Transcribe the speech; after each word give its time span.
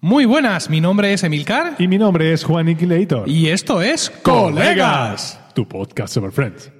Muy 0.00 0.26
buenas, 0.26 0.70
mi 0.70 0.80
nombre 0.80 1.12
es 1.12 1.24
Emilcar 1.24 1.74
Y 1.78 1.88
mi 1.88 1.98
nombre 1.98 2.32
es 2.32 2.44
Juan 2.44 2.68
Iquilator. 2.68 3.28
y 3.28 3.48
esto 3.48 3.82
es 3.82 4.10
Colegas. 4.22 5.40
Tu 5.54 5.66
podcast 5.66 6.14
sobre 6.14 6.30
Friends. 6.30 6.70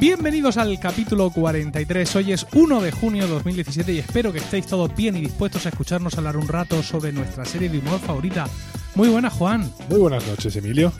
Bienvenidos 0.00 0.56
al 0.56 0.78
capítulo 0.78 1.30
43. 1.30 2.16
Hoy 2.16 2.32
es 2.32 2.46
1 2.54 2.80
de 2.80 2.92
junio 2.92 3.24
de 3.24 3.30
2017 3.30 3.92
y 3.92 3.98
espero 3.98 4.32
que 4.32 4.38
estéis 4.38 4.66
todos 4.66 4.94
bien 4.94 5.16
y 5.16 5.20
dispuestos 5.22 5.66
a 5.66 5.70
escucharnos 5.70 6.16
hablar 6.16 6.36
un 6.36 6.46
rato 6.46 6.82
sobre 6.82 7.12
nuestra 7.12 7.44
serie 7.44 7.68
de 7.68 7.78
humor 7.78 7.98
favorita. 7.98 8.46
Muy 8.94 9.08
buenas, 9.08 9.32
Juan. 9.32 9.70
Muy 9.88 9.98
buenas 9.98 10.26
noches, 10.28 10.54
Emilio. 10.56 10.92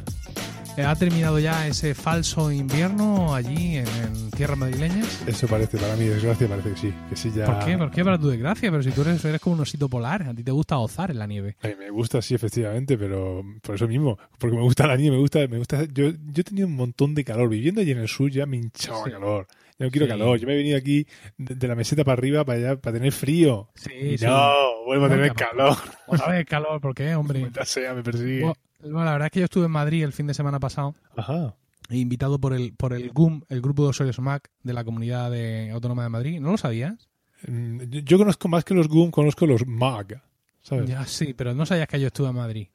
Eh, 0.78 0.84
¿Ha 0.84 0.94
terminado 0.94 1.40
ya 1.40 1.66
ese 1.66 1.92
falso 1.92 2.52
invierno 2.52 3.34
allí 3.34 3.78
en, 3.78 3.86
en 3.88 4.30
tierras 4.30 4.56
madrileñas? 4.56 5.26
Eso 5.26 5.48
parece, 5.48 5.76
para 5.76 5.96
mi 5.96 6.04
desgracia, 6.04 6.46
parece 6.46 6.70
que 6.70 6.76
sí. 6.76 6.94
Que 7.10 7.16
sí 7.16 7.32
ya... 7.34 7.46
¿Por 7.46 7.64
qué? 7.64 7.76
¿Por 7.76 7.90
qué 7.90 8.04
para 8.04 8.16
tu 8.16 8.28
desgracia? 8.28 8.70
Pero 8.70 8.82
si 8.84 8.92
tú 8.92 9.02
eres, 9.02 9.24
eres 9.24 9.40
como 9.40 9.56
un 9.56 9.62
osito 9.62 9.88
polar, 9.88 10.22
a 10.22 10.32
ti 10.34 10.44
te 10.44 10.52
gusta 10.52 10.76
gozar 10.76 11.10
en 11.10 11.18
la 11.18 11.26
nieve. 11.26 11.56
A 11.62 11.66
mí 11.66 11.74
me 11.76 11.90
gusta, 11.90 12.22
sí, 12.22 12.36
efectivamente, 12.36 12.96
pero 12.96 13.42
por 13.60 13.74
eso 13.74 13.88
mismo. 13.88 14.16
Porque 14.38 14.54
me 14.56 14.62
gusta 14.62 14.86
la 14.86 14.96
nieve, 14.96 15.16
me 15.16 15.20
gusta... 15.22 15.40
Me 15.48 15.58
gusta 15.58 15.82
yo, 15.92 16.10
yo 16.10 16.40
he 16.40 16.44
tenido 16.44 16.68
un 16.68 16.76
montón 16.76 17.12
de 17.16 17.24
calor. 17.24 17.48
Viviendo 17.48 17.80
allí 17.80 17.90
en 17.90 17.98
el 17.98 18.08
sur 18.08 18.30
ya 18.30 18.46
me 18.46 18.58
hinchaba 18.58 19.02
Sí. 19.04 19.10
calor. 19.10 19.48
Yo 19.80 19.86
no 19.86 19.90
quiero 19.90 20.06
Sí. 20.06 20.10
calor. 20.10 20.38
Yo 20.38 20.46
me 20.46 20.54
he 20.54 20.56
venido 20.58 20.78
aquí 20.78 21.06
de, 21.38 21.54
de 21.56 21.66
la 21.68 21.74
meseta 21.74 22.04
para 22.04 22.12
arriba 22.18 22.44
para 22.44 22.58
allá, 22.58 22.76
para 22.80 22.98
tener 22.98 23.10
frío. 23.12 23.68
Sí, 23.74 24.14
no, 24.22 24.84
vuelvo 24.86 25.06
a 25.06 25.08
tener 25.08 25.32
calor. 25.34 25.76
Otra 26.06 26.28
vez 26.28 26.46
calor, 26.46 26.80
¿por 26.80 26.94
qué, 26.94 27.16
hombre? 27.16 27.48
Sea, 27.64 27.94
me 27.94 28.02
persigue. 28.04 28.40
Bueno, 28.42 28.54
bueno, 28.80 29.04
la 29.04 29.12
verdad 29.12 29.26
es 29.26 29.32
que 29.32 29.38
yo 29.40 29.44
estuve 29.44 29.66
en 29.66 29.70
Madrid 29.72 30.04
el 30.04 30.12
fin 30.12 30.26
de 30.26 30.34
semana 30.34 30.60
pasado, 30.60 30.94
Ajá. 31.16 31.54
invitado 31.90 32.38
por 32.38 32.52
el, 32.52 32.72
por 32.74 32.92
el 32.92 33.10
GUM, 33.10 33.42
el 33.48 33.60
Grupo 33.60 33.82
de 33.84 33.88
Usuarios 33.90 34.18
Mac 34.20 34.50
de 34.62 34.72
la 34.72 34.84
Comunidad 34.84 35.30
de- 35.30 35.70
Autónoma 35.70 36.02
de 36.04 36.08
Madrid. 36.08 36.40
¿No 36.40 36.50
lo 36.52 36.58
sabías? 36.58 37.08
Mm, 37.46 37.82
yo 38.04 38.18
conozco 38.18 38.48
más 38.48 38.64
que 38.64 38.74
los 38.74 38.88
GUM, 38.88 39.10
conozco 39.10 39.46
los 39.46 39.66
MAG. 39.66 40.22
¿Sabes? 40.68 40.88
Ya, 40.90 41.06
sí, 41.06 41.34
pero 41.34 41.54
no 41.54 41.64
sabías 41.64 41.88
que 41.88 41.98
yo 41.98 42.08
estuve 42.08 42.28
en 42.28 42.34
Madrid. 42.34 42.68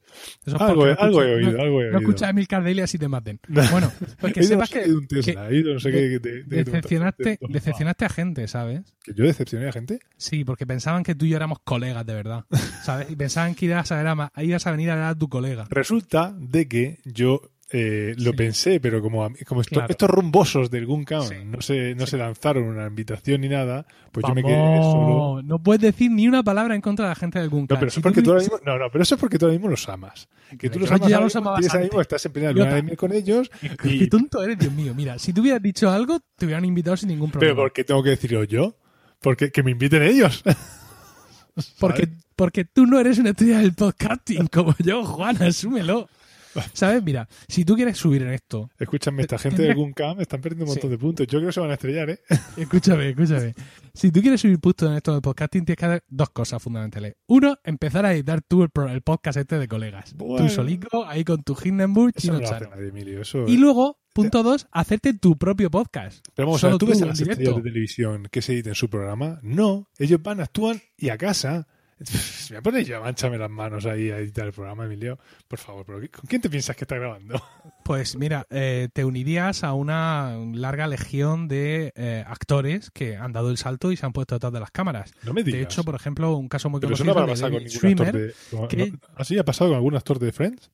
Algo, 0.59 0.85
no 0.87 0.95
algo 0.99 1.23
he 1.23 1.35
oído, 1.35 1.51
no- 1.51 1.61
algo 1.61 1.81
he 1.81 1.85
No 1.85 1.97
oído. 1.97 1.99
escuchas 1.99 2.29
a 2.29 2.33
Milcar 2.33 2.63
Daily 2.63 2.81
así 2.81 2.97
te 2.97 3.07
maten. 3.07 3.39
Bueno, 3.71 3.91
pues 4.19 4.33
que 4.33 4.43
sepas 4.43 4.71
no 4.73 4.81
que, 4.81 4.87
no 4.87 4.99
decepcionaste, 6.47 7.23
de- 7.23 7.37
de- 7.39 7.47
decepcionaste 7.49 8.05
a 8.05 8.09
gente, 8.09 8.47
¿sabes? 8.47 8.81
¿Que 9.03 9.13
yo 9.13 9.25
decepcioné 9.25 9.67
a 9.67 9.71
gente? 9.71 9.99
Sí, 10.17 10.43
porque 10.43 10.65
pensaban 10.65 11.03
que 11.03 11.15
tú 11.15 11.25
y 11.25 11.29
yo 11.29 11.37
éramos 11.37 11.59
colegas 11.63 12.05
de 12.05 12.13
verdad, 12.13 12.45
¿sabes? 12.83 13.09
Y 13.11 13.15
pensaban 13.15 13.55
que 13.55 13.65
ibas 13.65 13.91
a, 13.91 13.97
ver 13.97 14.07
a, 14.07 14.31
ibas 14.43 14.67
a 14.67 14.71
venir 14.71 14.89
a 14.91 14.95
ver 14.95 15.03
a 15.05 15.15
tu 15.15 15.29
colega. 15.29 15.65
Resulta 15.69 16.33
de 16.37 16.67
que 16.67 16.99
yo 17.05 17.41
eh, 17.75 18.13
lo 18.19 18.31
Sí. 18.31 18.37
pensé, 18.37 18.79
pero 18.79 19.01
como, 19.01 19.27
como 19.47 19.61
esto- 19.61 19.73
Claro. 19.73 19.87
estos 19.89 20.07
rumbosos 20.09 20.69
del 20.69 20.85
Guntown 20.85 21.27
Sí. 21.27 21.35
no, 21.43 21.59
se, 21.59 21.95
no 21.95 22.05
Sí. 22.05 22.11
se 22.11 22.17
lanzaron 22.17 22.65
una 22.65 22.85
invitación 22.85 23.41
ni 23.41 23.49
nada, 23.49 23.85
pues 24.11 24.23
yo 24.27 24.35
me 24.35 24.43
quedé 24.43 24.55
Vamos, 24.55 24.93
solo. 24.93 25.41
No 25.43 25.57
puedes 25.61 25.81
decir 25.81 26.11
ni 26.11 26.27
una 26.27 26.43
palabra 26.43 26.75
en 26.75 26.81
contra 26.81 27.05
de 27.05 27.09
la 27.09 27.15
gente 27.15 27.39
del 27.39 27.49
Gun 27.49 27.61
No, 27.61 27.67
Clan. 27.67 27.79
pero 27.79 27.87
eso 27.87 27.95
Si 27.95 27.99
es 27.99 28.03
porque 28.03 28.21
tú- 28.21 28.25
tú 28.25 28.29
ahora 28.31 28.41
mismo, 28.43 28.57
no, 28.63 28.77
no, 28.77 28.85
pero 28.91 29.01
eso 29.01 29.15
es 29.15 29.21
porque 29.21 29.39
tú 29.39 29.45
ahora 29.45 29.53
mismo 29.57 29.69
los 29.69 29.89
amas. 29.89 30.27
Que 30.51 30.69
tú 30.69 30.73
Pero 30.73 30.79
los 30.81 30.91
amas 30.91 31.09
ya 31.09 31.15
los 31.17 31.25
mismo, 31.25 31.41
amaba 31.41 31.57
tienes 31.57 31.73
ahora 31.73 31.83
mismo, 31.85 32.01
estás 32.01 32.25
en 32.27 32.31
plena 32.31 32.51
luna 32.51 32.75
de 32.75 32.83
miel 32.83 32.95
con 32.97 33.11
ellos 33.11 33.49
Qué 33.81 33.89
y, 33.95 34.07
tonto 34.07 34.43
eres, 34.43 34.59
Dios 34.59 34.71
mío. 34.71 34.93
Mira, 34.95 35.17
si 35.17 35.33
tú 35.33 35.41
hubieras 35.41 35.61
dicho 35.63 35.89
algo, 35.89 36.19
te 36.37 36.45
hubieran 36.45 36.63
invitado 36.65 36.95
sin 36.95 37.09
ningún 37.09 37.31
pero 37.31 37.39
problema. 37.39 37.61
¿por 37.63 37.73
qué 37.73 37.83
tengo 37.83 38.03
que 38.03 38.11
decirlo 38.11 38.43
yo? 38.43 38.75
Porque 39.19 39.51
que 39.51 39.63
me 39.63 39.71
inviten 39.71 40.03
ellos. 40.03 40.43
porque, 41.79 42.07
porque 42.35 42.65
tú 42.65 42.85
no 42.85 42.99
eres 42.99 43.17
una 43.19 43.31
estrella 43.31 43.59
del 43.59 43.73
podcasting 43.73 44.47
como 44.47 44.75
yo, 44.79 45.03
Juan, 45.03 45.41
asúmelo. 45.41 46.07
¿Sabes? 46.73 47.03
Mira, 47.03 47.27
si 47.47 47.65
tú 47.65 47.75
quieres 47.75 47.97
subir 47.97 48.21
en 48.23 48.29
esto, 48.33 48.69
Escúchame, 48.77 49.21
esta 49.21 49.37
gente 49.37 49.57
Tendría- 49.57 49.75
del 49.75 49.83
Guncam 49.83 50.19
están 50.21 50.41
perdiendo 50.41 50.65
un 50.65 50.69
montón 50.69 50.89
Sí. 50.89 50.95
de 50.95 50.97
puntos. 50.97 51.27
Yo 51.27 51.39
creo 51.39 51.49
que 51.49 51.53
se 51.53 51.59
van 51.59 51.71
a 51.71 51.73
estrellar, 51.73 52.09
¿eh? 52.09 52.19
escúchame, 52.57 53.09
escúchame. 53.09 53.53
Si 53.93 54.11
tú 54.11 54.21
quieres 54.21 54.41
subir 54.41 54.59
puntos 54.59 54.89
en 54.89 54.95
esto 54.97 55.11
del 55.13 55.21
podcasting, 55.21 55.65
tienes 55.65 55.77
que 55.79 55.85
hacer 55.85 56.03
dos 56.07 56.29
cosas 56.31 56.61
fundamentales. 56.61 57.15
Uno, 57.27 57.57
empezar 57.63 58.05
a 58.05 58.13
editar 58.13 58.41
tú 58.47 58.63
el, 58.63 58.69
pro- 58.69 58.89
el 58.89 59.01
podcast 59.01 59.37
este 59.37 59.57
de 59.59 59.67
colegas. 59.67 60.13
Bueno. 60.15 60.45
Tú 60.47 60.51
solico, 60.53 61.05
ahí 61.05 61.23
con 61.23 61.43
tu 61.43 61.55
Hindenburg, 61.63 62.13
chino 62.13 62.39
no 62.39 62.39
nadie, 62.41 62.87
Emilio. 62.89 63.21
Eso, 63.21 63.45
Y 63.47 63.57
luego, 63.57 63.99
punto 64.13 64.43
dos, 64.43 64.67
hacerte 64.71 65.13
tu 65.13 65.37
propio 65.37 65.69
podcast. 65.71 66.25
Pero 66.35 66.47
vamos 66.47 66.63
a 66.63 66.69
ver, 66.69 66.77
¿tú 66.77 66.87
ves 66.87 67.01
a 67.01 67.05
las 67.05 67.19
estrellas 67.19 67.55
de 67.55 67.61
televisión 67.61 68.27
que 68.31 68.41
se 68.41 68.53
editen 68.53 68.75
su 68.75 68.89
programa? 68.89 69.39
No, 69.43 69.89
ellos 69.97 70.21
van, 70.21 70.39
actúan 70.41 70.81
y 70.97 71.09
a 71.09 71.17
casa. 71.17 71.67
Me 72.51 72.61
pones 72.61 72.87
yo, 72.87 73.01
manchame 73.01 73.37
las 73.37 73.49
manos 73.49 73.85
ahí 73.85 74.09
a 74.11 74.17
editar 74.17 74.45
el 74.45 74.53
programa, 74.53 74.85
Emilio. 74.85 75.17
Por 75.47 75.59
favor, 75.59 75.85
pero 75.85 75.99
¿con 76.11 76.25
quién 76.27 76.41
te 76.41 76.49
piensas 76.49 76.75
que 76.75 76.83
está 76.85 76.95
grabando? 76.95 77.41
Pues 77.83 78.15
mira, 78.15 78.47
eh, 78.49 78.87
te 78.93 79.03
unirías 79.03 79.65
a 79.65 79.73
una 79.73 80.37
larga 80.53 80.87
legión 80.87 81.49
de 81.49 81.91
eh, 81.97 82.23
actores 82.25 82.91
que 82.91 83.17
han 83.17 83.33
dado 83.33 83.49
el 83.51 83.57
salto 83.57 83.91
y 83.91 83.97
se 83.97 84.05
han 84.05 84.13
puesto 84.13 84.35
detrás 84.35 84.53
de 84.53 84.61
las 84.61 84.71
cámaras. 84.71 85.11
No 85.23 85.33
me 85.33 85.43
digas. 85.43 85.57
De 85.59 85.63
hecho, 85.65 85.83
por 85.83 85.93
ejemplo, 85.95 86.37
un 86.37 86.47
caso 86.47 86.69
muy 86.69 86.79
pero 86.79 86.93
eso 86.93 87.03
conocido 87.03 87.21
no 87.21 87.27
va 87.27 87.33
a 87.33 87.35
pasar 87.35 87.51
de 87.51 87.57
con 87.57 87.63
ningún 87.65 87.75
actor 87.75 88.07
Schwimmer, 88.07 88.27
de... 88.29 88.57
no- 88.57 88.67
que- 88.69 88.91
no- 88.91 88.99
¿Así 89.17 89.37
ha 89.37 89.43
pasado 89.43 89.71
con 89.71 89.75
algún 89.75 89.95
actor 89.97 90.17
de 90.17 90.31
Friends? 90.31 90.71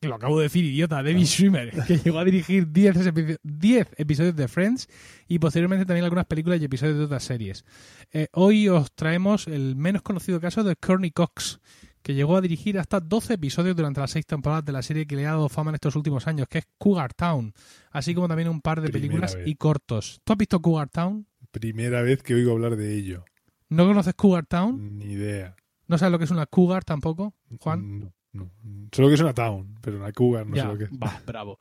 Que 0.00 0.08
lo 0.08 0.14
acabo 0.16 0.38
de 0.38 0.44
decir, 0.44 0.64
idiota, 0.64 1.02
David 1.02 1.24
Schwimmer, 1.26 1.70
que 1.86 1.98
llegó 2.04 2.18
a 2.18 2.24
dirigir 2.24 2.70
10 2.70 2.96
epi- 3.06 3.38
10 3.42 3.88
episodios 3.96 4.36
de 4.36 4.48
Friends 4.48 4.88
y 5.26 5.38
posteriormente 5.38 5.86
también 5.86 6.04
algunas 6.04 6.26
películas 6.26 6.60
y 6.60 6.64
episodios 6.64 6.98
de 6.98 7.04
otras 7.04 7.24
series. 7.24 7.64
Eh, 8.12 8.28
hoy 8.32 8.68
os 8.68 8.92
traemos 8.92 9.46
el 9.48 9.74
menos 9.76 10.02
conocido 10.02 10.40
caso 10.40 10.62
de 10.64 10.76
Courtney 10.76 11.10
Cox, 11.12 11.60
que 12.02 12.14
llegó 12.14 12.36
a 12.36 12.40
dirigir 12.40 12.78
hasta 12.78 13.00
12 13.00 13.34
episodios 13.34 13.74
durante 13.74 14.00
las 14.00 14.10
seis 14.12 14.26
temporadas 14.26 14.64
de 14.64 14.72
la 14.72 14.82
serie 14.82 15.06
que 15.06 15.16
le 15.16 15.26
ha 15.26 15.30
dado 15.32 15.48
fama 15.48 15.70
en 15.70 15.76
estos 15.76 15.96
últimos 15.96 16.26
años, 16.28 16.46
que 16.48 16.58
es 16.58 16.68
Cougar 16.78 17.14
Town, 17.14 17.52
así 17.90 18.14
como 18.14 18.28
también 18.28 18.48
un 18.48 18.60
par 18.60 18.80
de 18.80 18.90
Primera 18.90 19.00
películas 19.08 19.34
vez. 19.34 19.48
y 19.48 19.54
cortos. 19.56 20.20
¿Tú 20.24 20.32
has 20.32 20.38
visto 20.38 20.60
Cougar 20.62 20.88
Town? 20.88 21.26
Primera 21.50 22.02
vez 22.02 22.22
que 22.22 22.34
oigo 22.34 22.52
hablar 22.52 22.76
de 22.76 22.94
ello. 22.94 23.24
¿No 23.70 23.86
conoces 23.86 24.14
Cougar 24.14 24.46
Town? 24.46 24.98
Ni 24.98 25.06
idea. 25.14 25.56
¿No 25.88 25.98
sabes 25.98 26.12
lo 26.12 26.18
que 26.18 26.24
es 26.26 26.30
una 26.30 26.46
cougar 26.46 26.84
tampoco, 26.84 27.34
Juan? 27.60 28.00
No, 28.00 28.12
no. 28.36 28.50
Solo 28.92 29.08
que 29.08 29.14
es 29.14 29.20
una 29.20 29.34
town, 29.34 29.76
pero 29.80 29.96
una 29.98 30.12
cougar 30.12 30.46
no 30.46 30.56
ya, 30.56 30.62
sé 30.62 30.68
lo 30.68 30.78
que 30.78 30.84
es. 30.84 30.90
va, 30.92 31.20
bravo. 31.26 31.58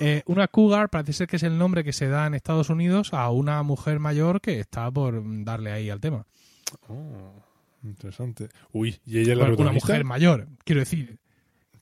Eh, 0.00 0.22
una 0.26 0.48
cougar 0.48 0.90
parece 0.90 1.12
ser 1.12 1.26
que 1.28 1.36
es 1.36 1.42
el 1.42 1.56
nombre 1.56 1.84
que 1.84 1.92
se 1.92 2.08
da 2.08 2.26
en 2.26 2.34
Estados 2.34 2.70
Unidos 2.70 3.14
a 3.14 3.30
una 3.30 3.62
mujer 3.62 3.98
mayor 3.98 4.40
que 4.40 4.60
está 4.60 4.90
por 4.90 5.22
darle 5.44 5.72
ahí 5.72 5.88
al 5.90 6.00
tema. 6.00 6.26
Oh, 6.88 7.42
interesante. 7.82 8.48
Uy, 8.72 8.98
¿y 9.06 9.18
ella 9.20 9.32
es 9.32 9.38
la 9.38 9.46
Bueno, 9.46 9.62
una 9.62 9.72
mujer 9.72 10.04
mayor, 10.04 10.48
quiero 10.64 10.80
decir. 10.80 11.18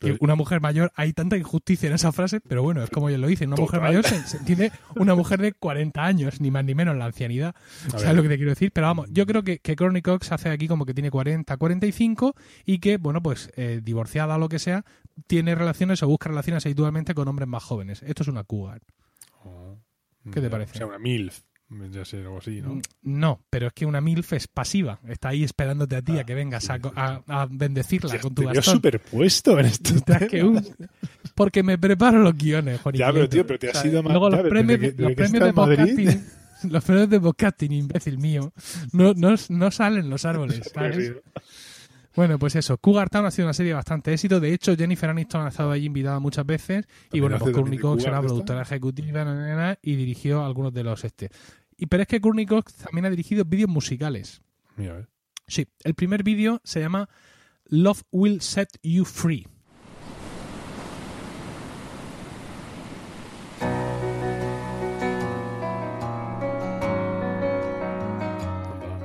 Que 0.04 0.16
una 0.20 0.34
mujer 0.34 0.60
mayor, 0.60 0.92
hay 0.94 1.12
tanta 1.12 1.37
injusticia 1.37 1.88
en 1.88 1.94
esa 1.94 2.12
frase, 2.12 2.41
pero 2.41 2.62
bueno, 2.62 2.82
es 2.82 2.91
como 2.91 3.09
ellos 3.09 3.20
lo 3.20 3.26
dicen. 3.26 3.48
Una 3.48 3.60
mujer 3.60 3.81
mayor 3.81 4.04
se, 4.04 4.22
se 4.26 4.37
entiende 4.38 4.72
una 4.97 5.15
mujer 5.15 5.41
de 5.41 5.53
40 5.53 6.04
años, 6.04 6.41
ni 6.41 6.50
más 6.50 6.65
ni 6.65 6.75
menos 6.75 6.97
la 6.97 7.06
ancianidad. 7.06 7.54
A 7.87 7.91
¿Sabes 7.91 8.06
ver. 8.06 8.16
lo 8.16 8.22
que 8.22 8.28
te 8.28 8.37
quiero 8.37 8.50
decir? 8.50 8.72
Pero 8.72 8.87
vamos, 8.87 9.09
yo 9.10 9.26
creo 9.26 9.43
que, 9.43 9.59
que 9.59 9.76
Courtney 9.76 10.03
Cox 10.03 10.32
hace 10.32 10.50
aquí 10.50 10.69
como 10.69 10.87
que 10.87 10.94
tiene 10.94 11.10
40, 11.10 11.56
45 11.56 12.34
y 12.64 12.78
que, 12.78 12.97
bueno, 12.98 13.22
pues 13.22 13.50
eh, 13.56 13.81
divorciada 13.82 14.37
o 14.37 14.38
lo 14.38 14.48
que 14.48 14.59
sea, 14.59 14.84
tiene 15.26 15.54
relaciones 15.54 16.03
o 16.03 16.09
busca 16.09 16.28
relaciones 16.28 16.66
habitualmente 16.66 17.14
con 17.14 17.28
hombres 17.28 17.48
más 17.48 17.62
jóvenes. 17.62 18.03
Esto 18.03 18.22
es 18.22 18.28
una 18.28 18.44
cougar. 18.44 18.82
Oh, 19.44 19.78
¿Qué 20.32 20.41
te 20.41 20.50
parece? 20.50 20.72
O 20.72 20.76
sea, 20.76 20.87
una 20.87 20.98
MILF. 20.98 21.43
Ya 21.90 22.04
sé, 22.04 22.18
algo 22.18 22.38
así, 22.38 22.60
¿no? 22.62 22.74
Mm, 22.76 22.82
No, 23.02 23.40
pero 23.50 23.66
es 23.68 23.72
que 23.72 23.86
una 23.86 24.00
MILF 24.00 24.32
es 24.34 24.48
pasiva. 24.48 25.00
Está 25.08 25.30
ahí 25.30 25.44
esperándote 25.44 25.96
a 25.96 26.02
ti 26.02 26.16
a 26.18 26.20
Ah, 26.20 26.24
que 26.24 26.34
vengas 26.34 26.68
a, 26.70 26.78
a- 26.94 27.22
a 27.26 27.46
bendecirla 27.50 28.18
con 28.20 28.34
tu 28.34 28.44
bastón. 28.44 28.74
superpuesto 28.76 29.58
en 29.58 29.66
esto. 29.66 29.94
Porque 31.34 31.62
me 31.62 31.78
preparo 31.78 32.20
los 32.20 32.36
guiones, 32.36 32.80
Juanito. 32.80 33.04
Ya, 33.04 33.12
pero 33.12 33.28
tío, 33.28 33.46
pero 33.46 33.58
te 33.58 33.70
has 33.70 33.84
ido 33.84 34.02
más- 34.02 34.12
Luego 34.12 34.30
los 34.30 34.42
premios, 34.48 34.78
que- 34.80 34.94
los 34.96 35.12
premios 35.14 35.44
de 35.44 35.52
podcasting, 35.52 36.24
los 36.70 36.84
premios 36.84 37.10
de 37.10 37.20
podcasting, 37.20 37.72
imbécil 37.72 38.18
mío, 38.18 38.52
no, 38.92 39.12
no, 39.14 39.34
no 39.48 39.70
salen 39.70 40.08
los 40.10 40.24
árboles, 40.24 40.70
¿sabes? 40.72 41.12
Bueno, 42.16 42.38
pues 42.38 42.54
eso, 42.54 42.78
Cougar 42.78 43.10
Town 43.10 43.26
ha 43.26 43.30
sido 43.32 43.46
una 43.48 43.54
serie 43.54 43.70
de 43.70 43.74
bastante 43.74 44.12
éxito. 44.12 44.38
De 44.38 44.54
hecho, 44.54 44.76
Jennifer 44.76 45.10
Aniston 45.10 45.46
ha 45.46 45.48
estado 45.48 45.72
allí 45.72 45.86
invitada 45.86 46.20
muchas 46.20 46.46
veces. 46.46 46.86
Y 47.12 47.18
bueno, 47.18 47.38
pues 47.40 47.52
Courtney 47.52 47.76
Cox 47.80 48.04
era 48.04 48.20
productora 48.22 48.62
ejecutiva 48.62 49.25
na, 49.25 49.34
na, 49.34 49.56
na, 49.56 49.78
y 49.82 49.96
dirigió 49.96 50.44
algunos 50.44 50.72
de 50.72 50.84
los 50.84 51.02
este. 51.02 51.31
Y 51.76 51.87
pero 51.87 52.03
es 52.03 52.09
que 52.09 52.21
Courtney 52.21 52.47
Cox 52.47 52.75
también 52.75 53.06
ha 53.06 53.11
dirigido 53.11 53.44
vídeos 53.44 53.69
musicales. 53.69 54.43
Mira, 54.76 54.94
ver. 54.94 55.09
Sí, 55.47 55.67
el 55.82 55.94
primer 55.94 56.23
vídeo 56.23 56.61
se 56.65 56.81
llama 56.81 57.09
Love 57.67 58.03
Will 58.11 58.41
Set 58.41 58.69
You 58.82 59.05
Free. 59.05 59.47
Anda. 68.41 68.99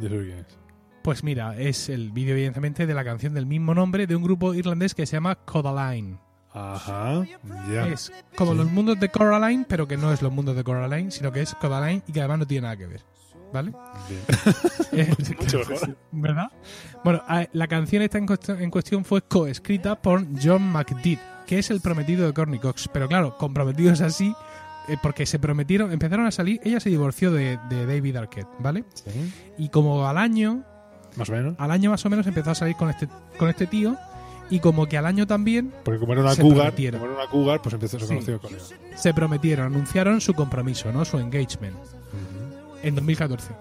Yo 0.00 0.08
sé 0.08 0.24
quién 0.24 0.38
es. 0.38 0.58
Pues 1.02 1.22
mira, 1.22 1.56
es 1.58 1.88
el 1.90 2.12
vídeo 2.12 2.34
evidentemente 2.34 2.86
de 2.86 2.94
la 2.94 3.04
canción 3.04 3.34
del 3.34 3.46
mismo 3.46 3.74
nombre 3.74 4.06
de 4.06 4.16
un 4.16 4.22
grupo 4.22 4.54
irlandés 4.54 4.94
que 4.94 5.06
se 5.06 5.16
llama 5.16 5.34
Codaline. 5.34 6.23
Ajá, 6.54 7.24
ya. 7.70 7.88
Es 7.88 8.12
como 8.36 8.54
los 8.54 8.70
mundos 8.70 8.98
de 9.00 9.08
Coraline, 9.10 9.64
pero 9.68 9.88
que 9.88 9.96
no 9.96 10.12
es 10.12 10.22
los 10.22 10.32
mundos 10.32 10.54
de 10.56 10.62
Coraline, 10.64 11.10
sino 11.10 11.32
que 11.32 11.42
es 11.42 11.54
Codaline 11.56 12.02
y 12.06 12.12
que 12.12 12.20
además 12.20 12.38
no 12.38 12.46
tiene 12.46 12.62
nada 12.62 12.76
que 12.76 12.86
ver. 12.86 13.00
¿Vale? 13.52 13.72
Mucho 15.40 15.58
mejor. 15.68 15.96
¿Verdad? 16.12 16.46
Bueno, 17.04 17.22
a- 17.28 17.46
la 17.52 17.66
canción 17.66 18.02
esta 18.02 18.18
en 18.18 18.26
cuestión, 18.26 18.60
en 18.62 18.70
cuestión 18.70 19.04
fue 19.04 19.22
coescrita 19.22 20.00
por 20.00 20.24
John 20.42 20.62
McDeed. 20.70 21.18
que 21.46 21.58
es 21.58 21.70
el 21.70 21.80
prometido 21.80 22.26
de 22.26 22.32
Courtney 22.32 22.58
Cox. 22.58 22.88
Pero 22.92 23.06
claro, 23.08 23.36
comprometidos 23.36 24.00
así, 24.00 24.34
eh, 24.88 24.96
porque 25.02 25.26
se 25.26 25.38
prometieron, 25.38 25.92
empezaron 25.92 26.26
a 26.26 26.30
salir, 26.30 26.60
ella 26.64 26.80
se 26.80 26.88
divorció 26.90 27.30
de, 27.32 27.58
de 27.68 27.86
David 27.86 28.16
Arquette, 28.16 28.48
¿vale? 28.60 28.84
Sí. 28.94 29.32
Y 29.58 29.68
como 29.68 30.06
al 30.08 30.18
año, 30.18 30.64
Más 31.16 31.28
o 31.28 31.32
menos. 31.32 31.54
al 31.58 31.70
año 31.70 31.90
más 31.90 32.04
o 32.06 32.10
menos 32.10 32.26
empezó 32.26 32.50
a 32.52 32.54
salir 32.54 32.76
con 32.76 32.90
este, 32.90 33.08
con 33.38 33.48
este 33.50 33.66
tío, 33.66 33.96
y 34.50 34.60
como 34.60 34.86
que 34.86 34.96
al 34.98 35.06
año 35.06 35.26
también 35.26 35.72
Porque 35.84 35.98
como 36.00 36.12
era 36.12 36.22
una 36.22 36.34
Se 36.34 36.42
cougar, 36.42 36.58
prometieron. 36.66 37.00
como 37.00 37.12
era 37.12 37.22
una 37.22 37.30
cougar, 37.30 37.62
pues 37.62 37.72
empezó 37.74 37.96
a 37.96 38.00
ser 38.00 38.08
Sí. 38.08 38.14
conocido 38.14 38.40
con 38.40 38.52
él. 38.54 38.60
se 38.96 39.14
prometieron, 39.14 39.66
anunciaron 39.66 40.20
su 40.20 40.34
compromiso, 40.34 40.92
¿no? 40.92 41.04
Su 41.04 41.18
engagement, 41.18 41.76
en 42.82 42.94
2014. 42.94 43.52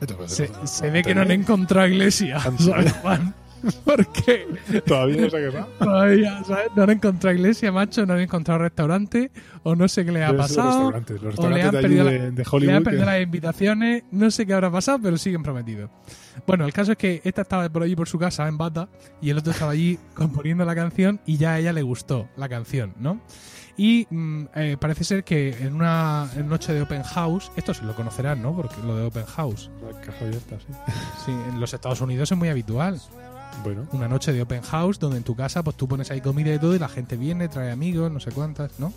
Esto 0.00 0.16
puede 0.16 0.28
Se, 0.28 0.34
ser 0.48 0.50
una- 0.56 0.66
se 0.66 0.90
ve 0.90 1.02
que 1.02 1.14
no 1.14 1.22
han 1.22 1.30
encontrado 1.30 1.88
iglesia, 1.88 2.40
¿sabes, 2.40 2.92
Juan? 3.02 3.34
Porque 3.84 4.46
Todavía 4.86 5.16
no 5.22 5.26
ha 5.26 5.30
casado. 5.30 5.66
todavía, 5.78 6.44
¿sabes? 6.44 6.66
No 6.76 6.82
han 6.84 6.90
encontrado 6.90 7.34
iglesia, 7.36 7.72
macho, 7.72 8.06
no 8.06 8.14
han 8.14 8.20
encontrado 8.20 8.60
restaurante, 8.60 9.30
o 9.62 9.74
no 9.76 9.88
sé 9.88 10.04
qué 10.04 10.12
le 10.12 10.24
ha 10.24 10.28
Pero 10.28 10.38
pasado. 10.42 10.68
restaurantes, 10.90 11.22
los 11.22 11.38
o 11.38 11.48
le 11.48 11.56
restaurantes 11.56 11.64
han 11.66 11.70
de, 11.74 11.80
perdido 11.82 12.02
allí 12.08 12.18
la- 12.18 12.24
de, 12.24 12.30
de 12.30 12.36
Le 12.42 12.44
Hollywood. 12.50 12.74
han 12.74 12.82
perdido 12.84 13.04
que- 13.04 13.10
las 13.12 13.22
invitaciones, 13.22 14.02
no 14.10 14.30
sé 14.30 14.46
qué 14.46 14.54
habrá 14.54 14.70
pasado, 14.70 14.98
pero 15.02 15.16
siguen 15.18 15.42
prometidos. 15.42 15.90
Bueno, 16.46 16.64
el 16.66 16.72
caso 16.72 16.92
es 16.92 16.98
que 16.98 17.20
esta 17.24 17.42
estaba 17.42 17.68
por 17.68 17.82
allí 17.82 17.96
por 17.96 18.08
su 18.08 18.18
casa 18.18 18.46
en 18.48 18.58
bata 18.58 18.88
y 19.20 19.30
el 19.30 19.38
otro 19.38 19.52
estaba 19.52 19.72
allí 19.72 19.98
componiendo 20.14 20.64
la 20.64 20.74
canción 20.74 21.20
y 21.26 21.36
ya 21.38 21.52
a 21.52 21.58
ella 21.58 21.72
le 21.72 21.82
gustó 21.82 22.28
la 22.36 22.48
canción, 22.48 22.94
¿no? 22.98 23.20
Y 23.78 24.06
mm, 24.08 24.44
eh, 24.54 24.76
parece 24.80 25.04
ser 25.04 25.22
que 25.24 25.50
en 25.60 25.74
una 25.74 26.30
noche 26.46 26.72
de 26.72 26.80
Open 26.80 27.02
House, 27.02 27.52
esto 27.56 27.74
se 27.74 27.84
lo 27.84 27.94
conocerán, 27.94 28.40
¿no? 28.42 28.56
Porque 28.56 28.74
lo 28.86 28.96
de 28.96 29.04
Open 29.04 29.26
House, 29.26 29.70
La 29.92 30.00
caja 30.00 30.24
abierta, 30.24 30.56
sí. 30.60 30.72
sí, 31.26 31.32
en 31.50 31.60
los 31.60 31.74
Estados 31.74 32.00
Unidos 32.00 32.32
es 32.32 32.38
muy 32.38 32.48
habitual. 32.48 32.98
Bueno, 33.64 33.86
Una 33.92 34.08
noche 34.08 34.32
de 34.32 34.42
Open 34.42 34.62
House 34.62 34.98
donde 34.98 35.16
en 35.18 35.22
tu 35.24 35.34
casa 35.34 35.62
pues 35.62 35.76
tú 35.76 35.88
pones 35.88 36.10
ahí 36.10 36.20
comida 36.20 36.54
y 36.54 36.58
todo 36.58 36.74
y 36.74 36.78
la 36.78 36.88
gente 36.88 37.16
viene, 37.16 37.48
trae 37.48 37.70
amigos, 37.70 38.10
no 38.12 38.20
sé 38.20 38.30
cuántas, 38.32 38.78
¿no? 38.78 38.92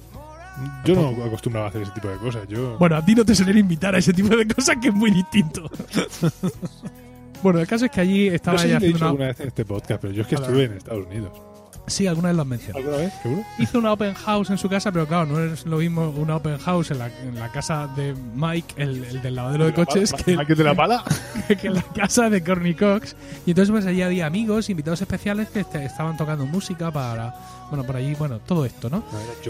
yo 0.84 0.96
no 0.96 1.24
acostumbraba 1.24 1.68
a 1.68 1.70
hacer 1.70 1.84
ese 1.84 1.92
tipo 1.92 2.08
de 2.10 2.18
cosas. 2.18 2.48
Yo, 2.48 2.78
Bueno, 2.78 2.98
a 2.98 3.06
ti 3.06 3.16
no 3.16 3.24
te 3.24 3.34
suelen 3.34 3.58
invitar 3.58 3.96
a 3.96 4.00
ese 4.00 4.14
tipo 4.14 4.36
de 4.36 4.48
cosas 4.48 4.76
que 4.82 4.90
es 4.90 4.94
muy 4.94 5.12
distinto. 5.12 5.70
bueno, 7.44 7.60
el 7.60 7.68
caso 7.68 7.86
es 7.86 7.92
que 7.92 8.02
allí 8.02 8.30
no 8.30 8.36
estaba 8.36 8.58
sé 8.58 8.68
si 8.68 8.74
he 8.74 8.80
dicho 8.88 8.98
una... 8.98 9.08
alguna 9.08 9.28
vez 9.28 9.40
en 9.40 9.48
este 9.48 9.66
podcast, 9.66 10.02
pero 10.02 10.14
yo 10.14 10.24
es 10.24 10.28
que 10.28 10.36
Hola. 10.36 10.46
estuve 10.48 10.64
en 10.66 10.74
Estados 10.74 11.08
Unidos. 11.08 11.32
Sí, 11.90 12.08
alguna 12.08 12.30
vez 12.30 12.36
lo 12.36 12.42
has 12.44 12.48
mencionado. 12.48 12.80
¿Alguna 12.86 12.98
vez? 13.04 13.14
¿Seguro? 13.22 13.44
Hizo 13.58 13.80
una 13.80 13.92
open 13.94 14.14
house 14.14 14.50
en 14.50 14.58
su 14.58 14.70
casa, 14.70 14.92
pero 14.92 15.08
claro, 15.08 15.26
no 15.26 15.40
es 15.44 15.66
lo 15.66 15.78
mismo 15.78 16.10
una 16.10 16.36
open 16.38 16.58
house 16.60 16.92
en 16.92 17.00
la, 17.00 17.08
en 17.08 17.36
la 17.40 17.52
casa 17.52 17.88
de 17.96 18.14
Mike, 18.36 18.76
el, 18.82 19.04
el 19.04 19.22
del 19.22 19.36
lavadero 19.36 19.66
de 19.66 19.74
coches, 19.74 20.12
que 20.24 21.68
en 21.68 21.74
la 21.74 21.82
casa 21.84 22.30
de 22.30 22.44
Corny 22.44 22.74
Cox. 22.76 23.16
Y 23.46 23.52
entonces 23.52 23.72
pues 23.72 23.86
allí 23.86 24.02
había 24.02 24.26
amigos, 24.26 24.70
invitados 24.70 25.02
especiales 25.02 25.50
que 25.50 25.62
este- 25.62 25.84
estaban 25.86 26.16
tocando 26.18 26.46
música 26.46 26.92
para... 26.92 27.34
Bueno, 27.70 27.86
por 27.86 27.96
allí, 27.96 28.16
bueno, 28.16 28.40
todo 28.40 28.66
esto, 28.66 28.90
¿no? 28.90 29.04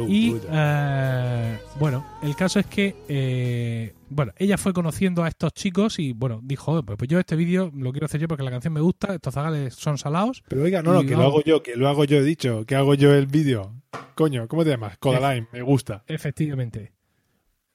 Y 0.07 0.35
eh, 0.51 1.57
bueno, 1.79 2.05
el 2.21 2.35
caso 2.35 2.59
es 2.59 2.65
que 2.65 2.93
eh, 3.07 3.93
bueno, 4.09 4.33
ella 4.37 4.57
fue 4.57 4.73
conociendo 4.73 5.23
a 5.23 5.29
estos 5.29 5.53
chicos 5.53 5.99
y 5.99 6.11
bueno, 6.11 6.41
dijo, 6.43 6.65
"Joder, 6.65 6.83
pues, 6.83 6.97
pues 6.97 7.09
yo 7.09 7.17
este 7.17 7.37
vídeo 7.37 7.71
lo 7.73 7.91
quiero 7.91 8.05
hacer 8.07 8.19
yo 8.19 8.27
porque 8.27 8.43
la 8.43 8.51
canción 8.51 8.73
me 8.73 8.81
gusta, 8.81 9.13
estos 9.13 9.33
zagales 9.33 9.73
son 9.75 9.97
salados. 9.97 10.43
Pero 10.49 10.63
oiga, 10.63 10.81
no, 10.81 10.93
no, 10.93 11.03
que 11.05 11.15
lo 11.15 11.23
hago 11.23 11.41
yo, 11.43 11.63
que 11.63 11.77
lo 11.77 11.87
hago 11.87 12.03
yo, 12.03 12.17
he 12.17 12.23
dicho, 12.23 12.65
que 12.65 12.75
hago 12.75 12.93
yo 12.93 13.13
el 13.13 13.27
vídeo. 13.27 13.73
Coño, 14.15 14.49
¿cómo 14.49 14.65
te 14.65 14.71
llamas? 14.71 14.97
Codaline, 14.97 15.47
me 15.53 15.61
gusta. 15.61 16.03
Efectivamente. 16.07 16.91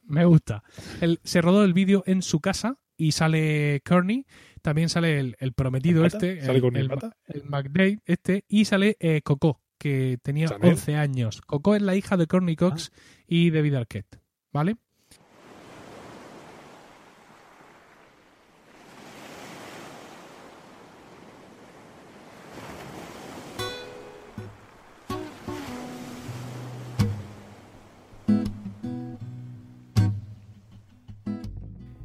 Me 0.02 0.26
gusta. 0.26 0.62
El- 1.00 1.20
se 1.24 1.40
rodó 1.40 1.64
el 1.64 1.72
vídeo 1.72 2.02
en 2.06 2.20
su 2.20 2.40
casa 2.40 2.76
y 2.98 3.12
sale 3.12 3.80
Kearney, 3.82 4.26
también 4.60 4.88
sale 4.90 5.18
el, 5.18 5.36
el 5.40 5.52
prometido 5.54 6.04
este, 6.04 6.42
¿Sale 6.42 6.56
el, 6.56 6.60
Courtney 6.60 6.82
el, 7.28 7.44
McDade 7.44 7.98
este, 8.04 8.44
y 8.46 8.66
sale 8.66 8.96
eh, 9.00 9.22
Coco, 9.22 9.60
que 9.78 10.18
tenía 10.22 10.48
Chanel. 10.48 10.72
11 10.72 10.96
años. 10.96 11.40
Coco 11.42 11.74
es 11.74 11.82
la 11.82 11.94
hija 11.96 12.16
de 12.16 12.26
Courtney 12.26 12.56
Cox 12.56 12.90
Ah. 12.94 12.98
y 13.26 13.50
David 13.50 13.74
Arquette, 13.74 14.18
¿vale? 14.52 14.76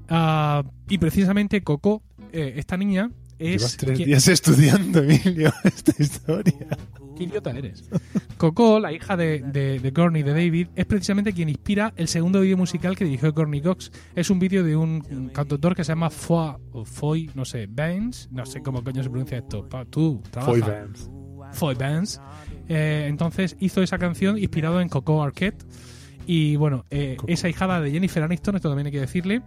Ah, 0.09 0.63
y 0.87 0.97
precisamente 0.97 1.61
Coco, 1.63 2.01
eh, 2.31 2.53
esta 2.57 2.77
niña, 2.77 3.11
es... 3.37 3.57
Llevas 3.61 3.77
tres 3.77 3.97
quien- 3.97 4.05
días 4.07 4.27
estudiando, 4.27 5.03
Emilio, 5.03 5.53
esta 5.63 5.93
historia. 6.01 6.67
¿Qué 7.19 7.25
idiota 7.25 7.51
eres? 7.51 7.83
Coco, 8.37 8.79
la 8.79 8.93
hija 8.93 9.17
de, 9.17 9.39
de, 9.41 9.79
de 9.79 9.93
Courtney, 9.93 10.23
de 10.23 10.31
David, 10.31 10.67
es 10.73 10.85
precisamente 10.85 11.33
quien 11.33 11.49
inspira 11.49 11.93
el 11.97 12.07
segundo 12.07 12.39
vídeo 12.39 12.55
musical 12.55 12.95
que 12.95 13.03
dirigió 13.03 13.33
Courtney 13.33 13.61
Cox. 13.61 13.91
Es 14.15 14.29
un 14.29 14.39
vídeo 14.39 14.63
de 14.63 14.77
un 14.77 15.01
cantautor 15.33 15.75
que 15.75 15.83
se 15.83 15.91
llama 15.91 16.09
Foy, 16.09 16.55
o 16.71 16.85
Foy 16.85 17.29
no 17.35 17.43
sé, 17.43 17.67
Banks, 17.69 18.29
no 18.31 18.45
sé 18.45 18.61
cómo 18.61 18.81
coño 18.83 19.03
se 19.03 19.09
pronuncia 19.09 19.37
esto. 19.39 19.67
Pa- 19.67 19.83
Tú, 19.83 20.23
trabaja. 20.31 20.51
Foy 20.53 20.61
Vance. 20.61 21.09
Foy 21.51 21.75
Banks. 21.75 22.21
Eh, 22.69 23.07
entonces 23.09 23.57
hizo 23.59 23.81
esa 23.83 23.97
canción 23.97 24.37
inspirado 24.37 24.79
en 24.79 24.87
Coco 24.87 25.21
Arquette. 25.21 25.65
Y 26.25 26.55
bueno, 26.55 26.85
eh, 26.91 27.17
esa 27.27 27.49
hijada 27.49 27.81
de 27.81 27.91
Jennifer 27.91 28.23
Aniston, 28.23 28.55
esto 28.55 28.69
también 28.69 28.85
hay 28.85 28.91
que 28.93 28.99
decirle. 29.01 29.41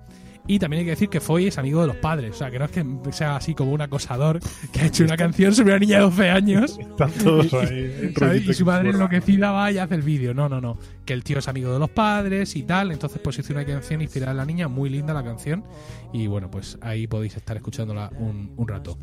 Y 0.46 0.58
también 0.58 0.80
hay 0.80 0.84
que 0.86 0.90
decir 0.90 1.08
que 1.08 1.20
Foy 1.20 1.46
es 1.46 1.58
amigo 1.58 1.80
de 1.80 1.86
los 1.86 1.96
padres. 1.96 2.34
O 2.34 2.38
sea, 2.38 2.50
que 2.50 2.58
no 2.58 2.64
es 2.64 2.70
que 2.72 2.84
sea 3.12 3.36
así 3.36 3.54
como 3.54 3.72
un 3.72 3.80
acosador 3.80 4.40
que 4.72 4.80
ha 4.80 4.86
hecho 4.86 5.04
una 5.04 5.16
canción 5.16 5.54
sobre 5.54 5.70
una 5.70 5.78
niña 5.78 5.96
de 5.98 6.02
12 6.02 6.30
años. 6.30 6.78
Están 6.80 7.10
todos 7.12 7.54
ahí. 7.54 8.12
¿sabes? 8.18 8.48
Y 8.48 8.54
su 8.54 8.64
madre 8.64 8.90
enloquecida 8.90 9.52
va 9.52 9.70
y 9.70 9.78
hace 9.78 9.94
el 9.94 10.02
vídeo. 10.02 10.34
No, 10.34 10.48
no, 10.48 10.60
no. 10.60 10.78
Que 11.04 11.12
el 11.12 11.22
tío 11.22 11.38
es 11.38 11.46
amigo 11.46 11.72
de 11.72 11.78
los 11.78 11.90
padres 11.90 12.56
y 12.56 12.64
tal. 12.64 12.90
Entonces, 12.90 13.20
pues 13.22 13.38
hizo 13.38 13.52
una 13.52 13.64
canción 13.64 14.02
inspirada 14.02 14.32
en 14.32 14.38
la 14.38 14.44
niña. 14.44 14.68
Muy 14.68 14.90
linda 14.90 15.14
la 15.14 15.22
canción. 15.22 15.64
Y 16.12 16.26
bueno, 16.26 16.50
pues 16.50 16.76
ahí 16.80 17.06
podéis 17.06 17.36
estar 17.36 17.56
escuchándola 17.56 18.10
un, 18.18 18.52
un 18.56 18.68
rato. 18.68 18.98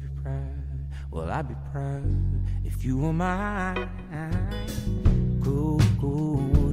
Well, 1.11 1.31
I'd 1.31 1.47
be 1.47 1.55
proud 1.71 2.03
if 2.63 2.83
you 2.83 2.97
were 2.97 3.13
mine. 3.13 3.89
Do 5.41 5.77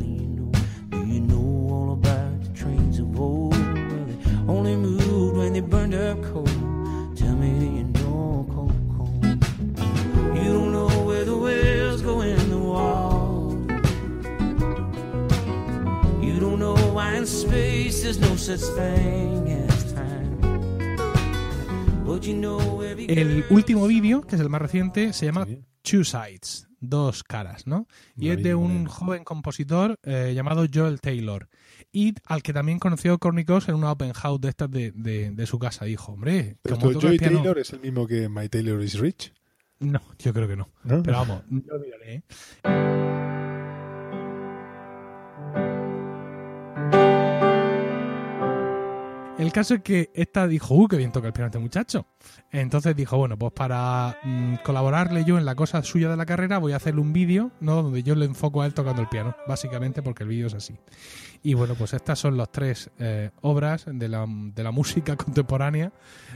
you 0.03 0.29
know? 0.37 0.53
Do 0.91 1.07
you 1.07 1.21
know 1.21 1.69
all 1.71 1.93
about 1.93 2.43
the 2.43 2.51
trains 2.53 2.99
of 2.99 3.19
old? 3.19 3.45
Only 4.48 4.76
moved 4.76 5.37
when 5.37 5.52
they 5.54 5.60
burned 5.60 5.94
up 5.94 6.22
coal. 6.22 6.44
Tell 7.16 7.34
me, 7.34 7.58
do 7.58 7.66
you 7.66 7.84
know 7.84 8.46
coal, 8.52 8.72
coal? 8.96 9.10
You 10.37 10.52
don't 10.52 10.72
know 10.72 10.88
where 11.04 11.25
the 11.25 11.37
wells 11.37 12.02
go 12.02 12.20
in 12.20 12.50
the 12.50 12.58
wall. 12.58 13.56
You 16.22 16.38
don't 16.38 16.58
know 16.58 16.76
why 16.93 17.17
in 17.17 17.26
space 17.26 18.03
there's 18.03 18.20
no 18.20 18.36
such 18.36 18.60
thing 18.76 19.67
as 19.69 19.93
time. 19.93 20.38
But 22.05 22.24
you 22.24 22.34
know 22.34 22.82
every 22.82 23.06
El 23.08 23.44
último 23.50 23.86
vídeo, 23.88 24.22
que 24.22 24.36
es 24.36 24.41
el 24.41 24.48
más 24.48 24.62
reciente, 24.62 25.12
se 25.12 25.26
llama. 25.26 25.46
Two 25.82 26.05
Sides. 26.05 26.67
Dos 26.81 27.24
caras, 27.24 27.67
¿no? 27.67 27.86
Y 28.17 28.29
es 28.29 28.43
de 28.43 28.55
un 28.55 28.86
joven 28.86 29.24
compositor 29.24 29.98
eh, 30.03 30.32
llamado 30.34 30.67
Joel 30.72 31.00
Taylor. 31.00 31.48
Y 31.98 32.15
al 32.26 32.43
que 32.43 32.53
también 32.53 32.79
conoció 32.79 33.19
Courtney 33.19 33.46
Cox 33.46 33.70
en 33.70 33.74
una 33.76 33.91
open 33.91 34.12
house 34.12 34.38
de 34.43 34.50
estas 34.50 34.70
de, 34.70 34.93
de- 34.93 35.31
de 35.31 35.46
su 35.46 35.58
casa. 35.58 35.86
Dijo, 35.86 36.12
hombre, 36.12 36.58
Pero 36.60 36.76
como 36.79 37.00
Joey 37.00 37.17
piano- 37.19 37.38
Taylor 37.38 37.58
es 37.58 37.72
el 37.72 37.81
mismo 37.81 38.06
que 38.06 38.29
My 38.29 38.50
Taylor 38.50 38.82
is 38.82 38.98
Rich. 38.98 39.32
No, 39.79 40.03
yo 40.19 40.34
creo 40.34 40.46
que 40.46 40.56
no. 40.56 40.69
¿no? 40.84 41.03
Pero 41.03 41.17
vamos, 41.17 41.43
yo 41.48 41.72
lo 41.72 41.81
miraré, 41.81 42.15
¿eh? 42.17 43.26
El 49.46 49.53
caso 49.53 49.74
es 49.74 49.82
que 49.82 50.10
esta 50.12 50.48
dijo, 50.48 50.74
uh, 50.74 50.88
qué 50.88 50.96
bien 50.96 51.12
toca 51.12 51.29
el 51.29 51.32
piano 51.32 51.46
este 51.46 51.60
muchacho. 51.60 52.08
Entonces 52.50 52.96
dijo, 52.96 53.17
bueno, 53.17 53.38
pues 53.38 53.53
para 53.53 54.19
mm, 54.24 54.56
colaborarle 54.65 55.24
yo 55.24 55.38
en 55.38 55.44
la 55.44 55.55
cosa 55.55 55.84
suya 55.84 56.08
de 56.08 56.17
la 56.17 56.26
carrera, 56.26 56.58
voy 56.58 56.72
a 56.72 56.76
hacerle 56.76 57.00
un 57.00 57.12
vídeo, 57.12 57.53
¿no? 57.60 57.81
Donde 57.81 58.03
yo 58.03 58.17
le 58.17 58.24
enfoco 58.24 58.62
a 58.62 58.67
él 58.67 58.74
tocando 58.74 59.03
el 59.03 59.08
piano, 59.08 59.36
básicamente 59.46 60.03
porque 60.03 60.24
el 60.24 60.31
vídeo 60.31 60.48
es 60.48 60.55
así. 60.55 60.74
Y 61.44 61.55
bueno, 61.55 61.76
pues 61.76 61.94
estas 61.94 62.19
son 62.19 62.36
las 62.36 62.50
tres 62.50 62.91
eh, 62.98 63.31
obras 63.41 63.84
de 63.88 64.08
la, 64.08 64.26
de 64.29 64.65
la 64.65 64.72
música 64.72 65.15
contemporánea, 65.17 65.93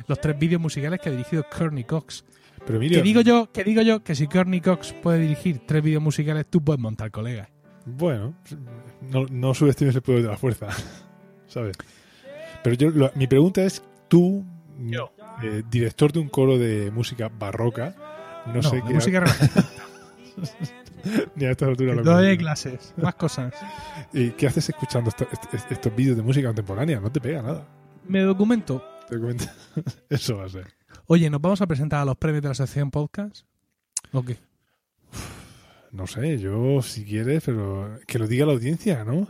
los 0.06 0.20
tres 0.20 0.38
vídeos 0.38 0.62
musicales 0.62 1.00
que 1.00 1.08
ha 1.08 1.12
dirigido 1.12 1.44
Courtney 1.50 1.82
Cox. 1.82 2.24
Pero 2.64 2.76
Emilio, 2.76 2.98
Que 2.98 3.02
digo 3.02 3.22
yo, 3.22 3.50
que 3.50 3.64
digo 3.64 3.82
yo 3.82 4.04
que 4.04 4.14
si 4.14 4.28
Courtney 4.28 4.60
Cox 4.60 4.92
puede 4.92 5.18
dirigir 5.18 5.62
tres 5.66 5.82
vídeos 5.82 6.02
musicales, 6.02 6.46
tú 6.48 6.62
puedes 6.62 6.80
montar 6.80 7.10
colegas. 7.10 7.48
Bueno, 7.86 8.36
no, 9.00 9.26
no 9.26 9.52
subestimes 9.52 9.96
el 9.96 10.02
poder 10.02 10.22
de 10.22 10.28
la 10.28 10.36
fuerza, 10.36 10.68
¿sabes? 11.48 11.76
Pero 12.62 12.76
yo, 12.76 12.90
lo- 12.90 13.10
mi 13.14 13.26
pregunta 13.26 13.62
es, 13.64 13.82
tú, 14.08 14.44
Yo. 14.78 15.12
eh, 15.42 15.62
director 15.70 16.12
de 16.12 16.18
un 16.20 16.28
coro 16.28 16.58
de 16.58 16.90
música 16.90 17.28
barroca, 17.28 17.94
no, 18.46 18.54
No, 18.54 18.62
sé 18.62 18.76
de 18.76 18.82
qué... 18.84 18.94
música. 18.94 19.24
Ni 21.34 21.46
a 21.46 21.50
esta 21.52 21.66
altura 21.66 21.94
lo 21.94 22.02
Doy 22.02 22.36
clases, 22.36 22.92
más 22.98 23.14
cosas. 23.14 23.54
¿Y 24.12 24.30
qué 24.32 24.46
haces 24.48 24.68
escuchando 24.68 25.08
esto- 25.08 25.26
est- 25.32 25.54
est- 25.54 25.72
estos 25.72 25.94
vídeos 25.96 26.16
de 26.16 26.22
música 26.22 26.48
contemporánea? 26.48 27.00
No 27.00 27.10
te 27.10 27.20
pega 27.20 27.40
nada. 27.42 27.66
Me 28.06 28.20
documento. 28.20 28.84
Te 29.08 29.18
comento. 29.18 29.44
Eso 30.10 30.36
va 30.36 30.44
a 30.44 30.48
ser. 30.50 30.66
Oye, 31.06 31.30
¿nos 31.30 31.40
vamos 31.40 31.60
a 31.62 31.66
presentar 31.66 32.00
a 32.00 32.04
los 32.04 32.16
premios 32.16 32.42
de 32.42 32.48
la 32.48 32.54
sección 32.54 32.90
podcast? 32.90 33.44
¿O 34.12 34.22
qué? 34.22 34.36
No 35.90 36.06
sé, 36.06 36.38
yo 36.38 36.82
si 36.82 37.04
quieres, 37.04 37.42
pero 37.44 37.98
que 38.06 38.18
lo 38.18 38.28
diga 38.28 38.46
la 38.46 38.52
audiencia, 38.52 39.02
¿no? 39.04 39.26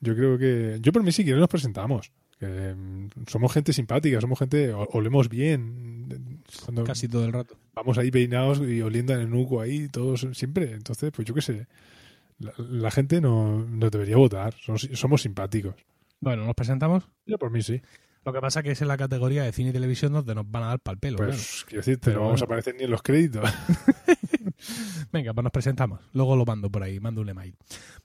Yo 0.00 0.14
creo 0.14 0.38
que. 0.38 0.78
Yo 0.80 0.92
por 0.92 1.02
mí 1.02 1.10
si 1.12 1.24
quieres 1.24 1.40
nos 1.40 1.48
presentamos. 1.48 2.12
Que, 2.38 2.74
mm, 2.74 3.08
somos 3.26 3.52
gente 3.52 3.72
simpática, 3.72 4.20
somos 4.20 4.38
gente. 4.38 4.72
Olemos 4.72 5.28
bien. 5.28 6.42
Cuando 6.64 6.84
Casi 6.84 7.08
todo 7.08 7.24
el 7.24 7.32
rato. 7.32 7.56
vamos 7.74 7.98
ahí 7.98 8.10
peinados 8.10 8.60
y 8.60 8.80
oliendo 8.82 9.12
en 9.14 9.20
el 9.20 9.30
nuco 9.30 9.60
ahí, 9.60 9.88
todos 9.88 10.26
siempre. 10.32 10.72
Entonces, 10.72 11.10
pues 11.14 11.26
yo 11.26 11.34
qué 11.34 11.42
sé. 11.42 11.66
La, 12.38 12.52
la 12.58 12.90
gente 12.90 13.20
no, 13.20 13.64
nos 13.64 13.90
debería 13.90 14.16
votar. 14.16 14.54
Somos, 14.54 14.88
somos 14.94 15.22
simpáticos. 15.22 15.74
Bueno, 16.20 16.44
nos 16.44 16.54
presentamos. 16.54 17.04
Yo 17.26 17.38
por 17.38 17.50
mí 17.50 17.62
sí. 17.62 17.80
Lo 18.24 18.32
que 18.32 18.40
pasa 18.40 18.62
que 18.62 18.72
es 18.72 18.82
en 18.82 18.88
la 18.88 18.96
categoría 18.96 19.42
de 19.44 19.52
cine 19.52 19.70
y 19.70 19.72
televisión 19.72 20.12
donde 20.12 20.34
nos 20.34 20.50
van 20.50 20.64
a 20.64 20.66
dar 20.66 20.80
pal 20.80 20.98
pelo. 20.98 21.16
claro. 21.16 21.32
Pues 21.32 21.64
quiero 21.66 21.80
decirte, 21.80 22.10
Pero 22.10 22.20
no 22.20 22.26
vamos 22.26 22.42
a 22.42 22.44
aparecer 22.44 22.74
ni 22.76 22.84
en 22.84 22.90
los 22.90 23.02
créditos. 23.02 23.48
Venga, 25.12 25.32
pues 25.34 25.42
nos 25.44 25.52
presentamos. 25.52 26.00
Luego 26.12 26.36
lo 26.36 26.44
mando 26.44 26.70
por 26.70 26.82
ahí, 26.82 26.98
mando 27.00 27.20
un 27.20 27.28
email. 27.28 27.54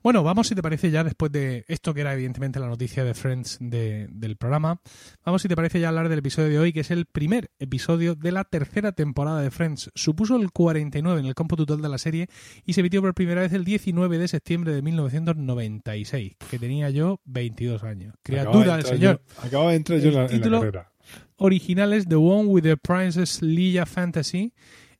Bueno, 0.01 0.23
vamos 0.23 0.47
si 0.47 0.55
te 0.55 0.61
parece 0.61 0.91
ya 0.91 1.03
después 1.03 1.31
de 1.31 1.65
esto 1.67 1.93
que 1.93 2.01
era 2.01 2.13
evidentemente 2.13 2.59
la 2.59 2.67
noticia 2.67 3.03
de 3.03 3.13
Friends 3.13 3.57
de- 3.59 4.07
del 4.11 4.35
programa. 4.37 4.79
Vamos 5.25 5.41
si 5.41 5.47
te 5.47 5.55
parece 5.55 5.79
ya 5.79 5.89
hablar 5.89 6.09
del 6.09 6.19
episodio 6.19 6.49
de 6.49 6.59
hoy, 6.59 6.73
que 6.73 6.81
es 6.81 6.91
el 6.91 7.05
primer 7.05 7.49
episodio 7.59 8.15
de 8.15 8.31
la 8.31 8.43
tercera 8.43 8.91
temporada 8.91 9.41
de 9.41 9.49
Friends. 9.51 9.91
Supuso 9.95 10.35
el 10.37 10.51
49 10.51 11.19
en 11.19 11.25
el 11.25 11.35
cómputo 11.35 11.65
total 11.65 11.81
de 11.81 11.89
la 11.89 11.97
serie 11.97 12.27
y 12.65 12.73
se 12.73 12.81
emitió 12.81 13.01
por 13.01 13.13
primera 13.13 13.41
vez 13.41 13.53
el 13.53 13.63
19 13.65 14.17
de 14.17 14.27
septiembre 14.27 14.73
de 14.73 14.81
1996, 14.81 16.33
que 16.49 16.59
tenía 16.59 16.89
yo 16.89 17.19
22 17.25 17.83
años. 17.83 18.13
Criatura 18.23 18.77
de 18.77 18.83
del 18.83 18.93
entrar 18.93 18.95
Señor. 18.97 19.21
yo- 19.37 19.43
acababa 19.43 19.69
de 19.71 19.77
entrar 19.77 19.99
yo 19.99 20.09
en 20.09 20.15
la, 20.15 20.25
en 20.27 20.51
la 20.51 20.59
carrera. 20.59 20.91
originales 21.37 22.07
The 22.07 22.15
One 22.15 22.45
with 22.49 22.63
the 22.63 22.77
Princess 22.77 23.41
Leia 23.41 23.85
Fantasy 23.85 24.53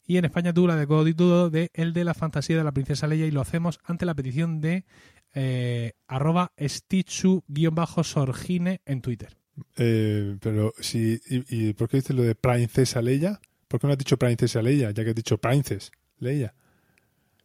y 0.06 0.18
en 0.18 0.26
España 0.26 0.54
tuvo 0.54 0.68
la 0.68 0.76
de 0.76 0.86
título 0.86 1.50
de 1.50 1.72
El 1.74 1.94
de 1.94 2.04
la 2.04 2.14
fantasía 2.14 2.58
de 2.58 2.64
la 2.64 2.72
princesa 2.72 3.08
Leia 3.08 3.26
y 3.26 3.32
lo 3.32 3.42
hacemos 3.42 3.80
ante 3.84 4.06
la 4.06 4.14
petición 4.16 4.62
de 4.62 4.86
eh, 5.34 5.94
arroba 6.08 6.52
stitchu-sorgine 6.58 8.82
en 8.86 9.02
Twitter. 9.02 9.38
Eh, 9.78 10.38
pero 10.42 10.74
si 10.80 11.20
y, 11.30 11.70
y 11.70 11.74
por 11.74 11.88
qué 11.90 11.98
dices 11.98 12.16
lo 12.16 12.24
de 12.24 12.36
princesa 12.36 13.02
Leia? 13.02 13.40
¿Por 13.68 13.80
qué 13.80 13.88
no 13.88 13.94
has 13.94 14.00
dicho 14.00 14.18
princesa 14.18 14.62
Leia? 14.62 14.92
Ya 14.92 15.04
que 15.04 15.10
has 15.12 15.16
dicho 15.16 15.38
princess 15.38 15.92
Leia. 16.20 16.54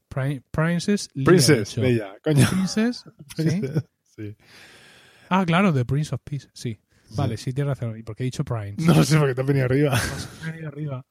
Pri- 0.08 0.42
Princess 0.50 1.08
Leia. 1.14 1.26
Princess. 1.26 1.76
Leia, 1.76 2.14
coño. 2.22 2.46
Princess, 2.50 3.04
¿sí? 3.36 3.60
Sí. 4.16 4.36
Ah, 5.28 5.44
claro, 5.46 5.72
The 5.72 5.84
Prince 5.84 6.14
of 6.14 6.22
Peace, 6.24 6.48
sí. 6.54 6.78
Vale, 7.10 7.36
sí, 7.36 7.52
tienes 7.52 7.78
razón. 7.78 7.98
¿Y 7.98 8.02
por 8.02 8.16
qué 8.16 8.22
he 8.22 8.26
dicho 8.26 8.44
Prince? 8.44 8.84
No 8.84 9.02
sé 9.04 9.18
porque 9.18 9.34
te 9.34 9.40
has 9.42 9.46
venido 9.46 9.66
arriba. 9.66 10.00
Me 10.42 10.48
he 10.48 10.52
venido 10.52 10.68
arriba. 10.68 11.06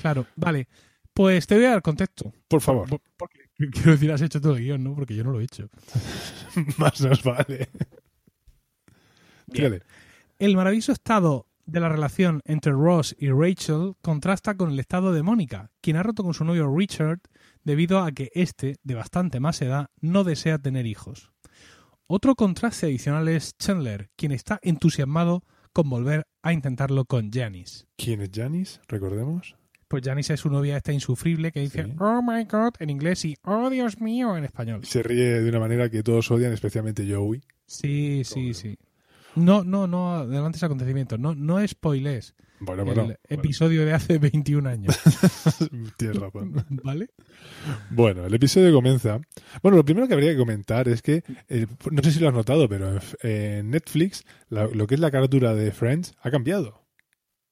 Claro, 0.00 0.26
vale. 0.36 0.66
Pues 1.12 1.46
te 1.46 1.56
voy 1.56 1.64
a 1.64 1.70
dar 1.70 1.82
contexto. 1.82 2.32
Por 2.48 2.60
favor, 2.60 2.88
Por- 2.88 3.00
Porque, 3.16 3.40
quiero 3.72 3.92
decir, 3.92 4.10
has 4.12 4.22
hecho 4.22 4.40
todo 4.40 4.56
el 4.56 4.62
guion, 4.64 4.82
¿no? 4.82 4.94
Porque 4.94 5.14
yo 5.14 5.24
no 5.24 5.32
lo 5.32 5.40
he 5.40 5.44
hecho. 5.44 5.68
más 6.78 7.00
nos 7.00 7.22
vale. 7.22 7.68
Bien. 9.46 9.82
El 10.38 10.56
maravilloso 10.56 10.92
estado 10.92 11.46
de 11.66 11.80
la 11.80 11.88
relación 11.88 12.40
entre 12.44 12.72
Ross 12.72 13.14
y 13.18 13.30
Rachel 13.30 13.94
contrasta 14.00 14.56
con 14.56 14.70
el 14.70 14.80
estado 14.80 15.12
de 15.12 15.22
Mónica, 15.22 15.70
quien 15.80 15.96
ha 15.96 16.02
roto 16.02 16.22
con 16.22 16.34
su 16.34 16.44
novio 16.44 16.74
Richard 16.74 17.20
debido 17.64 18.00
a 18.00 18.12
que 18.12 18.30
éste, 18.34 18.76
de 18.82 18.94
bastante 18.94 19.38
más 19.40 19.60
edad, 19.62 19.88
no 20.00 20.24
desea 20.24 20.58
tener 20.58 20.86
hijos. 20.86 21.30
Otro 22.06 22.34
contraste 22.34 22.86
adicional 22.86 23.28
es 23.28 23.56
Chandler, 23.58 24.10
quien 24.16 24.32
está 24.32 24.58
entusiasmado 24.62 25.44
con 25.72 25.88
volver 25.90 26.26
a 26.42 26.52
intentarlo 26.52 27.04
con 27.04 27.30
Janice. 27.30 27.84
¿Quién 27.96 28.22
es 28.22 28.30
Janice? 28.32 28.80
Recordemos. 28.88 29.54
Pues 29.90 30.04
Janice 30.04 30.34
es 30.34 30.40
su 30.40 30.48
novia 30.50 30.76
esta 30.76 30.92
insufrible 30.92 31.50
que 31.50 31.58
dice 31.58 31.82
Sí. 31.84 31.92
Oh 31.98 32.22
my 32.22 32.44
god 32.44 32.74
en 32.78 32.90
inglés 32.90 33.24
y 33.24 33.36
Oh 33.42 33.68
Dios 33.70 34.00
mío 34.00 34.36
en 34.36 34.44
español. 34.44 34.84
Se 34.84 35.02
ríe 35.02 35.40
de 35.40 35.48
una 35.48 35.58
manera 35.58 35.90
que 35.90 36.04
todos 36.04 36.30
odian, 36.30 36.52
especialmente 36.52 37.04
Joey. 37.12 37.42
Sí, 37.66 38.22
sí, 38.24 38.54
sí. 38.54 38.78
No, 39.34 39.64
no, 39.64 39.88
no 39.88 40.12
adelantes 40.14 40.62
acontecimientos. 40.62 41.18
No, 41.18 41.34
no 41.34 41.66
spoilees 41.66 42.34
Bueno, 42.60 42.82
el 42.82 42.86
bueno. 42.86 43.02
bueno. 43.06 43.18
episodio 43.28 43.84
de 43.84 43.92
hace 43.92 44.18
21 44.18 44.68
años. 44.68 44.96
Tienes 45.96 46.16
razón. 46.20 46.64
¿Vale? 46.84 47.08
Bueno, 47.90 48.26
el 48.26 48.34
episodio 48.34 48.72
comienza. 48.72 49.20
Bueno, 49.60 49.76
lo 49.76 49.84
primero 49.84 50.06
que 50.06 50.14
habría 50.14 50.30
que 50.30 50.38
comentar 50.38 50.86
es 50.86 51.02
que, 51.02 51.24
eh, 51.48 51.66
no 51.90 52.00
sé 52.04 52.12
si 52.12 52.20
lo 52.20 52.28
has 52.28 52.34
notado, 52.34 52.68
pero 52.68 52.96
en, 53.22 53.70
Netflix 53.70 54.24
la- 54.50 54.68
lo 54.68 54.86
que 54.86 54.94
es 54.94 55.00
la 55.00 55.10
carátula 55.10 55.52
de 55.54 55.72
Friends 55.72 56.14
ha 56.22 56.30
cambiado. 56.30 56.84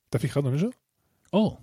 ¿Te 0.08 0.18
has 0.18 0.22
fijado 0.22 0.48
en 0.50 0.54
eso? 0.54 0.70
Oh, 1.32 1.58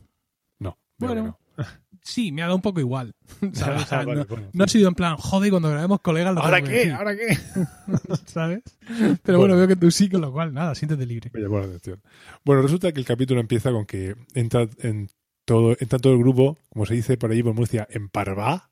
Bueno, 0.98 1.24
no. 1.58 1.66
sí, 2.04 2.32
me 2.32 2.42
ha 2.42 2.46
dado 2.46 2.56
un 2.56 2.62
poco 2.62 2.80
igual. 2.80 3.14
¿sabes? 3.54 3.84
O 3.84 3.86
sea, 3.86 3.98
Vale, 4.06 4.16
no, 4.22 4.26
bueno, 4.26 4.50
no 4.54 4.64
ha 4.64 4.68
sido 4.68 4.88
en 4.88 4.96
plan, 4.96 5.16
joder, 5.18 5.50
cuando 5.52 5.70
grabemos 5.70 6.02
colegas 6.02 6.34
lo 6.36 6.42
¿Ahora 6.42 6.62
qué? 6.62 6.72
decir", 6.72 6.92
¿Ahora 6.94 7.16
qué? 7.16 7.38
¿Sabes? 8.26 8.64
Pero 9.24 9.40
bueno, 9.40 9.54
Bueno. 9.54 9.56
veo 9.58 9.68
que 9.68 9.76
tú 9.76 9.92
sí, 9.92 10.10
con 10.10 10.22
lo 10.22 10.32
cual, 10.32 10.54
nada, 10.54 10.76
siéntete 10.76 11.06
libre. 11.06 11.30
Me 11.34 11.42
llamó 11.42 11.60
la 11.60 11.66
atención. 11.66 12.02
Bueno, 12.44 12.62
resulta 12.62 12.92
que 12.92 13.00
el 13.00 13.06
capítulo 13.06 13.40
empieza 13.42 13.72
con 13.72 13.86
que 13.86 14.16
entra 14.34 14.68
en 14.80 15.10
todo, 15.46 15.76
entra 15.80 16.00
todo 16.00 16.14
el 16.14 16.20
grupo, 16.20 16.58
como 16.70 16.86
se 16.86 16.96
dice 16.96 17.18
por 17.18 17.32
ahí 17.32 17.44
por 17.44 17.54
Murcia, 17.54 17.88
en 17.90 18.10
Parvá. 18.10 18.72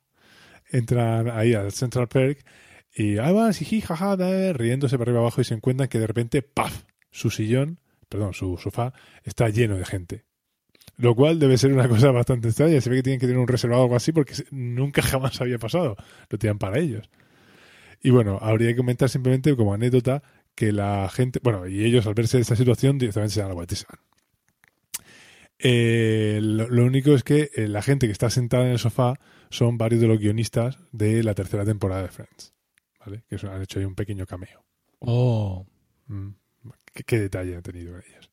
Entran 0.70 1.28
ahí 1.30 1.54
al 1.54 1.72
Central 1.72 2.08
Park 2.08 2.44
y 2.96 3.18
ahí 3.18 3.32
van, 3.32 3.52
jiji, 3.52 3.80
jaja, 3.80 4.16
riéndose 4.54 4.96
para 4.98 5.10
arriba 5.10 5.20
abajo 5.20 5.40
y 5.40 5.44
se 5.44 5.54
encuentran 5.54 5.88
que 5.88 5.98
de 5.98 6.06
repente, 6.06 6.42
¡paf! 6.42 6.82
Su 7.10 7.30
sillón, 7.30 7.78
perdón, 8.08 8.32
su 8.34 8.56
sofá 8.56 8.92
está 9.22 9.48
lleno 9.50 9.76
de 9.76 9.84
gente. 9.84 10.24
Lo 10.96 11.14
cual 11.14 11.38
debe 11.38 11.58
ser 11.58 11.72
una 11.72 11.88
cosa 11.88 12.10
bastante 12.12 12.48
extraña. 12.48 12.80
Se 12.80 12.90
ve 12.90 12.96
que 12.96 13.02
tienen 13.02 13.20
que 13.20 13.26
tener 13.26 13.40
un 13.40 13.48
reservado 13.48 13.82
o 13.82 13.84
algo 13.84 13.96
así 13.96 14.12
porque 14.12 14.34
nunca 14.50 15.02
jamás 15.02 15.40
había 15.40 15.58
pasado. 15.58 15.96
Lo 16.28 16.38
tiran 16.38 16.58
para 16.58 16.78
ellos. 16.78 17.08
Y 18.02 18.10
bueno, 18.10 18.38
habría 18.40 18.68
que 18.68 18.76
comentar 18.76 19.08
simplemente 19.08 19.56
como 19.56 19.74
anécdota 19.74 20.22
que 20.54 20.72
la 20.72 21.08
gente, 21.08 21.40
bueno, 21.42 21.66
y 21.66 21.84
ellos 21.84 22.06
al 22.06 22.14
verse 22.14 22.36
en 22.36 22.42
esta 22.42 22.54
situación 22.54 22.98
directamente 22.98 23.34
se 23.34 23.40
dan 23.40 23.48
la 23.48 23.54
vuelta 23.54 23.74
y 23.74 23.76
se 23.78 23.86
van. 23.88 24.00
Eh, 25.58 26.40
lo, 26.42 26.68
lo 26.68 26.84
único 26.84 27.14
es 27.14 27.22
que 27.22 27.50
eh, 27.54 27.68
la 27.68 27.80
gente 27.80 28.06
que 28.06 28.12
está 28.12 28.28
sentada 28.28 28.64
en 28.66 28.72
el 28.72 28.78
sofá 28.78 29.18
son 29.50 29.78
varios 29.78 30.00
de 30.00 30.08
los 30.08 30.18
guionistas 30.18 30.78
de 30.92 31.22
la 31.22 31.34
tercera 31.34 31.64
temporada 31.64 32.02
de 32.02 32.08
Friends, 32.08 32.52
¿vale? 33.00 33.24
Que 33.28 33.36
han 33.46 33.62
hecho 33.62 33.78
ahí 33.78 33.84
un 33.84 33.94
pequeño 33.94 34.26
cameo. 34.26 34.64
Oh, 34.98 35.66
Mm, 36.06 36.30
¿Qué, 36.92 37.04
qué 37.04 37.18
detalle 37.18 37.56
han 37.56 37.62
tenido 37.62 37.92
con 37.92 38.02
ellos? 38.06 38.30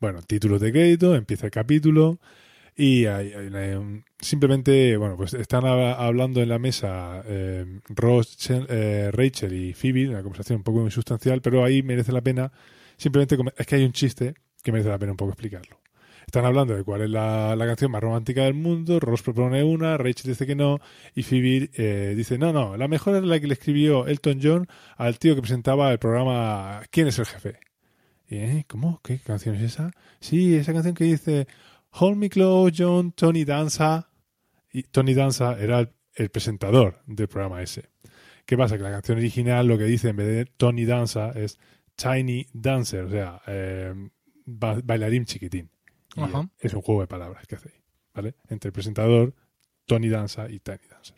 Bueno, 0.00 0.20
títulos 0.22 0.60
de 0.60 0.72
crédito, 0.72 1.14
empieza 1.14 1.46
el 1.46 1.52
capítulo 1.52 2.18
y 2.76 3.06
hay, 3.06 3.32
hay 3.32 3.74
un- 3.74 4.04
simplemente, 4.20 4.96
bueno, 4.96 5.16
pues 5.16 5.34
están 5.34 5.62
hab- 5.64 5.96
hablando 5.98 6.42
en 6.42 6.48
la 6.48 6.58
mesa 6.58 7.22
eh, 7.26 7.80
Ross, 7.88 8.36
eh, 8.50 9.10
Rachel 9.12 9.52
y 9.54 9.72
Phoebe, 9.74 10.08
una 10.08 10.22
conversación 10.22 10.58
un 10.58 10.64
poco 10.64 10.82
insustancial, 10.82 11.40
pero 11.40 11.64
ahí 11.64 11.82
merece 11.82 12.12
la 12.12 12.20
pena, 12.22 12.52
simplemente, 12.96 13.36
es 13.56 13.66
que 13.66 13.76
hay 13.76 13.84
un 13.84 13.92
chiste 13.92 14.34
que 14.62 14.72
merece 14.72 14.90
la 14.90 14.98
pena 14.98 15.12
un 15.12 15.16
poco 15.16 15.32
explicarlo. 15.32 15.80
Están 16.26 16.46
hablando 16.46 16.74
de 16.74 16.82
cuál 16.84 17.02
es 17.02 17.10
la, 17.10 17.54
la 17.54 17.66
canción 17.66 17.90
más 17.92 18.02
romántica 18.02 18.42
del 18.44 18.54
mundo, 18.54 18.98
Ross 18.98 19.22
propone 19.22 19.62
una, 19.62 19.96
Rachel 19.98 20.30
dice 20.30 20.46
que 20.46 20.54
no, 20.56 20.80
y 21.14 21.22
Phoebe 21.22 21.70
eh, 21.74 22.14
dice, 22.16 22.38
no, 22.38 22.52
no, 22.52 22.76
la 22.76 22.88
mejor 22.88 23.14
es 23.16 23.22
la 23.24 23.38
que 23.38 23.46
le 23.46 23.54
escribió 23.54 24.06
Elton 24.06 24.40
John 24.42 24.66
al 24.96 25.18
tío 25.18 25.34
que 25.36 25.42
presentaba 25.42 25.92
el 25.92 25.98
programa 25.98 26.82
¿Quién 26.90 27.06
es 27.08 27.18
el 27.18 27.26
jefe? 27.26 27.58
¿Eh? 28.30 28.64
¿Cómo? 28.68 29.00
¿Qué 29.02 29.18
canción 29.18 29.54
es 29.56 29.62
esa? 29.62 29.90
Sí, 30.20 30.54
esa 30.56 30.72
canción 30.72 30.94
que 30.94 31.04
dice 31.04 31.46
Hold 31.92 32.16
Me 32.16 32.28
Close, 32.30 32.74
John, 32.76 33.12
Tony 33.12 33.44
Danza. 33.44 34.08
Y 34.72 34.82
Tony 34.84 35.14
Danza 35.14 35.56
era 35.58 35.80
el, 35.80 35.90
el 36.14 36.30
presentador 36.30 37.00
del 37.06 37.28
programa 37.28 37.62
ese. 37.62 37.90
¿Qué 38.46 38.56
pasa? 38.58 38.76
Que 38.76 38.82
la 38.82 38.90
canción 38.90 39.18
original 39.18 39.66
lo 39.66 39.78
que 39.78 39.84
dice 39.84 40.08
en 40.08 40.16
vez 40.16 40.26
de 40.26 40.44
Tony 40.46 40.84
Danza 40.84 41.30
es 41.30 41.58
Tiny 41.96 42.46
Dancer, 42.52 43.04
o 43.04 43.10
sea, 43.10 43.40
eh, 43.46 43.94
ba- 44.44 44.80
bailarín 44.82 45.24
chiquitín. 45.24 45.70
Y 46.16 46.20
Ajá. 46.20 46.48
es 46.58 46.74
un 46.74 46.82
juego 46.82 47.00
de 47.02 47.06
palabras 47.06 47.46
que 47.46 47.54
hace 47.54 47.68
ahí, 47.68 47.80
¿vale? 48.12 48.34
Entre 48.48 48.68
el 48.68 48.72
presentador, 48.72 49.34
Tony 49.86 50.08
Danza 50.08 50.50
y 50.50 50.58
Tiny 50.60 50.86
Dancer. 50.90 51.16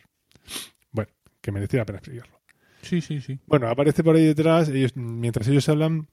Bueno, 0.91 1.11
que 1.41 1.51
merecía 1.51 1.79
la 1.79 1.85
pena 1.85 1.99
explicarlo. 1.99 2.39
sí, 2.81 3.01
sí, 3.01 3.19
sí. 3.21 3.39
Bueno, 3.47 3.67
aparece 3.69 4.03
por 4.03 4.15
ahí 4.15 4.25
detrás, 4.25 4.69
ellos, 4.69 4.95
mientras 4.95 5.47
ellos 5.47 5.67
hablan, 5.67 6.07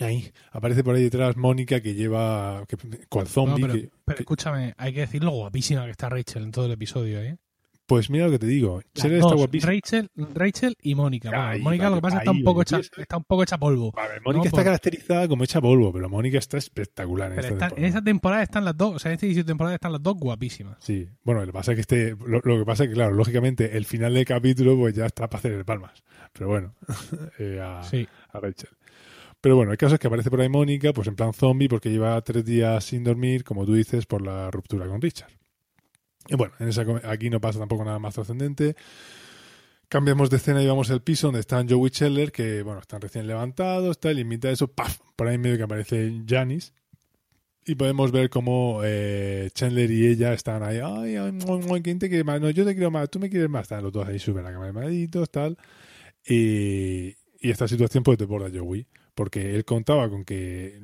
ahí, 0.00 0.30
aparece 0.50 0.82
por 0.84 0.94
ahí 0.94 1.02
detrás 1.04 1.36
Mónica 1.36 1.80
que 1.80 1.94
lleva, 1.94 2.64
que, 2.68 2.76
cual 3.08 3.24
No, 3.24 3.30
zombie. 3.30 3.62
pero, 3.62 3.74
que- 3.74 3.90
pero 4.04 4.16
que- 4.16 4.22
escúchame, 4.22 4.74
hay 4.76 4.92
que 4.92 5.00
decir 5.00 5.22
lo 5.22 5.30
guapísima 5.32 5.84
que 5.84 5.90
está 5.90 6.08
Rachel 6.08 6.44
en 6.44 6.50
todo 6.52 6.66
el 6.66 6.72
episodio, 6.72 7.20
¿eh? 7.20 7.36
pues 7.84 8.08
mira 8.08 8.24
lo 8.24 8.30
que 8.30 8.38
te 8.38 8.46
digo, 8.46 8.80
está 8.94 9.34
guapísima. 9.34 9.70
Rachel, 9.72 10.08
Rachel 10.32 10.76
y 10.80 10.94
Mónica. 10.94 11.28
Bueno, 11.30 11.64
Mónica 11.64 11.90
lo 11.90 11.96
que 11.96 12.00
pasa 12.00 12.16
es 12.16 12.20
que 12.20 12.24
está 12.24 12.30
un 12.30 12.42
poco 12.44 12.62
hecha, 12.62 12.80
está 12.96 13.16
un 13.18 13.24
poco 13.24 13.42
hecha 13.42 13.58
polvo. 13.58 13.92
Mónica 14.24 14.44
No, 14.44 14.44
está 14.44 14.64
caracterizada 14.64 15.28
como 15.28 15.44
hecha 15.44 15.60
polvo, 15.60 15.92
pero 15.92 16.08
Mónica 16.08 16.38
está 16.38 16.56
espectacular 16.56 17.32
en 17.32 17.36
Pero 17.36 17.48
esta 17.48 17.54
están- 17.54 17.68
en 17.70 17.74
temporada. 17.74 17.88
esta 17.88 18.04
temporada 18.04 18.42
están 18.44 18.64
las 18.64 18.76
dos, 18.78 18.94
o 18.94 18.98
sea, 18.98 19.10
en 19.10 19.14
esta 19.16 19.26
edición 19.26 19.44
temporada 19.44 19.74
están 19.74 19.92
las 19.92 20.02
dos 20.02 20.14
guapísimas. 20.16 20.76
Sí, 20.80 21.06
bueno, 21.22 21.40
lo 21.40 21.46
que 21.48 21.52
pasa 21.52 21.72
es 21.72 21.76
que 21.76 21.80
este, 21.82 22.16
lo, 22.26 22.40
lo 22.42 22.58
que 22.60 22.64
pasa 22.64 22.84
es 22.84 22.88
que, 22.88 22.94
claro, 22.94 23.12
lógicamente, 23.14 23.76
el 23.76 23.84
final 23.84 24.14
del 24.14 24.24
capítulo, 24.24 24.74
pues 24.78 24.94
ya 24.94 25.04
está 25.04 25.28
para 25.28 25.40
hacer 25.40 25.52
el 25.52 25.64
palmas. 25.66 26.02
Pero 26.32 26.48
bueno, 26.48 26.74
eh, 27.40 27.60
a, 27.62 27.82
Sí. 27.82 28.08
a 28.30 28.40
Rachel. 28.40 28.70
Pero 29.42 29.56
bueno, 29.56 29.72
el 29.72 29.76
caso 29.76 29.96
es 29.96 30.00
que 30.00 30.06
aparece 30.06 30.30
por 30.30 30.40
ahí 30.40 30.48
Mónica, 30.48 30.94
pues 30.94 31.08
en 31.08 31.16
plan 31.16 31.34
zombie, 31.34 31.68
porque 31.68 31.90
lleva 31.90 32.18
tres 32.22 32.44
días 32.44 32.82
sin 32.84 33.04
dormir, 33.04 33.44
como 33.44 33.66
tú 33.66 33.74
dices, 33.74 34.06
por 34.06 34.22
la 34.22 34.50
ruptura 34.50 34.86
con 34.86 35.02
Richard. 35.02 35.32
Y 36.28 36.36
bueno, 36.36 36.54
en 36.58 36.68
esa, 36.68 36.84
aquí 37.04 37.28
no 37.28 37.40
pasa 37.40 37.58
tampoco 37.58 37.84
nada 37.84 37.98
más 37.98 38.14
trascendente. 38.14 38.76
Cambiamos 39.88 40.30
de 40.30 40.38
escena 40.38 40.62
y 40.62 40.66
vamos 40.66 40.90
al 40.90 41.02
piso 41.02 41.26
donde 41.26 41.40
están 41.40 41.68
Joey 41.68 41.90
Scheller, 41.90 42.32
que 42.32 42.62
bueno, 42.62 42.80
están 42.80 43.02
recién 43.02 43.26
levantados, 43.26 44.00
tal, 44.00 44.16
y 44.16 44.22
en 44.22 44.28
mitad 44.28 44.50
eso, 44.50 44.68
¡paf! 44.68 45.00
Por 45.16 45.26
ahí 45.26 45.34
en 45.34 45.42
medio 45.42 45.58
que 45.58 45.64
aparece 45.64 46.22
Janice. 46.26 46.72
Y 47.64 47.74
podemos 47.76 48.10
ver 48.10 48.30
cómo 48.30 48.80
eh, 48.84 49.50
Chandler 49.54 49.90
y 49.90 50.06
ella 50.08 50.32
están 50.32 50.62
ahí, 50.64 50.78
ay, 50.82 51.16
ay, 51.16 51.32
muy, 51.32 51.80
¿quién 51.82 51.98
te 51.98 52.08
quiere 52.08 52.24
más? 52.24 52.40
No, 52.40 52.50
yo 52.50 52.64
te 52.64 52.74
quiero 52.74 52.90
más, 52.90 53.08
tú 53.08 53.20
me 53.20 53.30
quieres 53.30 53.48
más, 53.48 53.62
están 53.62 53.84
los 53.84 53.92
dos 53.92 54.06
ahí 54.08 54.18
suben 54.18 54.44
la 54.44 54.52
cama 54.52 54.70
de 54.80 55.08
tal. 55.30 55.56
Y, 56.26 57.14
esta 57.40 57.66
situación 57.68 58.04
pues 58.04 58.18
desborda 58.18 58.46
a 58.46 58.50
Joey, 58.50 58.86
porque 59.14 59.54
él 59.54 59.64
contaba 59.64 60.08
con 60.08 60.24
que 60.24 60.80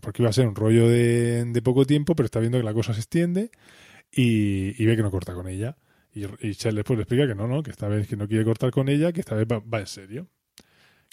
porque 0.00 0.22
iba 0.22 0.30
a 0.30 0.32
ser 0.32 0.46
un 0.46 0.54
rollo 0.54 0.88
de, 0.88 1.44
de 1.44 1.62
poco 1.62 1.84
tiempo, 1.86 2.14
pero 2.14 2.26
está 2.26 2.40
viendo 2.40 2.58
que 2.58 2.64
la 2.64 2.74
cosa 2.74 2.94
se 2.94 3.00
extiende 3.00 3.50
y, 4.12 4.80
y 4.82 4.86
ve 4.86 4.96
que 4.96 5.02
no 5.02 5.10
corta 5.10 5.34
con 5.34 5.48
ella. 5.48 5.76
Y, 6.14 6.54
Chandler 6.54 6.84
pues 6.84 6.96
le 6.96 7.02
explica 7.02 7.26
que 7.26 7.34
no, 7.34 7.48
no, 7.48 7.62
que 7.62 7.72
esta 7.72 7.88
vez 7.88 8.06
que 8.06 8.16
no 8.16 8.28
quiere 8.28 8.44
cortar 8.44 8.70
con 8.70 8.88
ella, 8.88 9.12
que 9.12 9.20
esta 9.20 9.34
vez 9.34 9.46
va, 9.50 9.58
va 9.60 9.80
en 9.80 9.86
serio. 9.86 10.28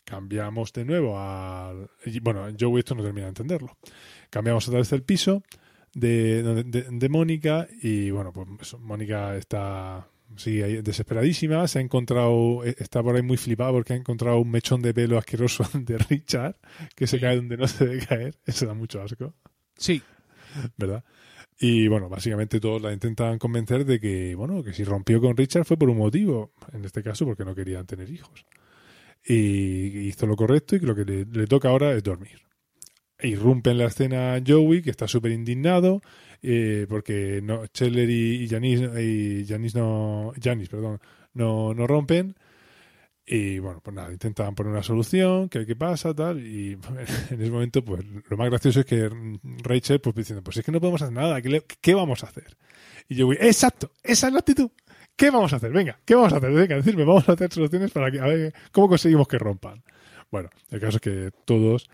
Cambiamos 0.06 0.74
de 0.74 0.86
nuevo 0.86 1.20
al... 1.20 1.90
Bueno, 2.22 2.48
Joey 2.60 2.80
esto 2.80 2.96
no 2.96 3.04
termina 3.04 3.26
de 3.26 3.30
entenderlo. 3.30 3.78
Cambiamos 4.30 4.68
otra 4.68 4.80
vez 4.80 4.92
el 4.94 5.04
piso 5.04 5.44
de, 5.94 6.44
de, 6.44 6.84
de- 6.84 7.10
Mónica 7.10 7.68
y 7.82 8.12
bueno, 8.12 8.32
pues 8.34 8.78
Mónica 8.80 9.36
está 9.36 10.08
ahí 10.46 10.82
desesperadísima, 10.82 11.68
se 11.68 11.80
ha 11.80 11.82
encontrado, 11.82 12.64
eh, 12.66 12.76
está 12.78 13.02
por 13.04 13.16
ahí 13.16 13.22
muy 13.22 13.38
flipada 13.38 13.72
porque 13.72 13.94
ha 13.94 13.96
encontrado 13.96 14.40
un 14.40 14.50
mechón 14.50 14.82
de 14.82 14.94
pelo 14.94 15.18
asqueroso 15.18 15.64
de 15.74 15.98
Richard 15.98 16.56
que 16.96 17.08
se 17.08 17.18
Sí. 17.18 17.22
cae 17.22 17.36
donde 17.36 17.58
no 17.58 17.68
se 17.68 17.86
debe 17.86 18.06
caer, 18.06 18.36
eso 18.46 18.66
da 18.66 18.74
mucho 18.74 19.02
asco. 19.02 19.34
Sí, 19.78 20.02
¿verdad? 20.78 21.04
Y 21.60 21.88
bueno, 21.88 22.10
básicamente 22.10 22.60
todos 22.60 22.82
la 22.82 22.92
intentan 22.92 23.38
convencer 23.38 23.86
de 23.86 24.00
que, 24.00 24.34
bueno, 24.36 24.64
que 24.64 24.74
si 24.74 24.84
rompió 24.84 25.22
con 25.22 25.38
Richard 25.38 25.66
fue 25.66 25.78
por 25.78 25.90
un 25.90 25.98
motivo, 25.98 26.54
en 26.74 26.84
este 26.86 27.04
caso 27.04 27.26
porque 27.26 27.46
no 27.46 27.54
querían 27.54 27.86
tener 27.86 28.10
hijos. 28.10 28.46
Y 29.24 30.08
hizo 30.08 30.26
lo 30.26 30.36
correcto 30.36 30.76
y 30.76 30.80
que 30.80 30.86
lo 30.88 30.96
que 30.96 31.06
le, 31.06 31.26
le 31.26 31.46
toca 31.48 31.70
ahora 31.70 31.94
es 31.94 32.02
dormir. 32.04 32.42
Irrumpe 33.22 33.70
en 33.70 33.78
la 33.78 33.86
escena 33.86 34.42
Joey, 34.46 34.82
que 34.82 34.90
está 34.90 35.08
súper 35.08 35.32
indignado, 35.32 36.02
eh, 36.42 36.86
porque 36.90 37.42
no, 37.44 37.66
Scheller 37.68 38.10
y, 38.10 38.44
y 38.44 38.48
Janice, 38.50 39.04
y 39.04 39.46
Janice 39.48 39.78
no, 39.80 40.34
Janice, 40.42 40.70
perdón, 40.72 41.00
no, 41.34 41.74
no 41.74 41.88
rompen. 41.88 42.36
Y 43.26 43.60
bueno, 43.60 43.80
pues 43.84 43.96
nada, 43.96 44.12
intentan 44.12 44.56
poner 44.56 44.74
una 44.74 44.84
solución, 44.84 45.48
que 45.48 45.66
qué 45.66 45.76
pasa, 45.76 46.14
tal, 46.14 46.40
y 46.46 46.74
en 47.30 47.42
ese 47.42 47.52
momento, 47.52 47.84
pues 47.86 48.04
lo 48.30 48.36
más 48.38 48.50
gracioso 48.50 48.82
es 48.82 48.86
que 48.86 49.10
Rachel, 49.64 50.02
pues 50.02 50.16
diciendo, 50.16 50.44
pues 50.44 50.58
es 50.58 50.66
que 50.66 50.72
no 50.72 50.82
podemos 50.82 51.02
hacer 51.02 51.14
nada, 51.14 51.42
¿qué, 51.42 51.50
le- 51.50 51.64
qué 51.82 51.94
vamos 51.94 52.24
a 52.24 52.28
hacer? 52.28 52.58
Y 53.08 53.16
yo 53.16 53.28
voy, 53.28 53.38
exacto, 53.40 53.92
esa 54.04 54.28
es 54.28 54.34
la 54.34 54.40
actitud, 54.40 54.70
¿qué 55.16 55.30
vamos 55.30 55.54
a 55.54 55.58
hacer? 55.58 55.72
Venga, 55.72 56.00
¿qué 56.04 56.16
vamos 56.16 56.34
a 56.34 56.38
hacer? 56.38 56.52
Venga, 56.52 56.76
decirme, 56.76 57.06
vamos 57.06 57.30
a 57.30 57.34
hacer 57.34 57.54
soluciones 57.54 57.92
para 57.92 58.12
que, 58.12 58.20
a 58.20 58.26
ver, 58.26 58.54
¿cómo 58.72 58.90
conseguimos 58.90 59.28
que 59.28 59.38
rompan? 59.38 59.84
Bueno, 60.32 60.50
el 60.72 60.80
caso 60.80 60.98
es 60.98 61.02
que 61.02 61.32
todos, 61.46 61.90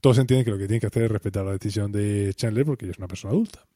todos 0.00 0.18
entienden 0.18 0.44
que 0.44 0.52
lo 0.52 0.58
que 0.58 0.66
tienen 0.68 0.80
que 0.80 0.86
hacer 0.86 1.02
es 1.04 1.10
respetar 1.10 1.44
la 1.44 1.52
decisión 1.52 1.90
de 1.92 2.32
Chandler 2.34 2.64
porque 2.64 2.84
ella 2.86 2.92
es 2.92 2.98
una 2.98 3.08
persona 3.08 3.32
adulta. 3.32 3.66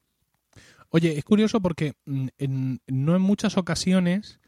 Oye, 0.95 1.17
es 1.19 1.25
curioso 1.25 1.61
porque 1.61 1.95
mm, 2.07 2.27
en- 2.39 2.81
no 2.87 3.17
en 3.17 3.23
muchas 3.23 3.57
ocasiones 3.57 4.39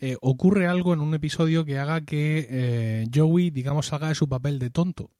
eh, 0.00 0.16
ocurre 0.20 0.66
algo 0.66 0.92
en 0.94 1.00
un 1.00 1.14
episodio 1.14 1.64
que 1.64 1.78
haga 1.78 2.00
que 2.00 2.46
eh, 2.50 3.06
Joey, 3.14 3.50
digamos, 3.50 3.86
salga 3.86 4.08
de 4.08 4.14
su 4.14 4.28
papel 4.28 4.58
de 4.58 4.70
tonto, 4.70 5.10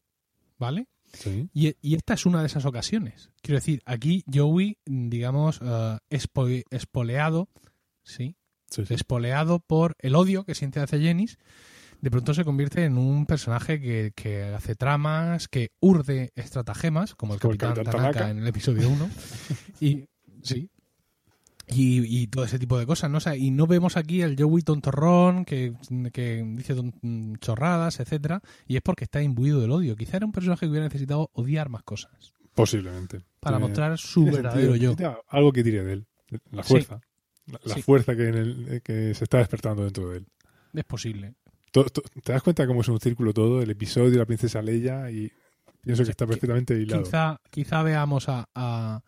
¿vale? 0.59 0.89
Sí, 1.13 1.49
Y, 1.55 1.77
y 1.81 1.95
esta 1.95 2.15
es 2.15 2.27
una 2.27 2.41
de 2.41 2.47
esas 2.47 2.65
ocasiones. 2.65 3.31
Quiero 3.41 3.59
decir, 3.59 3.83
aquí 3.85 4.25
Joey, 4.33 4.79
digamos, 4.85 5.61
eh, 5.63 5.99
espo- 6.11 6.65
espoleado, 6.71 7.49
¿sí? 8.03 8.35
sí, 8.69 8.85
sí. 8.85 8.95
Espoleado 8.95 9.61
por 9.61 9.95
el 10.01 10.17
odio 10.17 10.45
que 10.45 10.57
siente 10.57 10.81
hacia 10.81 10.99
Jennings, 10.99 11.39
de 12.01 12.11
pronto 12.11 12.35
se 12.35 12.45
convierte 12.45 12.85
en 12.85 12.99
un 12.99 13.27
personaje 13.27 13.81
que, 13.81 14.13
que 14.17 14.43
hace 14.43 14.75
tramas, 14.75 15.47
que 15.47 15.71
urde 15.81 16.33
estratagemas, 16.35 17.15
como 17.15 17.35
el 17.35 17.41
Como 17.41 17.53
el 17.53 17.59
Capitán, 17.59 17.85
Capitán 17.85 17.93
Tanaka, 18.03 18.19
Tanaka. 18.19 18.31
en 18.33 18.39
el 18.43 18.49
episodio 18.49 18.89
1. 18.91 19.09
y 19.81 20.05
sí. 20.45 20.71
Y, 21.67 22.23
y 22.23 22.27
todo 22.27 22.45
ese 22.45 22.59
tipo 22.59 22.79
de 22.79 22.85
cosas, 22.85 23.11
¿no? 23.11 23.17
O 23.17 23.21
sea, 23.21 23.37
y 23.37 23.51
no 23.51 23.67
vemos 23.67 23.97
aquí 23.97 24.21
el 24.21 24.37
Joey 24.39 24.63
tontorrón 24.63 25.47
que, 25.47 25.73
que 26.13 26.45
dice 26.47 26.75
ton- 26.75 27.39
chorradas, 27.39 28.01
etcétera, 28.01 28.43
y 28.67 28.77
es 28.77 28.83
porque 28.83 29.05
está 29.05 29.23
imbuido 29.23 29.61
del 29.63 29.71
odio. 29.71 29.97
Quizá 29.97 30.19
era 30.19 30.27
un 30.27 30.33
personaje 30.33 30.67
que 30.67 30.71
hubiera 30.71 30.85
necesitado 30.85 31.31
odiar 31.33 31.71
más 31.71 31.83
cosas 31.83 32.35
Posiblemente. 32.55 33.25
para 33.41 33.57
Tiene- 33.57 33.69
mostrar 33.69 33.99
su 33.99 34.27
verdadero 34.27 34.77
yo. 34.77 34.95
Algo 35.29 35.53
que 35.53 35.65
tire 35.65 35.83
de 35.85 35.93
él, 35.95 36.07
la 36.51 36.63
Sí. 36.65 36.69
fuerza. 36.75 37.01
La, 37.47 37.59
la 37.65 37.75
Sí. 37.75 37.83
fuerza 37.83 38.15
que, 38.15 38.29
en 38.29 38.35
el, 38.35 38.83
que 38.83 39.15
se 39.15 39.25
está 39.25 39.39
despertando 39.39 39.85
dentro 39.85 40.11
de 40.11 40.19
él. 40.19 40.27
Es 40.75 40.85
posible. 40.85 41.35
¿Te 41.73 42.33
das 42.33 42.43
cuenta 42.43 42.67
cómo 42.67 42.83
es 42.83 42.89
un 42.89 43.01
círculo 43.01 43.33
todo? 43.33 43.63
El 43.63 43.71
episodio 43.71 44.19
la 44.19 44.27
princesa 44.27 44.61
Leia 44.61 45.11
y 45.11 45.33
pienso 45.81 46.05
que 46.05 46.11
está 46.11 46.27
perfectamente 46.27 46.75
hilado. 46.79 47.03
Quizá, 47.05 47.41
quizá 47.51 47.83
veamos 47.83 48.29
a, 48.29 48.49
a, 48.55 49.03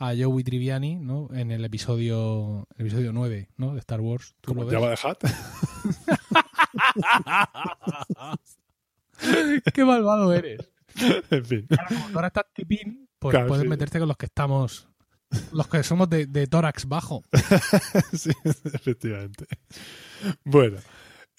a 0.00 0.12
Joey 0.18 0.42
Triviani 0.42 0.96
¿no? 0.96 1.28
en 1.32 1.50
el 1.50 1.62
episodio 1.64 2.66
el 2.76 2.86
episodio 2.86 3.12
9 3.12 3.50
¿no? 3.58 3.74
de 3.74 3.80
Star 3.80 4.00
Wars. 4.00 4.34
¿Tú 4.40 4.54
lo 4.54 4.64
ves? 4.64 4.74
Jabba 4.74 4.94
the 4.96 5.08
Hutt. 5.08 5.18
¡Qué 9.74 9.84
malvado 9.84 10.32
eres! 10.32 10.70
en 11.30 11.44
fin. 11.44 11.66
Ahora, 11.70 11.88
ahora 12.14 12.26
estás 12.28 12.46
tipín, 12.54 13.08
pues 13.18 13.34
Claro, 13.34 13.48
puedes 13.48 13.64
sí. 13.64 13.68
meterte 13.68 13.98
con 13.98 14.08
los 14.08 14.16
que 14.16 14.24
estamos, 14.26 14.88
los 15.52 15.68
que 15.68 15.82
somos 15.82 16.08
de, 16.08 16.24
de 16.26 16.46
tórax 16.46 16.86
bajo. 16.88 17.22
sí, 18.14 18.30
efectivamente. 18.72 19.46
Bueno, 20.44 20.78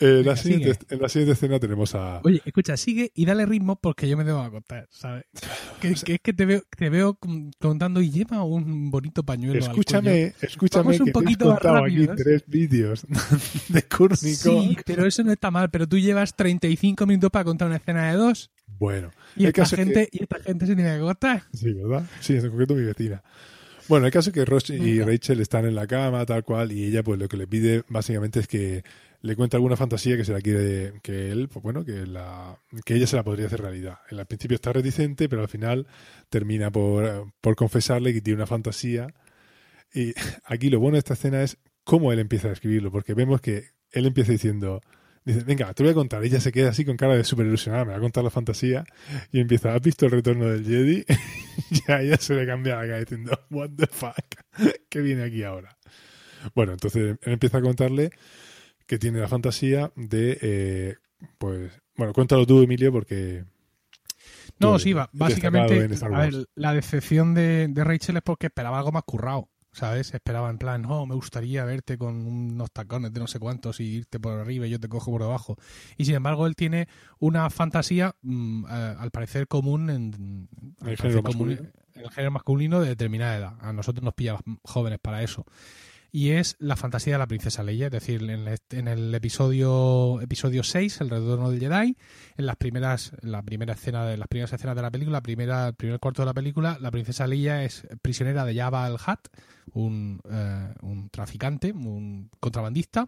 eh, 0.01 0.23
la 0.25 0.35
siguiente- 0.35 0.77
en 0.89 1.01
la 1.01 1.07
siguiente 1.09 1.33
escena 1.33 1.59
tenemos 1.59 1.95
a... 1.95 2.19
Oye, 2.23 2.41
escucha, 2.45 2.75
sigue 2.75 3.11
y 3.15 3.25
dale 3.25 3.45
ritmo 3.45 3.77
porque 3.79 4.09
yo 4.09 4.17
me 4.17 4.23
debo 4.23 4.39
acostar, 4.41 4.87
¿sabes? 4.91 5.25
Que, 5.81 5.93
que 5.95 6.13
es 6.15 6.19
que 6.21 6.33
te 6.33 6.45
veo, 6.45 6.61
te 6.77 6.89
veo 6.89 7.15
con- 7.15 7.51
contando 7.59 8.01
y 8.01 8.11
lleva 8.11 8.43
un 8.43 8.91
bonito 8.91 9.23
pañuelo. 9.23 9.53
al 9.53 9.59
cuello. 9.59 9.71
Escúchame, 9.81 10.33
escúchame 10.41 10.83
Vamos 10.83 10.99
un 10.99 11.05
que 11.07 11.11
te 11.11 11.19
he 11.19 11.23
poquito 11.23 11.45
más 11.45 11.53
contado 11.59 11.75
rápido, 11.85 12.11
aquí 12.13 12.21
¿eh? 12.21 12.23
tres 12.23 12.43
vídeos 12.47 13.05
de 13.69 13.83
Courtney 13.83 14.35
Sí, 14.35 14.77
pero 14.85 15.05
eso 15.07 15.23
no 15.23 15.31
está 15.31 15.49
mal, 15.49 15.69
pero 15.71 15.87
tú 15.87 15.97
llevas 15.97 16.35
35 16.35 17.05
minutos 17.07 17.31
para 17.31 17.45
contar 17.45 17.67
una 17.67 17.77
escena 17.77 18.11
de 18.11 18.17
dos 18.17 18.51
Bueno, 18.77 19.09
y 19.35 19.45
esta, 19.45 19.65
gente, 19.65 20.07
y 20.11 20.23
esta 20.23 20.39
gente 20.39 20.65
se 20.67 20.75
tiene 20.75 20.91
que 20.91 20.97
acostar. 20.97 21.43
Sí, 21.53 21.73
¿verdad? 21.73 22.05
Sí, 22.19 22.33
en 22.35 22.47
concreto 22.49 22.75
mi 22.75 22.83
vecina. 22.83 23.23
Bueno, 23.91 24.05
el 24.05 24.13
caso 24.13 24.29
es 24.29 24.33
que 24.33 24.45
Ross 24.45 24.69
y. 24.69 25.01
Rachel 25.01 25.41
están 25.41 25.65
en 25.65 25.75
la 25.75 25.85
cama, 25.85 26.25
tal 26.25 26.45
cual, 26.45 26.71
y 26.71 26.85
ella 26.85 27.03
pues 27.03 27.19
lo 27.19 27.27
que 27.27 27.35
le 27.35 27.45
pide 27.45 27.83
básicamente 27.89 28.39
es 28.39 28.47
que 28.47 28.85
le 29.19 29.35
cuente 29.35 29.57
alguna 29.57 29.75
fantasía 29.75 30.15
que 30.15 30.23
se 30.23 30.31
la 30.31 30.39
quiere, 30.39 30.93
que 31.03 31.29
él, 31.29 31.49
pues 31.49 31.61
bueno, 31.61 31.83
que 31.83 32.05
la 32.05 32.57
que 32.85 32.95
ella 32.95 33.05
se 33.05 33.17
la 33.17 33.23
podría 33.23 33.47
hacer 33.47 33.59
realidad. 33.59 33.97
En 34.09 34.17
al 34.17 34.27
principio 34.27 34.55
está 34.55 34.71
reticente, 34.71 35.27
pero 35.27 35.41
al 35.41 35.49
final 35.49 35.87
termina 36.29 36.71
por, 36.71 37.33
por 37.41 37.57
confesarle 37.57 38.13
que 38.13 38.21
tiene 38.21 38.37
una 38.37 38.47
fantasía. 38.47 39.13
Y 39.93 40.13
aquí 40.45 40.69
lo 40.69 40.79
bueno 40.79 40.95
de 40.95 40.99
esta 40.99 41.15
escena 41.15 41.43
es 41.43 41.57
cómo 41.83 42.13
él 42.13 42.19
empieza 42.19 42.47
a 42.47 42.53
escribirlo, 42.53 42.93
porque 42.93 43.13
vemos 43.13 43.41
que 43.41 43.71
él 43.91 44.05
empieza 44.05 44.31
diciendo, 44.31 44.79
dice, 45.25 45.43
venga, 45.43 45.73
te 45.73 45.83
voy 45.83 45.91
a 45.91 45.95
contar. 45.95 46.23
Ella 46.23 46.39
se 46.39 46.51
queda 46.51 46.69
así 46.69 46.85
con 46.85 46.97
cara 46.97 47.15
de 47.15 47.23
súper 47.23 47.45
ilusionada, 47.45 47.85
me 47.85 47.91
va 47.91 47.97
a 47.97 48.01
contar 48.01 48.23
la 48.23 48.29
fantasía, 48.29 48.85
y 49.31 49.39
empieza, 49.39 49.73
¿has 49.73 49.81
visto 49.81 50.05
el 50.05 50.11
retorno 50.11 50.45
del 50.45 50.65
Jedi? 50.65 51.05
y 51.87 51.91
a 51.91 52.01
ella 52.01 52.17
se 52.17 52.33
le 52.33 52.45
cambia 52.45 52.75
la 52.75 52.81
cara 52.81 52.99
diciendo, 52.99 53.39
what 53.49 53.69
the 53.75 53.87
fuck, 53.87 54.15
¿qué 54.89 54.99
viene 55.01 55.23
aquí 55.23 55.43
ahora? 55.43 55.77
Bueno, 56.55 56.73
entonces 56.73 57.17
él 57.21 57.33
empieza 57.33 57.59
a 57.59 57.61
contarle 57.61 58.11
que 58.87 58.97
tiene 58.97 59.19
la 59.19 59.27
fantasía 59.27 59.91
de, 59.95 60.37
eh, 60.41 60.95
pues, 61.37 61.71
bueno, 61.95 62.13
cuéntalo 62.13 62.45
tú, 62.45 62.61
Emilio, 62.61 62.91
porque... 62.91 63.45
No, 64.59 64.77
sí, 64.77 64.93
básicamente, 64.93 65.89
a 66.03 66.09
ver, 66.09 66.33
la 66.55 66.73
decepción 66.73 67.33
de, 67.33 67.67
de 67.67 67.83
Rachel 67.83 68.17
es 68.17 68.23
porque 68.23 68.47
esperaba 68.47 68.77
algo 68.77 68.91
más 68.91 69.03
currado, 69.03 69.49
¿sabes? 69.71 70.13
Esperaba 70.13 70.49
en 70.49 70.57
plan, 70.57 70.85
oh, 70.85 71.05
me 71.05 71.15
gustaría 71.15 71.63
verte 71.65 71.97
con 71.97 72.15
unos 72.25 72.71
tacones 72.71 73.13
de 73.13 73.19
no 73.19 73.27
sé 73.27 73.39
cuántos 73.39 73.79
y 73.79 73.85
irte 73.85 74.19
por 74.19 74.39
arriba 74.39 74.67
y 74.67 74.69
yo 74.69 74.79
te 74.79 74.89
cojo 74.89 75.11
por 75.11 75.21
debajo. 75.21 75.57
Y 75.97 76.05
sin 76.05 76.15
embargo, 76.15 76.47
él 76.47 76.55
tiene 76.55 76.87
una 77.19 77.49
fantasía, 77.49 78.15
mm, 78.21 78.65
al 78.65 79.11
parecer 79.11 79.47
común 79.47 79.89
en, 79.89 80.49
al 80.81 80.89
el 80.89 80.97
género 80.97 81.23
común 81.23 81.49
masculino. 81.49 81.71
en 81.95 82.01
el 82.01 82.11
género 82.11 82.31
masculino 82.31 82.81
de 82.81 82.89
determinada 82.89 83.37
edad. 83.37 83.57
A 83.61 83.73
nosotros 83.73 84.03
nos 84.03 84.13
pilla 84.13 84.37
jóvenes 84.63 84.99
para 84.99 85.23
eso. 85.23 85.45
Y 86.13 86.31
es 86.31 86.57
la 86.59 86.75
fantasía 86.75 87.13
de 87.13 87.19
la 87.19 87.27
princesa 87.27 87.63
Leia, 87.63 87.85
es 87.85 87.91
decir, 87.91 88.21
en 88.23 88.47
el, 88.47 88.59
en 88.71 88.87
el 88.89 89.15
episodio 89.15 90.19
episodio 90.19 90.61
6, 90.61 90.99
El 90.99 91.09
retorno 91.09 91.49
del 91.49 91.61
Jedi, 91.61 91.95
en 92.37 92.45
las 92.45 92.55
primeras, 92.55 93.11
la 93.21 93.41
primera 93.41 93.73
escena 93.73 94.05
de 94.05 94.17
las 94.17 94.27
primeras 94.27 94.53
escenas 94.53 94.75
de 94.75 94.81
la 94.81 94.91
película, 94.91 95.17
la 95.17 95.21
primera, 95.21 95.67
el 95.67 95.73
primer 95.73 95.99
cuarto 95.99 96.21
de 96.21 96.27
la 96.27 96.33
película, 96.33 96.77
la 96.79 96.91
princesa 96.91 97.27
Leia 97.27 97.63
es 97.63 97.87
prisionera 98.01 98.45
de 98.45 98.55
Jabba 98.55 98.87
el 98.87 98.95
Hutt, 98.95 99.29
un, 99.73 100.21
eh, 100.29 100.73
un 100.81 101.09
traficante, 101.09 101.71
un 101.71 102.29
contrabandista, 102.39 103.07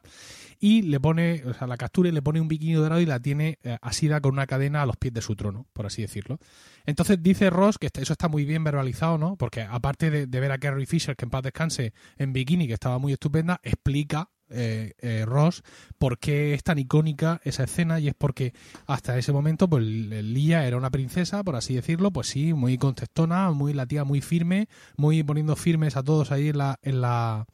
y 0.60 0.84
le 0.84 1.00
pone, 1.00 1.44
o 1.46 1.54
sea, 1.54 1.68
la 1.68 1.78
captura 1.78 2.10
y 2.10 2.12
le 2.12 2.22
pone 2.22 2.42
un 2.42 2.48
bikini 2.48 2.74
dorado 2.74 3.02
y 3.02 3.06
la 3.06 3.20
tiene 3.20 3.60
eh, 3.64 3.78
asida 3.82 4.22
con 4.22 4.34
una 4.34 4.48
cadena 4.48 4.82
a 4.82 4.86
los 4.86 4.98
pies 4.98 5.14
de 5.14 5.22
su 5.22 5.36
trono, 5.36 5.68
por 5.74 5.86
así 5.86 6.02
decirlo. 6.02 6.40
Entonces 6.86 7.22
dice 7.22 7.50
Ross 7.50 7.78
que 7.78 7.90
eso 7.94 8.14
está 8.14 8.28
muy 8.28 8.46
bien 8.46 8.64
verbalizado, 8.64 9.18
¿no? 9.18 9.36
Porque 9.36 9.62
aparte 9.62 10.10
de, 10.10 10.28
de 10.28 10.40
ver 10.40 10.52
a 10.52 10.58
Carrie 10.58 10.86
Fisher, 10.86 11.16
que 11.16 11.26
en 11.26 11.32
paz 11.32 11.44
descanse, 11.44 11.94
en 12.18 12.34
bikini, 12.34 12.68
que 12.68 12.74
estaba 12.74 12.98
muy 13.00 13.14
estupenda, 13.14 13.60
explica 13.64 14.30
eh, 14.54 14.94
eh, 15.00 15.26
Ross 15.26 15.64
por 15.98 16.20
qué 16.20 16.54
es 16.54 16.64
tan 16.64 16.80
icónica 16.80 17.42
esa 17.44 17.64
escena 17.64 18.00
y 18.00 18.08
es 18.08 18.14
porque 18.16 18.54
hasta 18.86 19.18
ese 19.18 19.32
momento 19.32 19.70
pues 19.70 19.84
Lía 19.84 20.68
era 20.68 20.78
una 20.78 20.92
princesa, 20.92 21.44
por 21.44 21.56
así 21.56 21.76
decirlo, 21.76 22.12
pues 22.12 22.28
sí, 22.28 22.54
muy 22.54 22.78
contestona, 22.78 23.52
muy 23.52 23.74
la 23.74 23.86
tía 23.86 24.04
muy 24.04 24.22
firme, 24.22 24.68
muy 24.98 25.24
poniendo 25.24 25.56
firmes 25.56 25.98
a 25.98 26.04
todos 26.04 26.32
ahí 26.32 26.50
en 26.50 26.58
la, 26.58 26.80
en 26.82 27.02
la 27.02 27.46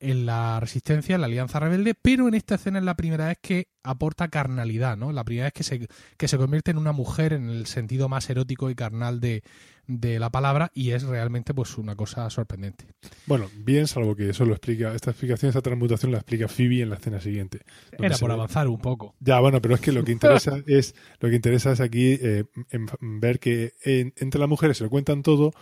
en 0.00 0.26
la 0.26 0.60
resistencia, 0.60 1.16
en 1.16 1.20
la 1.20 1.26
alianza 1.26 1.58
rebelde, 1.58 1.94
pero 1.94 2.28
en 2.28 2.34
esta 2.34 2.54
escena 2.54 2.78
es 2.78 2.84
la 2.84 2.96
primera 2.96 3.26
vez 3.26 3.38
que 3.40 3.68
aporta 3.82 4.28
carnalidad, 4.28 4.96
¿no? 4.96 5.12
La 5.12 5.24
primera 5.24 5.46
vez 5.46 5.52
que 5.52 5.64
se, 5.64 5.88
que 6.16 6.28
se 6.28 6.38
convierte 6.38 6.70
en 6.70 6.78
una 6.78 6.92
mujer 6.92 7.32
en 7.32 7.50
el 7.50 7.66
sentido 7.66 8.08
más 8.08 8.30
erótico 8.30 8.70
y 8.70 8.76
carnal 8.76 9.18
de, 9.20 9.42
de 9.88 10.18
la 10.20 10.30
palabra 10.30 10.70
y 10.74 10.90
es 10.90 11.02
realmente 11.02 11.54
pues 11.54 11.76
una 11.78 11.96
cosa 11.96 12.28
sorprendente. 12.30 12.84
Bueno, 13.26 13.48
bien, 13.56 13.88
salvo 13.88 14.14
que 14.14 14.28
eso 14.30 14.44
lo 14.44 14.52
explica, 14.52 14.94
esta 14.94 15.10
explicación, 15.10 15.48
esta 15.48 15.62
transmutación 15.62 16.12
la 16.12 16.18
explica 16.18 16.46
Phoebe 16.46 16.82
en 16.82 16.90
la 16.90 16.96
escena 16.96 17.20
siguiente. 17.20 17.62
Era 17.98 18.16
por 18.18 18.28
ve- 18.28 18.34
avanzar 18.34 18.68
un 18.68 18.78
poco. 18.78 19.16
Ya, 19.18 19.40
bueno, 19.40 19.60
pero 19.60 19.74
es 19.74 19.80
que 19.80 19.90
lo 19.90 20.04
que 20.04 20.12
interesa 20.52 20.62
es 20.66 20.94
lo 21.18 21.28
que 21.30 21.36
interesa 21.36 21.72
es 21.72 21.80
aquí 21.80 22.18
eh, 22.20 22.44
en- 22.70 22.86
ver 23.20 23.40
que 23.40 23.72
en- 23.82 24.12
entre 24.18 24.38
las 24.38 24.48
mujeres 24.48 24.76
se 24.76 24.84
lo 24.84 24.90
cuentan 24.90 25.22
todo, 25.22 25.52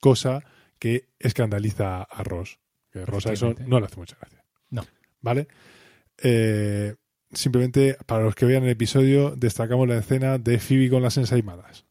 cosa 0.00 0.42
que 0.78 1.08
escandaliza 1.18 2.02
a 2.02 2.22
Ross. 2.24 2.58
Que 2.90 3.06
Ross 3.06 3.26
a 3.26 3.32
eso 3.32 3.54
no 3.66 3.78
le 3.80 3.86
hace 3.86 3.96
mucha 3.96 4.16
gracia. 4.20 4.44
No. 4.68 4.84
¿Vale? 5.22 5.48
Eh, 6.22 6.94
simplemente, 7.32 7.96
para 8.06 8.24
los 8.24 8.34
que 8.34 8.46
vean 8.46 8.64
el 8.64 8.70
episodio, 8.70 9.34
destacamos 9.36 9.86
la 9.88 9.98
escena 9.98 10.38
de 10.38 10.58
Phoebe 10.58 10.90
con 10.90 11.02
las 11.02 11.16
ensaimadas. 11.16 11.85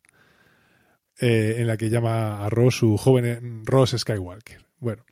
Eh, 1.20 1.56
en 1.60 1.68
la 1.68 1.78
que 1.78 1.90
llama 1.90 2.46
a 2.46 2.50
Ross 2.50 2.76
su 2.78 2.98
joven 2.98 3.26
eh, 3.26 3.40
Ross 3.64 3.96
Skywalker. 3.98 4.66
Bueno, 4.80 5.06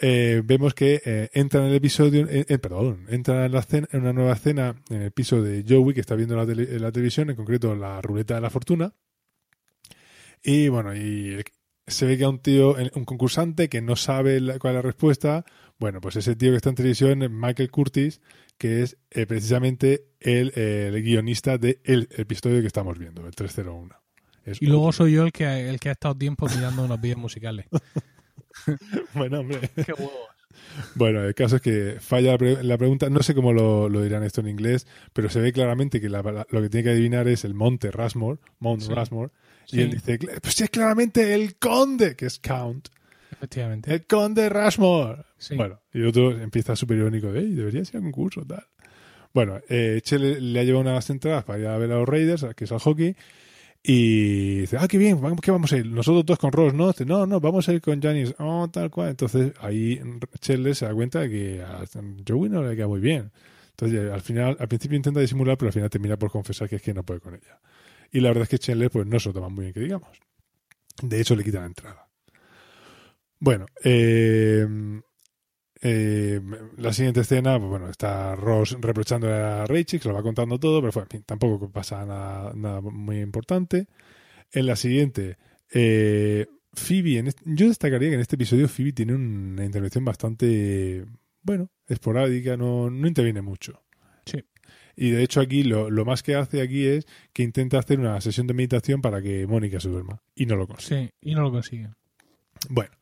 eh, 0.00 0.42
vemos 0.44 0.74
que 0.74 1.30
entra 1.34 1.60
en 1.60 1.66
el 1.66 1.74
episodio, 1.76 2.26
perdón, 2.60 3.06
entra 3.08 3.46
en, 3.46 3.52
la 3.52 3.60
escena- 3.60 3.88
en 3.92 4.00
una 4.00 4.12
nueva 4.12 4.32
escena 4.32 4.82
en 4.90 5.02
el 5.02 5.12
piso 5.12 5.42
de 5.42 5.64
Joey 5.68 5.94
que 5.94 6.00
está 6.00 6.16
viendo 6.16 6.34
la, 6.34 6.44
la 6.44 6.92
televisión, 6.92 7.30
en 7.30 7.36
concreto 7.36 7.76
la 7.76 8.00
ruleta 8.00 8.34
de 8.34 8.40
la 8.40 8.50
fortuna. 8.50 8.94
Y 10.42 10.68
bueno, 10.68 10.96
y 10.96 11.42
se 11.86 12.06
ve 12.06 12.16
que 12.16 12.24
hay 12.24 12.30
un 12.30 12.38
tío, 12.40 12.74
un 12.94 13.04
concursante 13.04 13.68
que 13.68 13.80
no 13.82 13.94
sabe 13.96 14.40
cuál 14.58 14.72
es 14.74 14.76
la 14.76 14.82
respuesta. 14.82 15.44
Bueno, 15.78 16.00
pues 16.00 16.16
ese 16.16 16.34
tío 16.36 16.50
que 16.50 16.56
está 16.56 16.70
en 16.70 16.74
televisión 16.76 17.22
es 17.22 17.30
Michael 17.30 17.70
Curtis, 17.70 18.20
que 18.58 18.82
es 18.82 18.96
precisamente 19.28 20.06
el, 20.20 20.52
el 20.58 21.00
guionista 21.02 21.58
del 21.58 21.78
episodio 22.16 22.60
que 22.60 22.66
estamos 22.66 22.98
viendo, 22.98 23.24
el 23.26 23.34
301. 23.34 24.01
Es 24.44 24.60
Y 24.60 24.66
luego 24.66 24.92
soy 24.92 25.12
yo 25.12 25.24
el 25.24 25.32
que, 25.32 25.68
el 25.70 25.78
que 25.80 25.88
ha 25.88 25.92
estado 25.92 26.14
tiempo 26.16 26.46
mirando 26.48 26.84
unos 26.84 27.00
vídeos 27.00 27.18
musicales. 27.18 27.66
Bueno, 29.14 29.40
hombre. 29.40 29.70
Qué 29.74 29.92
huevo. 29.92 30.12
Bueno, 30.94 31.22
el 31.24 31.34
caso 31.34 31.56
es 31.56 31.62
que 31.62 31.96
falla 32.00 32.32
la, 32.32 32.38
pre- 32.38 32.62
la 32.62 32.78
pregunta. 32.78 33.08
No 33.10 33.22
sé 33.22 33.34
cómo 33.34 33.52
lo, 33.52 33.88
lo 33.88 34.02
dirán 34.02 34.22
esto 34.22 34.40
en 34.40 34.48
inglés, 34.48 34.86
pero 35.12 35.28
se 35.30 35.40
ve 35.40 35.52
claramente 35.52 36.00
que 36.00 36.08
la- 36.08 36.22
la- 36.22 36.46
lo 36.50 36.62
que 36.62 36.68
tiene 36.68 36.84
que 36.84 36.90
adivinar 36.90 37.28
es 37.28 37.44
el 37.44 37.54
monte 37.54 37.90
Rushmore, 37.90 38.38
Mount 38.58 38.82
Sí. 38.82 38.92
Rushmore. 38.94 39.30
Sí. 39.64 39.78
Y 39.78 39.80
él 39.82 39.90
dice, 39.90 40.18
"Cla- 40.18 40.40
pues 40.40 40.54
sí, 40.54 40.64
es 40.64 40.70
claramente 40.70 41.34
el 41.34 41.56
conde, 41.56 42.14
que 42.16 42.26
es 42.26 42.38
Count. 42.38 42.88
Efectivamente. 43.32 43.92
El 43.92 44.06
conde 44.06 44.48
Rushmore. 44.48 45.24
Sí. 45.38 45.56
Bueno, 45.56 45.80
y 45.92 45.98
el 46.00 46.06
otro 46.08 46.30
empieza 46.38 46.76
súper 46.76 46.98
irónico, 46.98 47.32
"Ey, 47.34 47.52
debería 47.54 47.84
ser 47.84 48.00
un 48.00 48.12
concurso, 48.12 48.44
tal. 48.46 48.66
Bueno, 49.32 49.60
eh, 49.68 50.00
Chele 50.02 50.40
le 50.40 50.60
ha 50.60 50.64
llevado 50.64 50.82
unas 50.82 51.08
entradas 51.08 51.44
para 51.44 51.58
ir 51.58 51.66
a 51.66 51.78
ver 51.78 51.90
a 51.90 51.96
los 51.96 52.08
Raiders, 52.08 52.46
que 52.54 52.64
es 52.64 52.72
al 52.72 52.80
hockey, 52.80 53.16
y 53.84 54.60
dice, 54.60 54.76
ah, 54.78 54.86
qué 54.86 54.96
bien, 54.96 55.20
¿qué 55.42 55.50
vamos 55.50 55.72
a 55.72 55.76
ir? 55.76 55.86
Nosotros 55.86 56.24
dos 56.24 56.38
con 56.38 56.52
Ross, 56.52 56.72
¿no? 56.72 56.88
Dice, 56.88 57.04
no, 57.04 57.26
no, 57.26 57.40
vamos 57.40 57.68
a 57.68 57.72
ir 57.72 57.80
con 57.80 58.00
Janis, 58.00 58.32
oh, 58.38 58.68
tal 58.72 58.90
cual. 58.90 59.10
Entonces 59.10 59.52
ahí 59.60 60.00
Chele 60.40 60.74
se 60.74 60.86
da 60.86 60.94
cuenta 60.94 61.20
de 61.20 61.30
que 61.30 61.62
a 61.62 61.84
Joey 62.26 62.48
no 62.48 62.62
le 62.62 62.76
queda 62.76 62.86
muy 62.86 63.00
bien. 63.00 63.32
Entonces 63.70 64.12
al 64.12 64.20
final, 64.20 64.56
al 64.60 64.68
principio 64.68 64.96
intenta 64.96 65.18
disimular, 65.18 65.58
pero 65.58 65.70
al 65.70 65.72
final 65.72 65.90
termina 65.90 66.16
por 66.16 66.30
confesar 66.30 66.68
que 66.68 66.76
es 66.76 66.82
que 66.82 66.94
no 66.94 67.02
puede 67.02 67.20
con 67.20 67.34
ella. 67.34 67.60
Y 68.12 68.20
la 68.20 68.28
verdad 68.28 68.44
es 68.44 68.50
que 68.50 68.58
Chandler 68.58 68.90
pues 68.90 69.06
no 69.06 69.18
se 69.18 69.30
lo 69.30 69.32
toma 69.34 69.48
muy 69.48 69.64
bien 69.64 69.74
que 69.74 69.80
digamos. 69.80 70.08
De 71.02 71.20
hecho 71.20 71.34
le 71.34 71.42
quita 71.42 71.60
la 71.60 71.66
entrada. 71.66 72.06
Bueno, 73.40 73.66
eh, 73.82 74.64
eh, 75.82 76.40
la 76.76 76.92
siguiente 76.92 77.20
escena, 77.20 77.58
pues 77.58 77.68
bueno, 77.68 77.88
está 77.90 78.34
Ross 78.36 78.76
reprochando 78.80 79.28
a 79.32 79.66
Rachel, 79.66 80.00
que 80.00 80.08
lo 80.08 80.14
va 80.14 80.22
contando 80.22 80.58
todo, 80.58 80.80
pero 80.80 81.02
en 81.02 81.08
fin, 81.08 81.22
tampoco 81.26 81.70
pasa 81.70 82.06
nada, 82.06 82.52
nada 82.54 82.80
muy 82.80 83.20
importante. 83.20 83.88
En 84.52 84.66
la 84.66 84.76
siguiente, 84.76 85.38
eh, 85.74 86.46
Phoebe, 86.72 87.18
en 87.18 87.26
este- 87.28 87.42
yo 87.46 87.66
destacaría 87.68 88.08
que 88.10 88.14
en 88.14 88.20
este 88.20 88.36
episodio 88.36 88.68
Phoebe 88.68 88.92
tiene 88.92 89.14
una 89.14 89.64
intervención 89.64 90.04
bastante, 90.04 91.04
bueno, 91.42 91.70
esporádica, 91.88 92.56
no, 92.56 92.88
no 92.88 93.08
interviene 93.08 93.42
mucho. 93.42 93.82
Sí. 94.24 94.38
Y 94.94 95.10
de 95.10 95.22
hecho 95.22 95.40
aquí 95.40 95.64
lo, 95.64 95.90
lo 95.90 96.04
más 96.04 96.22
que 96.22 96.34
hace 96.34 96.60
aquí 96.62 96.86
es 96.86 97.06
que 97.32 97.42
intenta 97.42 97.78
hacer 97.78 97.98
una 97.98 98.20
sesión 98.20 98.46
de 98.46 98.54
meditación 98.54 99.00
para 99.00 99.20
que 99.20 99.46
Mónica 99.46 99.80
se 99.80 99.88
duerma. 99.88 100.22
Y 100.34 100.46
no 100.46 100.54
lo 100.56 100.66
consigue. 100.68 101.06
Sí, 101.06 101.30
y 101.30 101.34
no 101.34 101.42
lo 101.42 101.50
consigue. 101.50 101.88
Bueno, 102.68 102.92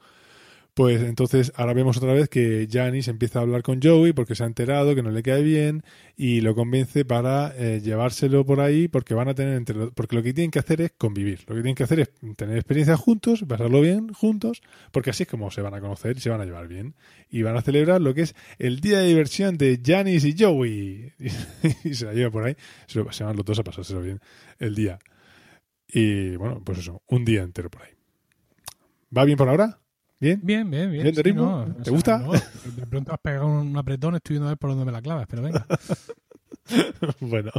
pues 0.74 1.02
entonces 1.02 1.52
ahora 1.56 1.74
vemos 1.74 1.96
otra 1.98 2.12
vez 2.14 2.28
que 2.28 2.68
Janice 2.70 3.10
empieza 3.10 3.38
a 3.38 3.42
hablar 3.42 3.62
con 3.62 3.80
Joey 3.82 4.12
porque 4.12 4.34
se 4.34 4.44
ha 4.44 4.46
enterado 4.46 4.94
que 4.94 5.02
no 5.02 5.10
le 5.10 5.22
cae 5.22 5.42
bien 5.42 5.82
y 6.16 6.40
lo 6.40 6.54
convence 6.54 7.04
para 7.04 7.52
eh, 7.56 7.80
llevárselo 7.82 8.44
por 8.46 8.60
ahí 8.60 8.88
porque 8.88 9.14
van 9.14 9.28
a 9.28 9.34
tener 9.34 9.54
entre 9.54 9.74
porque 9.88 10.16
lo 10.16 10.22
que 10.22 10.32
tienen 10.32 10.50
que 10.50 10.58
hacer 10.60 10.80
es 10.80 10.92
convivir, 10.96 11.40
lo 11.46 11.54
que 11.54 11.62
tienen 11.62 11.74
que 11.74 11.82
hacer 11.84 12.00
es 12.00 12.10
tener 12.36 12.56
experiencias 12.56 12.98
juntos, 13.00 13.44
pasarlo 13.46 13.80
bien 13.80 14.12
juntos, 14.12 14.62
porque 14.92 15.10
así 15.10 15.24
es 15.24 15.28
como 15.28 15.50
se 15.50 15.60
van 15.62 15.74
a 15.74 15.80
conocer 15.80 16.16
y 16.16 16.20
se 16.20 16.30
van 16.30 16.40
a 16.40 16.44
llevar 16.44 16.68
bien. 16.68 16.94
Y 17.30 17.42
van 17.42 17.56
a 17.56 17.62
celebrar 17.62 18.00
lo 18.00 18.12
que 18.14 18.22
es 18.22 18.34
el 18.58 18.80
día 18.80 18.98
de 19.00 19.08
diversión 19.08 19.56
de 19.58 19.80
Janice 19.84 20.28
y 20.28 20.34
Joey. 20.38 21.12
Y, 21.84 21.94
se 21.94 22.06
la 22.06 22.12
lleva 22.14 22.30
por 22.30 22.44
ahí, 22.44 22.56
se, 22.86 22.98
lo- 23.00 23.12
se 23.12 23.24
van 23.24 23.36
los 23.36 23.44
dos 23.44 23.58
a 23.58 23.64
pasárselo 23.64 24.02
bien 24.02 24.20
el 24.58 24.74
día. 24.74 24.98
Y 25.88 26.36
bueno, 26.36 26.62
pues 26.64 26.78
eso, 26.78 27.02
un 27.08 27.24
día 27.24 27.42
entero 27.42 27.70
por 27.70 27.82
ahí. 27.82 27.90
¿Va 29.16 29.24
bien 29.24 29.36
por 29.36 29.48
ahora? 29.48 29.79
¿Bien? 30.20 30.38
Bien, 30.42 30.70
bien, 30.70 30.90
bien. 30.90 31.02
¿Bien 31.02 31.14
de 31.14 31.22
sí, 31.22 31.22
ritmo? 31.22 31.64
no, 31.66 31.74
¿Te 31.76 31.80
o 31.80 31.84
sea, 31.84 31.92
gusta? 31.92 32.18
no, 32.18 32.32
de 32.32 32.86
pronto 32.86 33.12
has 33.12 33.18
pegado 33.20 33.46
un 33.46 33.76
apretón, 33.76 34.14
estoy 34.16 34.34
viendo 34.34 34.48
a 34.48 34.50
ver 34.50 34.58
por 34.58 34.70
dónde 34.70 34.84
me 34.84 34.92
la 34.92 35.00
clavas, 35.00 35.26
pero 35.28 35.42
venga. 35.42 35.66
bueno, 37.20 37.50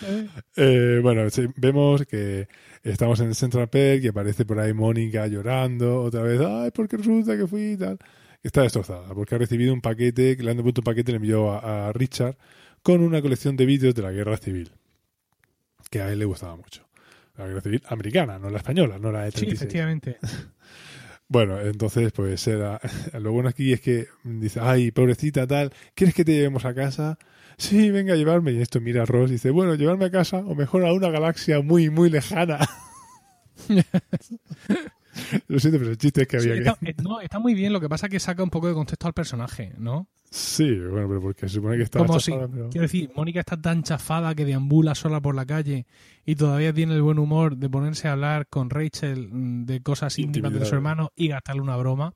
Eh, 0.56 1.00
bueno, 1.02 1.28
sí, 1.30 1.46
vemos 1.56 2.04
que 2.06 2.48
estamos 2.82 3.18
en 3.20 3.28
el 3.28 3.34
Central 3.34 3.68
Perk 3.68 4.04
y 4.04 4.08
aparece 4.08 4.44
por 4.44 4.58
ahí 4.60 4.72
Mónica 4.72 5.26
llorando 5.26 6.02
otra 6.02 6.22
vez. 6.22 6.40
Ay, 6.40 6.70
porque 6.72 6.96
resulta 6.96 7.36
que 7.36 7.46
fui 7.46 7.72
y 7.72 7.76
tal. 7.76 7.98
Está 8.42 8.62
destrozada 8.62 9.08
porque 9.14 9.34
ha 9.34 9.38
recibido 9.38 9.72
un 9.74 9.80
paquete, 9.80 10.36
que 10.36 10.42
le 10.42 10.50
han 10.52 10.56
devuelto 10.56 10.82
un 10.82 10.84
paquete, 10.84 11.12
le 11.12 11.16
envió 11.16 11.50
a, 11.52 11.88
a 11.88 11.92
Richard 11.92 12.36
con 12.82 13.00
una 13.02 13.20
colección 13.22 13.56
de 13.56 13.66
vídeos 13.66 13.94
de 13.94 14.02
la 14.02 14.12
guerra 14.12 14.36
civil 14.36 14.70
que 15.90 16.00
a 16.02 16.10
él 16.10 16.18
le 16.18 16.24
gustaba 16.24 16.56
mucho. 16.56 16.82
La 17.36 17.46
guerra 17.46 17.60
civil 17.60 17.82
americana, 17.88 18.38
no 18.38 18.50
la 18.50 18.58
española, 18.58 18.98
no 18.98 19.10
la 19.12 19.22
de 19.24 19.30
sí, 19.30 19.38
36. 19.38 19.60
efectivamente. 19.62 20.18
Bueno, 21.28 21.60
entonces, 21.60 22.12
pues 22.12 22.46
era. 22.46 22.80
Lo 23.20 23.32
bueno 23.32 23.48
aquí 23.48 23.72
es 23.72 23.80
que 23.80 24.06
dice, 24.24 24.60
ay, 24.62 24.90
pobrecita, 24.90 25.46
tal, 25.46 25.72
¿quieres 25.94 26.14
que 26.14 26.24
te 26.24 26.32
llevemos 26.32 26.64
a 26.64 26.74
casa? 26.74 27.18
Sí, 27.56 27.90
venga 27.90 28.14
a 28.14 28.16
llevarme. 28.16 28.52
Y 28.52 28.60
esto 28.60 28.80
mira 28.80 29.02
a 29.02 29.06
Ross 29.06 29.30
y 29.30 29.34
dice, 29.34 29.50
bueno, 29.50 29.74
llevarme 29.74 30.06
a 30.06 30.10
casa 30.10 30.38
o 30.38 30.54
mejor 30.54 30.84
a 30.84 30.92
una 30.92 31.10
galaxia 31.10 31.60
muy, 31.62 31.90
muy 31.90 32.10
lejana. 32.10 32.58
Lo 35.48 35.58
siento, 35.58 35.78
pero 35.78 35.90
el 35.90 35.98
chiste 35.98 36.22
es 36.22 36.28
que 36.28 36.40
Sí, 36.40 36.50
había 36.50 36.62
está, 36.62 36.74
que. 36.76 36.90
eh, 36.90 36.94
no, 37.02 37.20
está 37.20 37.38
muy 37.38 37.54
bien, 37.54 37.72
lo 37.72 37.80
que 37.80 37.88
pasa 37.88 38.06
es 38.06 38.10
que 38.12 38.20
saca 38.20 38.42
un 38.42 38.50
poco 38.50 38.68
de 38.68 38.74
contexto 38.74 39.06
al 39.06 39.12
personaje, 39.12 39.72
¿no? 39.78 40.08
Sí, 40.30 40.68
bueno, 40.80 41.06
pero 41.08 41.20
porque 41.20 41.48
se 41.48 41.54
supone 41.56 41.76
que 41.76 41.84
está. 41.84 42.00
Como 42.00 42.18
si, 42.18 42.32
chafada, 42.32 42.48
pero- 42.48 42.68
quiero 42.70 42.82
decir, 42.82 43.10
Mónica 43.14 43.40
está 43.40 43.56
tan 43.60 43.84
chafada 43.84 44.34
que 44.34 44.44
deambula 44.44 44.94
sola 44.96 45.20
por 45.20 45.36
la 45.36 45.46
calle 45.46 45.86
y 46.26 46.34
todavía 46.34 46.72
tiene 46.72 46.94
el 46.94 47.02
buen 47.02 47.20
humor 47.20 47.56
de 47.56 47.70
ponerse 47.70 48.08
a 48.08 48.12
hablar 48.12 48.48
con 48.48 48.68
Rachel 48.70 49.28
mm, 49.30 49.64
de 49.66 49.80
cosas 49.82 50.18
íntimas 50.18 50.52
de 50.52 50.64
su 50.64 50.74
hermano 50.74 51.12
y 51.14 51.28
gastarle 51.28 51.62
una 51.62 51.76
broma. 51.76 52.14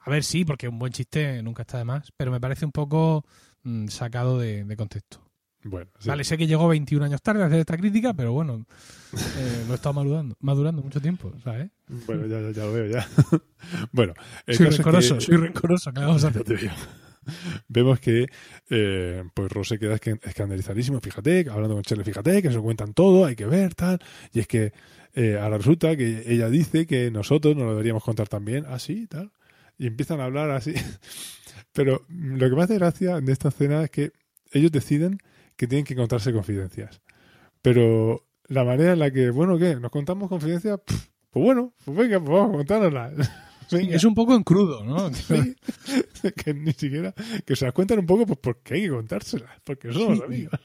A 0.00 0.10
ver, 0.10 0.22
sí, 0.22 0.44
porque 0.44 0.68
un 0.68 0.78
buen 0.78 0.92
chiste 0.92 1.42
nunca 1.42 1.62
está 1.62 1.78
de 1.78 1.84
más, 1.84 2.12
pero 2.16 2.30
me 2.30 2.38
parece 2.40 2.64
un 2.64 2.72
poco 2.72 3.24
mm, 3.64 3.88
sacado 3.88 4.38
de, 4.38 4.64
de 4.64 4.76
contexto. 4.76 5.20
Bueno, 5.64 5.90
sí. 6.00 6.08
Vale, 6.08 6.24
sé 6.24 6.36
que 6.36 6.46
llegó 6.48 6.66
21 6.68 7.04
años 7.04 7.22
tarde 7.22 7.42
a 7.42 7.46
hacer 7.46 7.60
esta 7.60 7.76
crítica, 7.76 8.12
pero 8.14 8.32
bueno, 8.32 8.66
eh, 9.14 9.64
lo 9.66 9.72
he 9.72 9.76
estado 9.76 9.92
madurando, 9.94 10.34
madurando 10.40 10.82
mucho 10.82 11.00
tiempo, 11.00 11.32
¿sabes? 11.44 11.70
Bueno, 12.06 12.26
ya, 12.26 12.40
ya, 12.40 12.50
ya 12.50 12.64
lo 12.64 12.72
veo, 12.72 12.86
ya. 12.86 13.06
bueno, 13.92 14.14
Soy 14.46 14.66
rencoroso, 14.66 15.14
que- 15.16 15.20
soy 15.20 15.36
rencoroso, 15.36 15.92
¿qué 15.92 16.00
vamos 16.00 16.24
a 16.24 16.28
hacer? 16.28 16.44
te 16.44 16.70
vemos 17.68 18.00
que 18.00 18.26
eh, 18.70 19.22
pues 19.34 19.52
Ross 19.52 19.68
se 19.68 19.78
queda 19.78 19.94
esca- 19.96 20.18
escandalizadísimo, 20.24 21.00
fíjate, 21.00 21.46
hablando 21.50 21.74
con 21.74 21.82
Chandler, 21.84 22.04
fíjate, 22.06 22.42
que 22.42 22.48
se 22.48 22.54
lo 22.54 22.62
cuentan 22.62 22.94
todo, 22.94 23.24
hay 23.26 23.36
que 23.36 23.46
ver, 23.46 23.74
tal, 23.74 24.00
y 24.32 24.40
es 24.40 24.46
que 24.48 24.72
eh, 25.14 25.38
ahora 25.40 25.58
resulta 25.58 25.94
que 25.96 26.24
ella 26.26 26.48
dice 26.48 26.86
que 26.86 27.10
nosotros 27.10 27.54
nos 27.54 27.64
lo 27.64 27.70
deberíamos 27.72 28.02
contar 28.02 28.28
también, 28.28 28.64
así, 28.66 29.06
tal, 29.06 29.30
y 29.78 29.86
empiezan 29.86 30.20
a 30.20 30.24
hablar 30.24 30.50
así. 30.50 30.74
Pero 31.72 32.04
lo 32.08 32.50
que 32.50 32.56
me 32.56 32.62
hace 32.62 32.74
gracia 32.78 33.20
de 33.20 33.32
esta 33.32 33.48
escena 33.48 33.82
es 33.84 33.90
que 33.90 34.12
ellos 34.50 34.72
deciden 34.72 35.18
que 35.56 35.66
tienen 35.66 35.84
que 35.84 35.94
contarse 35.96 36.32
confidencias. 36.32 37.00
Pero 37.62 38.26
la 38.48 38.64
manera 38.64 38.92
en 38.92 38.98
la 38.98 39.10
que, 39.10 39.30
bueno, 39.30 39.56
¿qué? 39.58 39.76
¿Nos 39.76 39.90
contamos 39.90 40.28
confidencias? 40.28 40.80
Pff, 40.84 41.06
Pues 41.32 41.44
bueno, 41.44 41.72
pues 41.84 41.96
venga, 41.96 42.20
pues 42.20 42.30
vamos 42.30 42.50
a 42.54 42.56
contárnoslas. 42.58 43.30
Venga. 43.72 43.96
Es 43.96 44.04
un 44.04 44.14
poco 44.14 44.34
en 44.34 44.42
crudo, 44.42 44.84
¿no? 44.84 45.10
Sí. 45.14 45.56
que 46.36 46.52
ni 46.52 46.72
siquiera 46.72 47.14
que 47.46 47.56
se 47.56 47.64
las 47.64 47.72
cuentan 47.72 48.00
un 48.00 48.06
poco 48.06 48.26
pues 48.26 48.38
porque 48.42 48.74
hay 48.74 48.82
que 48.82 48.90
contárselas 48.90 49.50
porque 49.64 49.90
somos 49.92 50.18
Sí. 50.18 50.24
amigos 50.24 50.60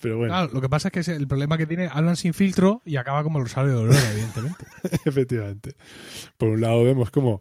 pero 0.00 0.18
bueno 0.18 0.32
Claro, 0.32 0.50
lo 0.52 0.60
que 0.60 0.68
pasa 0.68 0.90
es 0.92 1.06
que 1.06 1.12
el 1.12 1.26
problema 1.26 1.58
que 1.58 1.66
tiene, 1.66 1.88
hablan 1.90 2.14
sin 2.14 2.34
filtro 2.34 2.82
y 2.84 2.96
acaba 2.96 3.24
como 3.24 3.38
el 3.38 3.44
rosario 3.46 3.72
de 3.72 3.78
Aurora, 3.78 4.10
evidentemente. 4.12 4.64
efectivamente 5.06 5.74
por 6.36 6.50
un 6.50 6.60
lado 6.60 6.84
vemos 6.84 7.10
como 7.10 7.40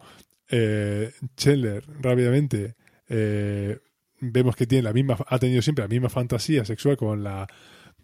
eh, 0.50 1.12
Chandler 1.36 1.84
rápidamente 2.02 2.76
eh, 3.10 3.78
vemos 4.20 4.56
que 4.56 4.66
tiene 4.66 4.82
la 4.84 4.94
misma 4.94 5.18
ha 5.28 5.38
tenido 5.38 5.62
siempre 5.62 5.84
la 5.84 5.90
misma 5.90 6.10
fantasía 6.10 6.66
sexual 6.66 6.98
con 6.98 7.24
la 7.24 7.46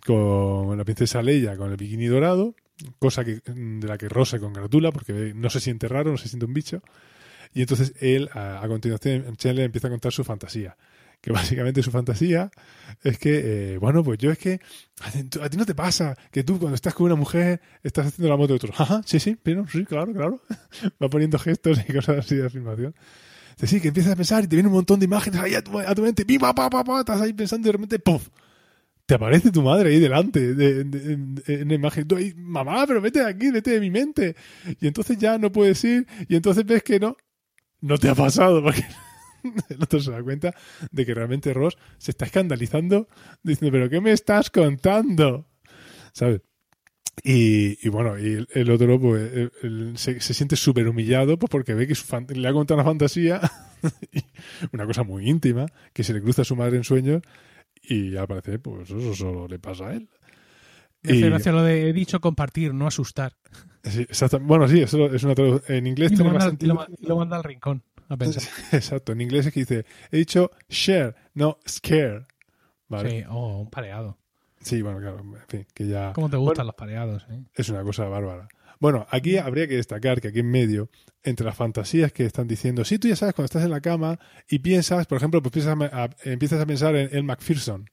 con 0.06 0.78
la 0.78 0.84
princesa 0.86 1.24
Leia 1.24 1.58
con 1.58 1.72
el 1.72 1.78
bikini 1.78 2.06
dorado 2.06 2.56
cosa 3.00 3.24
que 3.24 3.42
de 3.46 3.88
la 3.88 3.98
que 3.98 4.10
Ross 4.10 4.30
se 4.30 4.40
congratula 4.40 4.92
porque 4.92 5.34
no 5.36 5.50
se 5.50 5.60
siente 5.60 5.88
raro 5.88 6.12
no 6.12 6.18
se 6.18 6.28
siente 6.28 6.46
un 6.46 6.54
bicho 6.54 6.82
y 7.54 7.62
entonces 7.62 7.94
él 8.00 8.30
a, 8.34 8.64
a 8.64 8.68
continuación 8.68 9.36
Chandler 9.38 9.66
empieza 9.66 9.88
a 9.88 9.92
contar 9.92 10.12
su 10.12 10.24
fantasía 10.24 10.76
que 11.24 11.32
básicamente 11.32 11.82
su 11.82 11.90
fantasía 11.90 12.52
es 13.02 13.18
que, 13.18 13.76
eh, 13.76 13.78
bueno, 13.78 14.04
pues 14.04 14.18
yo 14.18 14.30
es 14.30 14.38
que 14.38 14.60
a 15.40 15.50
ti, 15.50 15.56
no 15.56 15.66
te 15.66 15.74
pasa 15.74 16.18
que 16.30 16.44
tú 16.44 16.60
cuando 16.60 16.76
estás 16.76 16.94
con 16.94 17.06
una 17.06 17.16
mujer 17.16 17.62
estás 17.82 18.08
haciendo 18.08 18.30
la 18.30 18.36
moto 18.36 18.50
de 18.50 18.56
otro. 18.56 18.74
Ajá, 18.78 19.02
sí, 19.06 19.22
sí, 19.22 19.38
pero 19.42 19.66
sí, 19.66 19.86
claro, 19.86 20.12
claro. 20.12 20.42
Va 21.02 21.08
poniendo 21.08 21.40
gestos 21.40 21.80
y 21.88 21.94
cosas 21.94 22.18
así 22.18 22.36
de 22.36 22.48
afirmación. 22.48 22.94
Sí, 23.64 23.80
que 23.80 23.88
empiezas 23.88 24.12
a 24.12 24.16
pensar 24.18 24.44
y 24.44 24.48
te 24.48 24.58
viene 24.58 24.68
un 24.68 24.76
montón 24.76 25.00
de 25.00 25.06
imágenes 25.06 25.40
ahí 25.40 25.56
a 25.56 25.64
tu, 25.64 25.80
a 25.80 25.96
tu 25.96 26.02
mente, 26.02 26.26
¡pim, 26.26 26.42
pa, 26.42 26.54
pa, 26.54 26.70
pa, 26.70 26.84
pa! 26.84 27.00
estás 27.00 27.22
ahí 27.22 27.32
pensando 27.32 27.70
y 27.70 27.72
de 27.72 27.72
repente, 27.72 28.00
¡puf! 28.00 28.28
Te 29.06 29.16
aparece 29.16 29.52
tu 29.52 29.62
madre 29.62 29.90
ahí 29.90 30.00
delante, 30.00 30.54
de, 30.56 30.82
en, 30.82 31.64
una 31.64 31.74
imagen. 31.74 32.08
Tú 32.08 32.16
ahí, 32.16 32.34
mamá, 32.36 32.86
pero 32.88 33.02
vete 33.02 33.20
de 33.20 33.30
aquí, 33.30 33.52
vete 33.52 33.72
de 33.72 33.80
mi 33.82 33.92
mente. 33.92 34.36
Y 34.80 34.88
entonces 34.88 35.18
ya 35.18 35.38
no 35.38 35.52
puedes 35.52 35.84
ir, 35.84 36.08
y 36.30 36.36
entonces 36.36 36.66
ves 36.66 36.84
que 36.84 37.00
no. 37.00 37.18
No 37.82 37.98
te 37.98 38.08
ha 38.10 38.16
pasado, 38.16 38.64
porque 38.64 38.86
el 39.70 39.84
otro 39.84 40.00
se 40.00 40.12
da 40.12 40.24
cuenta 40.24 40.56
de 40.90 41.06
que 41.06 41.14
realmente 41.14 41.54
Ross 41.54 41.78
se 41.98 42.12
está 42.12 42.26
escandalizando, 42.26 43.10
diciendo, 43.44 43.74
¿pero 43.74 43.90
qué 43.90 44.00
me 44.00 44.14
estás 44.14 44.50
contando? 44.50 45.48
¿Sabes? 46.14 46.42
Y, 47.24 47.88
bueno, 47.90 48.18
y 48.18 48.46
el, 48.54 48.72
otro 48.72 49.00
pues, 49.00 49.52
se, 49.96 50.20
se 50.20 50.34
siente 50.34 50.56
súper 50.56 50.88
humillado 50.88 51.38
pues, 51.38 51.50
porque 51.50 51.74
ve 51.76 51.88
que 51.88 51.94
su 51.94 52.06
fan- 52.06 52.26
le 52.28 52.48
ha 52.48 52.54
contado 52.54 52.80
una 52.80 52.90
fantasía, 52.90 53.40
una 54.72 54.86
cosa 54.86 55.04
muy 55.04 55.30
íntima, 55.30 55.68
que 55.94 56.04
se 56.04 56.14
le 56.14 56.22
cruza 56.22 56.42
a 56.42 56.46
su 56.46 56.56
madre 56.56 56.78
en 56.78 56.84
sueños 56.84 57.22
y 57.84 58.16
al 58.16 58.28
parecer 58.28 58.60
pues 58.62 58.90
eso 58.90 59.14
solo 59.14 59.48
le 59.48 59.60
pasa 59.60 59.90
a 59.90 59.94
él. 59.94 60.10
Me 61.04 61.14
Y- 61.16 61.20
lo 61.52 61.64
de 61.64 61.90
he 61.90 61.94
dicho 61.94 62.20
compartir, 62.22 62.74
no 62.74 62.88
asustar. 62.88 63.34
sí, 63.84 64.06
bueno, 64.42 64.68
sí, 64.68 64.82
eso 64.82 65.14
es 65.14 65.24
una 65.24 65.34
en 65.68 65.86
inglés 65.88 66.12
Y 66.14 66.16
lo, 66.16 66.24
tiene 66.24 66.32
más 66.38 66.46
manda, 66.46 66.46
lo 66.46 66.50
sentido. 66.52 66.88
y 67.00 67.06
lo 67.08 67.18
manda 67.18 67.36
al 67.38 67.44
rincón 67.44 67.84
a 68.10 68.16
pensar. 68.18 68.44
Exacto, 68.72 69.12
en 69.12 69.22
inglés 69.22 69.46
es 69.48 69.54
que 69.54 69.60
dice, 69.62 69.86
he 70.12 70.18
dicho 70.18 70.52
share, 70.70 71.16
no 71.34 71.58
scare. 71.68 72.26
¿Vale? 72.88 73.10
Sí, 73.10 73.26
oh, 73.30 73.60
un 73.62 73.70
pareado. 73.70 74.18
Sí, 74.62 74.82
bueno, 74.82 75.00
claro, 75.00 75.20
en 75.20 75.36
fin, 75.50 75.68
que 75.74 75.88
ya 75.88 76.14
¿Cómo 76.14 76.30
te 76.30 76.38
gustan 76.38 76.66
los 76.68 76.76
pareados? 76.76 77.26
eh? 77.30 77.44
es 77.54 77.68
una 77.70 77.84
cosa 77.84 78.06
bárbara. 78.06 78.48
Bueno, 78.84 79.08
aquí 79.12 79.38
habría 79.38 79.66
que 79.66 79.78
destacar 79.78 80.20
que 80.20 80.28
aquí 80.28 80.40
en 80.42 80.52
medio, 80.52 80.90
entre 81.24 81.46
las 81.46 81.56
fantasías 81.56 82.12
que 82.12 82.26
están 82.26 82.50
diciendo, 82.50 82.84
sí, 82.84 83.00
tú 83.00 83.08
ya 83.08 83.16
sabes, 83.16 83.34
cuando 83.34 83.46
estás 83.46 83.64
en 83.64 83.70
la 83.72 83.80
cama 83.80 84.20
y 84.50 84.60
piensas, 84.60 85.08
por 85.08 85.16
ejemplo, 85.20 85.42
pues 85.42 85.54
piensas 85.54 85.78
a- 85.94 86.04
a- 86.04 86.10
empiezas 86.26 86.60
a 86.60 86.66
pensar 86.66 86.94
en 86.98 87.08
el 87.16 87.24
McPherson. 87.24 87.90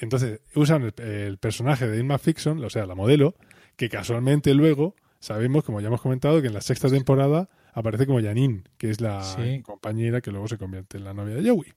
Entonces, 0.00 0.40
usan 0.56 0.82
el, 0.82 1.02
el 1.08 1.38
personaje 1.38 1.86
de 1.86 1.98
Ian 1.98 2.08
McPherson, 2.08 2.64
o 2.64 2.68
sea, 2.68 2.84
la 2.84 2.96
modelo, 2.96 3.36
que 3.76 3.88
casualmente 3.88 4.54
luego 4.54 4.96
sabemos, 5.20 5.62
como 5.62 5.80
ya 5.80 5.86
hemos 5.86 6.00
comentado, 6.00 6.40
que 6.40 6.48
en 6.48 6.54
la 6.54 6.62
sexta 6.62 6.88
temporada 6.88 7.48
aparece 7.72 8.04
como 8.04 8.20
Janine, 8.20 8.64
que 8.76 8.90
es 8.90 9.00
la 9.00 9.22
Sí. 9.22 9.62
compañera 9.62 10.20
que 10.20 10.32
luego 10.32 10.48
se 10.48 10.58
convierte 10.58 10.98
en 10.98 11.04
la 11.04 11.14
novia 11.14 11.36
de 11.36 11.48
Joey. 11.48 11.72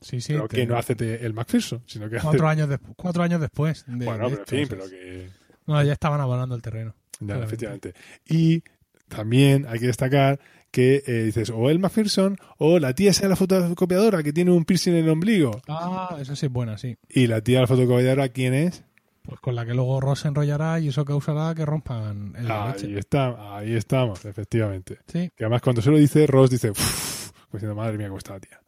Sí, 0.00 0.22
sí. 0.22 0.32
pero 0.32 0.48
te- 0.48 0.56
que 0.56 0.66
no 0.66 0.78
hace 0.78 0.94
el 1.22 1.34
McPherson, 1.34 1.82
sino 1.86 2.08
que 2.08 2.16
hace... 2.16 2.26
cuatro, 2.26 2.48
años 2.48 2.68
despu- 2.70 2.94
cuatro 2.96 3.22
años 3.22 3.42
después. 3.42 3.84
de- 3.86 4.06
Bueno, 4.06 4.30
de 4.30 4.36
pero 4.38 4.40
en 4.40 4.46
fin, 4.46 4.66
pero 4.70 4.88
que... 4.88 5.28
No, 5.66 5.82
ya 5.82 5.92
estaban 5.92 6.20
abonando 6.22 6.54
el 6.54 6.62
terreno. 6.62 6.94
Ya, 7.20 7.38
efectivamente. 7.42 7.94
Y 8.26 8.62
también 9.08 9.66
hay 9.68 9.78
que 9.78 9.86
destacar 9.86 10.40
que 10.70 11.02
eh, 11.06 11.22
dices 11.24 11.50
o 11.50 11.70
el 11.70 11.78
McPherson 11.78 12.36
o 12.58 12.78
la 12.80 12.94
tía 12.94 13.12
de 13.12 13.28
la 13.28 13.36
fotocopiadora 13.36 14.22
que 14.24 14.32
tiene 14.32 14.50
un 14.50 14.64
piercing 14.64 14.92
en 14.94 15.04
el 15.04 15.10
ombligo. 15.10 15.60
Ah, 15.68 16.16
esa 16.20 16.34
sí 16.34 16.46
es 16.46 16.52
buena, 16.52 16.76
sí. 16.78 16.96
Y 17.08 17.28
la 17.28 17.40
tía 17.42 17.58
de 17.58 17.62
la 17.62 17.66
fotocopiadora, 17.68 18.28
¿quién 18.30 18.54
es? 18.54 18.82
Pues 19.22 19.40
con 19.40 19.54
la 19.54 19.64
que 19.64 19.72
luego 19.72 20.00
Ross 20.00 20.20
se 20.20 20.28
enrollará 20.28 20.80
y 20.80 20.88
eso 20.88 21.04
causará 21.04 21.54
que 21.54 21.64
rompan 21.64 22.34
el 22.36 22.50
Ahí 22.50 22.72
leche. 22.72 22.98
está, 22.98 23.56
ahí 23.56 23.74
estamos, 23.74 24.24
efectivamente. 24.24 24.98
Sí. 25.06 25.30
Que 25.36 25.44
además 25.44 25.62
cuando 25.62 25.80
se 25.80 25.90
lo 25.90 25.96
dice, 25.96 26.26
Ross 26.26 26.50
dice, 26.50 26.70
"Uf", 26.72 27.30
como 27.32 27.52
diciendo, 27.52 27.74
madre 27.74 27.96
mía, 27.96 28.08
cómo 28.08 28.18
está 28.18 28.34
la 28.34 28.40
tía. 28.40 28.60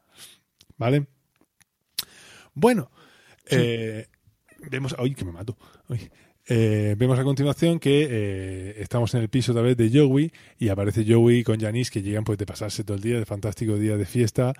¿Vale? 0.78 1.06
Bueno, 2.54 2.90
Sí. 3.44 3.56
eh, 3.58 4.06
vemos, 4.70 4.94
ay, 4.98 5.14
que 5.14 5.24
me 5.24 5.32
mato. 5.32 5.56
Uy. 5.88 6.10
Eh, 6.48 6.94
vemos 6.96 7.18
a 7.18 7.24
continuación 7.24 7.80
que 7.80 8.06
eh, 8.08 8.74
estamos 8.78 9.12
en 9.14 9.22
el 9.22 9.28
piso 9.28 9.50
otra 9.52 9.62
vez 9.62 9.76
de 9.76 9.90
Joey 9.92 10.32
y 10.58 10.68
aparece 10.68 11.04
Joey 11.06 11.42
con 11.42 11.58
Janice 11.58 11.90
que 11.90 12.02
llegan 12.02 12.22
pues 12.22 12.38
de 12.38 12.46
pasarse 12.46 12.84
todo 12.84 12.96
el 12.96 13.02
día, 13.02 13.18
de 13.18 13.26
fantástico 13.26 13.76
día 13.76 13.96
de 13.96 14.06
fiesta, 14.06 14.52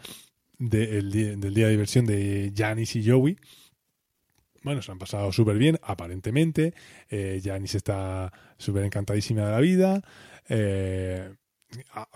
del 0.59 1.11
día 1.11 1.67
de 1.67 1.71
diversión 1.71 2.07
de 2.07 2.53
Janice 2.57 2.99
y 2.99 3.09
Joey. 3.09 3.37
Bueno, 4.67 4.83
se 4.83 4.91
han 4.91 4.99
pasado 4.99 5.31
súper 5.31 5.59
bien, 5.59 5.79
aparentemente. 5.81 6.75
Eh, 7.09 7.41
Janice 7.43 7.77
está 7.77 8.33
súper 8.59 8.83
encantadísima 8.83 9.45
de 9.47 9.53
la 9.53 9.61
vida. 9.61 10.03
Eh, 10.49 11.31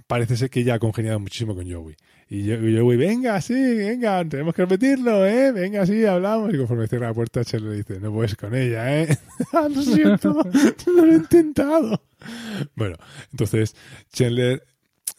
parece 0.08 0.36
ser 0.36 0.50
que 0.50 0.58
ella 0.58 0.74
ha 0.74 0.78
congeniado 0.80 1.20
muchísimo 1.20 1.54
con 1.54 1.70
Joey. 1.70 1.94
Y 2.32 2.44
yo- 2.44 2.64
y 2.64 2.78
Joey, 2.78 2.96
venga, 2.96 3.40
sí, 3.40 3.54
venga, 3.54 4.24
tenemos 4.24 4.54
que 4.54 4.62
repetirlo, 4.62 5.26
¿eh? 5.26 5.50
Venga, 5.50 5.84
sí, 5.84 6.04
hablamos. 6.06 6.54
Y 6.54 6.58
conforme 6.58 6.86
cierra 6.86 7.08
la 7.08 7.14
puerta, 7.14 7.44
Chandler 7.44 7.72
le 7.72 7.76
dice, 7.78 7.98
no 7.98 8.12
puedes 8.12 8.36
con 8.36 8.54
ella, 8.54 9.02
¿eh? 9.02 9.18
"Ah, 9.52 9.68
lo 9.68 9.82
siento, 9.82 10.32
no 10.86 11.04
lo 11.06 11.12
he 11.12 11.16
intentado. 11.16 12.00
Bueno, 12.76 12.96
entonces, 13.32 13.74
Chandler, 14.12 14.62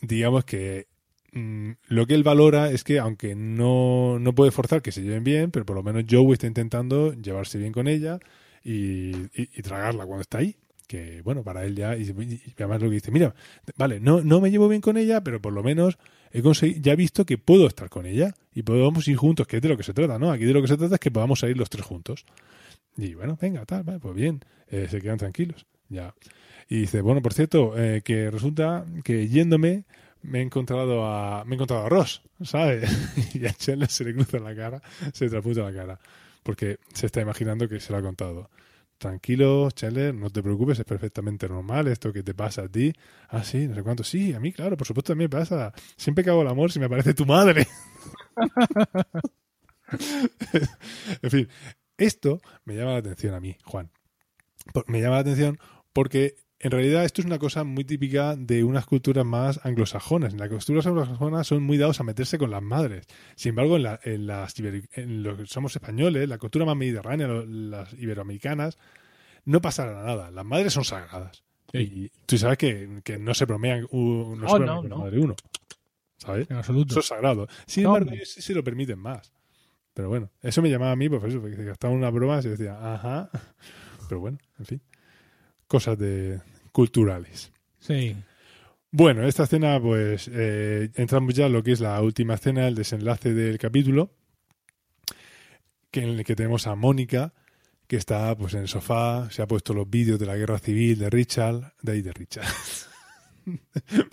digamos 0.02 0.45
que 0.45 0.88
mm, 1.34 1.71
lo 1.89 2.08
que 2.08 2.13
él 2.13 2.24
valora 2.24 2.71
es 2.71 2.86
que, 2.86 2.97
aunque 3.00 3.36
no, 3.36 4.17
no 4.19 4.34
puede 4.34 4.52
forzar 4.52 4.82
que 4.82 4.93
se 4.93 5.02
lleven 5.02 5.26
bien, 5.26 5.52
pero 5.52 5.65
por 5.65 5.76
lo 5.76 5.84
menos 5.84 6.06
Joey 6.10 6.32
está 6.34 6.47
intentando 6.47 7.13
llevarse 7.13 7.58
bien 7.58 7.74
con 7.74 7.89
ella 7.89 8.19
y, 8.63 9.10
y- 9.36 9.50
y 9.54 9.62
tragarla 9.63 10.06
cuando 10.06 10.21
está 10.21 10.38
ahí. 10.38 10.56
Que 10.88 11.21
bueno, 11.24 11.43
para 11.43 11.65
él 11.65 11.76
ya, 11.76 11.95
y, 11.97 12.04
y 12.04 12.54
además 12.58 12.82
lo 12.82 12.88
que 12.89 12.95
dice, 12.95 13.12
mira, 13.12 13.34
vale, 13.76 14.00
no, 14.00 14.21
no 14.21 14.39
me 14.41 14.50
llevo 14.52 14.67
bien 14.69 14.82
con 14.82 14.95
ella, 14.97 15.21
pero 15.24 15.41
por 15.41 15.52
lo 15.54 15.62
menos 15.63 15.97
he 16.31 16.41
conseguido, 16.41 16.81
ya 16.81 16.93
he 16.93 16.95
visto 16.95 17.25
que 17.25 17.37
puedo 17.37 17.67
estar 17.67 17.89
con 17.89 18.05
ella 18.05 18.33
y 18.53 18.63
podemos 18.63 19.07
ir 19.07 19.17
juntos, 19.17 19.47
que 19.47 19.57
es 19.57 19.61
de 19.61 19.69
lo 19.69 19.77
que 19.77 19.83
se 19.83 19.93
trata, 19.93 20.19
¿no? 20.19 20.31
Aquí 20.31 20.45
de 20.45 20.53
lo 20.53 20.61
que 20.61 20.67
se 20.67 20.77
trata 20.77 20.95
es 20.95 20.99
que 20.99 21.11
podamos 21.11 21.39
salir 21.39 21.57
los 21.57 21.69
tres 21.69 21.85
juntos. 21.85 22.25
Y 22.97 23.13
bueno, 23.13 23.37
venga, 23.41 23.65
tal, 23.65 23.83
pues 23.83 24.15
bien, 24.15 24.43
eh, 24.69 24.87
se 24.89 25.01
quedan 25.01 25.17
tranquilos, 25.17 25.65
ya. 25.89 26.13
Y 26.69 26.81
dice, 26.81 27.01
bueno, 27.01 27.21
por 27.21 27.33
cierto, 27.33 27.77
eh, 27.77 28.01
que 28.03 28.31
resulta 28.31 28.85
que 29.03 29.27
yéndome 29.27 29.85
me 30.23 30.39
he 30.39 30.41
encontrado 30.41 31.05
a, 31.05 31.43
me 31.45 31.51
he 31.51 31.55
encontrado 31.55 31.85
a 31.85 31.89
Ross, 31.89 32.21
¿sabes? 32.43 32.89
y 33.35 33.45
a 33.45 33.53
Chandler 33.53 33.89
se 33.89 34.03
le 34.03 34.13
cruza 34.13 34.39
la 34.39 34.55
cara, 34.55 34.81
se 35.13 35.29
traputa 35.29 35.63
la 35.63 35.73
cara, 35.73 35.99
porque 36.43 36.77
se 36.93 37.07
está 37.07 37.21
imaginando 37.21 37.67
que 37.67 37.79
se 37.79 37.91
lo 37.91 37.99
ha 37.99 38.01
contado. 38.01 38.49
Tranquilo, 39.01 39.71
Chandler, 39.71 40.13
no 40.13 40.29
te 40.29 40.43
preocupes, 40.43 40.77
es 40.77 40.85
perfectamente 40.85 41.49
normal 41.49 41.87
esto 41.87 42.13
que 42.13 42.21
te 42.21 42.35
pasa 42.35 42.61
a 42.61 42.69
ti. 42.69 42.93
Ah, 43.29 43.43
sí, 43.43 43.67
no 43.67 43.73
sé 43.73 43.81
cuánto. 43.81 44.03
Sí, 44.03 44.31
a 44.35 44.39
mí, 44.39 44.53
claro, 44.53 44.77
por 44.77 44.85
supuesto 44.85 45.13
también 45.13 45.27
me 45.33 45.39
pasa. 45.39 45.73
Siempre 45.97 46.23
que 46.23 46.29
hago 46.29 46.43
el 46.43 46.47
amor, 46.47 46.71
si 46.71 46.77
me 46.77 46.85
aparece 46.85 47.15
tu 47.15 47.25
madre. 47.25 47.67
en 51.23 51.31
fin, 51.31 51.49
esto 51.97 52.41
me 52.63 52.75
llama 52.75 52.91
la 52.91 52.97
atención 52.97 53.33
a 53.33 53.39
mí, 53.39 53.57
Juan. 53.65 53.89
Me 54.85 55.01
llama 55.01 55.15
la 55.15 55.21
atención 55.21 55.57
porque 55.93 56.35
en 56.63 56.71
realidad 56.71 57.04
esto 57.06 57.21
es 57.21 57.26
una 57.26 57.39
cosa 57.39 57.63
muy 57.63 57.84
típica 57.84 58.36
de 58.36 58.63
unas 58.63 58.86
culturas 58.86 59.26
más 59.26 59.60
anglosajonas. 59.65 60.34
En 60.34 60.39
las 60.39 60.50
culturas 60.50 60.86
anglosajonas 60.86 61.47
son 61.47 61.63
muy 61.63 61.78
dados 61.78 62.00
a 62.00 62.04
meterse 62.04 62.38
con 62.38 62.52
las 62.52 62.62
madres. 62.62 63.06
Sin 63.36 63.50
embargo, 63.52 63.78
en, 63.78 63.84
la- 63.84 64.00
en 64.04 64.28
las 64.28 64.54
en 64.60 65.24
los 65.24 65.38
que 65.39 65.45
somos 65.47 65.76
españoles, 65.76 66.28
la 66.30 66.38
cultura 66.38 66.65
más 66.65 66.76
mediterránea, 66.78 67.28
las 67.28 67.93
iberoamericanas, 67.93 68.78
no 69.45 69.62
pasará 69.62 70.04
nada. 70.04 70.30
Las 70.32 70.45
madres 70.45 70.74
son 70.74 70.86
sagradas. 70.86 71.43
Sí. 71.71 71.78
Y 71.80 72.12
tú 72.26 72.38
sabes 72.38 72.58
que, 72.58 73.02
que 73.04 73.17
no 73.17 73.34
se 73.34 73.45
bromean, 73.45 73.88
uh, 73.91 74.36
no 74.36 74.47
se 74.47 74.54
Oh, 74.56 74.58
bromean 74.60 74.76
no, 74.76 74.82
con 74.82 74.89
la 74.89 74.95
no. 74.97 75.02
madre 75.04 75.19
uno. 75.19 75.36
¿sabes? 76.17 76.50
En 76.52 76.58
absoluto. 76.58 76.91
Eso 76.93 77.00
es 77.00 77.06
sagrado. 77.08 77.47
Sin 77.65 77.86
embargo, 77.86 78.12
ellos 78.12 78.30
sí 78.30 78.41
se 78.41 78.54
lo 78.54 78.63
permiten 78.63 79.00
más. 79.00 79.32
Pero 79.93 80.08
bueno, 80.10 80.30
eso 80.41 80.62
me 80.62 80.69
llamaba 80.69 80.91
a 80.91 80.95
mí, 80.95 81.10
pues 81.10 81.24
eso, 81.24 81.41
porque 81.41 81.63
gastaba 81.63 81.93
una 81.93 82.10
broma 82.12 82.39
y 82.43 82.47
decía, 82.47 82.78
ajá. 82.93 83.30
Pero 84.08 84.21
bueno, 84.21 84.38
en 84.60 84.65
fin. 84.65 84.82
Cosas 85.71 85.97
de 85.97 86.41
culturales. 86.73 87.53
Sí. 87.79 88.13
Bueno, 88.91 89.25
esta 89.25 89.43
escena, 89.43 89.79
pues 89.79 90.29
eh, 90.29 90.89
entramos 90.95 91.34
ya 91.34 91.45
en 91.45 91.53
lo 91.53 91.63
que 91.63 91.71
es 91.71 91.79
la 91.79 92.01
última 92.01 92.34
escena, 92.34 92.67
el 92.67 92.75
desenlace 92.75 93.34
del 93.34 93.57
capítulo, 93.57 94.12
que 95.89 96.01
en 96.01 96.10
el 96.10 96.25
que 96.25 96.36
tenemos 96.36 96.67
a 96.67 96.75
Mónica, 96.75 97.34
que 97.88 97.95
está 97.95 98.38
pues 98.38 98.53
en 98.53 98.63
el 98.63 98.67
sofá, 98.67 99.31
se 99.31 99.43
ha 99.43 99.47
puesto 99.47 99.73
los 99.73 99.89
vídeos 99.89 100.19
de 100.19 100.25
la 100.25 100.36
guerra 100.36 100.60
civil 100.60 100.99
de 100.99 101.10
Richard, 101.10 101.73
de 101.81 101.91
ahí 101.93 102.01
de 102.01 102.12
Richard. 102.12 102.47
Me 103.45 103.57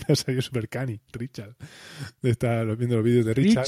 ha 0.09 0.14
salido 0.14 0.42
super 0.42 0.68
cani, 0.68 1.01
Richard. 1.12 1.57
Está 2.23 2.62
viendo 2.62 2.94
los 2.94 3.05
vídeos 3.05 3.27
de 3.27 3.35
Richard. 3.35 3.66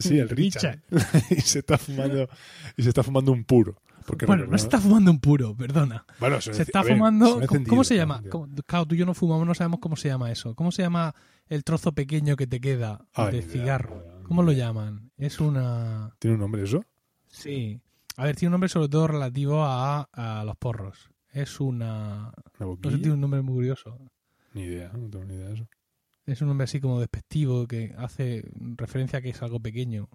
Sí, 0.00 0.18
el 0.18 0.28
Richard. 0.28 0.80
y 1.30 1.40
se 1.40 1.60
está 1.60 1.78
fumando 1.78 2.28
y 2.76 2.82
se 2.82 2.88
está 2.88 3.04
fumando 3.04 3.30
un 3.30 3.44
puro. 3.44 3.80
Porque 4.08 4.24
Bueno, 4.26 4.46
no 4.46 4.56
se 4.56 4.64
está 4.64 4.80
fumando 4.80 5.10
un 5.10 5.20
puro, 5.20 5.54
perdona. 5.54 6.04
Bueno, 6.18 6.40
Se 6.40 6.50
enci- 6.52 6.60
está 6.60 6.82
ver, 6.82 6.94
fumando. 6.94 7.40
¿Cómo, 7.68 7.84
se 7.84 7.94
llama? 7.94 8.22
¿Cómo- 8.30 8.48
Claro, 8.66 8.86
tú 8.86 8.94
y 8.94 8.98
yo 8.98 9.04
no 9.06 9.12
fumamos, 9.14 9.46
no 9.46 9.54
sabemos 9.54 9.80
cómo 9.80 9.96
se 9.96 10.08
llama 10.08 10.32
eso. 10.32 10.54
¿Cómo 10.54 10.72
se 10.72 10.80
llama 10.82 11.14
el 11.48 11.62
trozo 11.62 11.92
pequeño 11.92 12.34
que 12.34 12.46
te 12.46 12.58
queda 12.60 13.04
Ay, 13.12 13.26
de 13.26 13.32
ni 13.32 13.38
idea, 13.40 13.50
cigarro? 13.52 14.02
idea, 14.02 14.22
¿Cómo 14.24 14.42
lo 14.42 14.52
llaman? 14.52 15.10
Es 15.18 15.40
una. 15.40 16.10
¿Tiene 16.18 16.34
un 16.34 16.40
nombre 16.40 16.62
eso? 16.64 16.82
Sí. 17.26 17.80
A 18.16 18.24
ver, 18.24 18.34
tiene 18.36 18.48
un 18.48 18.52
nombre 18.52 18.68
sobre 18.70 18.88
todo 18.88 19.06
relativo 19.08 19.62
a, 19.62 20.08
a 20.12 20.42
los 20.44 20.56
porros. 20.56 21.10
Es 21.30 21.60
una. 21.60 22.32
¿Una 22.58 22.76
No 22.82 22.90
sé, 22.90 22.96
tiene 22.98 23.12
un 23.12 23.20
nombre 23.20 23.42
muy 23.42 23.54
curioso. 23.54 23.98
Ni 24.54 24.62
idea, 24.62 24.90
no 24.94 25.08
tengo 25.10 25.24
ni 25.26 25.34
idea 25.34 25.48
de 25.48 25.54
eso. 25.54 25.68
Es 26.24 26.40
un 26.40 26.48
nombre 26.48 26.64
así 26.64 26.80
como 26.80 26.98
despectivo 26.98 27.66
que 27.66 27.94
hace 27.98 28.50
referencia 28.76 29.18
a 29.18 29.22
que 29.22 29.28
es 29.30 29.42
algo 29.42 29.60
pequeño. 29.60 30.08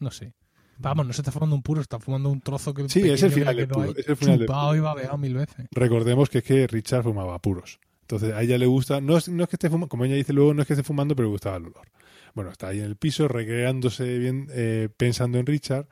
No 0.00 0.10
sé. 0.10 0.34
Vamos, 0.78 1.06
no 1.06 1.12
se 1.12 1.20
está 1.20 1.30
fumando 1.30 1.54
un 1.54 1.62
puro, 1.62 1.80
está 1.80 1.98
fumando 1.98 2.30
un 2.30 2.40
trozo 2.40 2.74
que. 2.74 2.88
Sí, 2.88 3.08
es 3.08 3.22
el 3.22 3.30
final 3.30 3.56
del 3.56 3.68
no 3.68 3.74
puro, 3.74 3.88
hay 3.88 3.94
es 3.98 4.08
el 4.08 4.16
final 4.16 4.38
del 4.38 4.46
puro. 4.46 4.76
y 4.76 4.80
babeado 4.80 5.18
mil 5.18 5.34
veces. 5.34 5.66
Recordemos 5.70 6.28
que 6.28 6.38
es 6.38 6.44
que 6.44 6.66
Richard 6.66 7.04
fumaba 7.04 7.38
puros. 7.38 7.78
Entonces 8.02 8.34
a 8.34 8.42
ella 8.42 8.58
le 8.58 8.66
gusta, 8.66 9.00
no 9.00 9.16
es, 9.16 9.28
no 9.28 9.44
es 9.44 9.48
que 9.48 9.56
esté 9.56 9.68
fumando, 9.68 9.88
como 9.88 10.04
ella 10.04 10.16
dice 10.16 10.32
luego, 10.32 10.52
no 10.52 10.62
es 10.62 10.66
que 10.66 10.74
esté 10.74 10.82
fumando, 10.82 11.16
pero 11.16 11.28
le 11.28 11.32
gustaba 11.32 11.56
el 11.56 11.66
olor. 11.66 11.88
Bueno, 12.34 12.50
está 12.50 12.68
ahí 12.68 12.78
en 12.78 12.84
el 12.84 12.96
piso, 12.96 13.28
recreándose 13.28 14.18
bien, 14.18 14.48
eh, 14.50 14.88
pensando 14.96 15.38
en 15.38 15.46
Richard, 15.46 15.86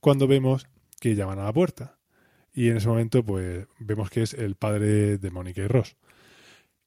cuando 0.00 0.26
vemos 0.26 0.66
que 1.00 1.14
llaman 1.14 1.38
a 1.38 1.44
la 1.44 1.52
puerta. 1.52 1.98
Y 2.52 2.68
en 2.68 2.76
ese 2.76 2.88
momento, 2.88 3.24
pues, 3.24 3.66
vemos 3.78 4.10
que 4.10 4.22
es 4.22 4.34
el 4.34 4.54
padre 4.54 5.18
de 5.18 5.30
Mónica 5.30 5.62
y 5.62 5.66
Ross. 5.66 5.96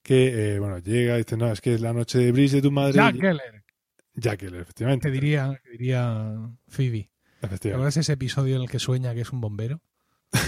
Que, 0.02 0.54
eh, 0.54 0.58
bueno, 0.58 0.78
llega 0.78 1.14
y 1.16 1.18
dice, 1.18 1.36
no, 1.36 1.52
es 1.52 1.60
que 1.60 1.74
es 1.74 1.80
la 1.80 1.92
noche 1.92 2.18
de 2.18 2.32
bris 2.32 2.52
de 2.52 2.62
tu 2.62 2.70
madre. 2.70 2.94
Jack 2.94 3.16
Geller, 3.16 3.64
Jack 4.14 4.40
Keller, 4.40 4.60
efectivamente. 4.62 5.08
que 5.08 5.12
diría, 5.12 5.60
que 5.62 5.70
diría 5.70 6.34
Phoebe. 6.68 7.10
¿Te 7.40 7.70
acuerdas 7.72 7.96
ese 7.96 8.12
episodio 8.14 8.56
en 8.56 8.62
el 8.62 8.70
que 8.70 8.78
sueña 8.78 9.14
que 9.14 9.20
es 9.22 9.30
un 9.32 9.40
bombero? 9.40 9.80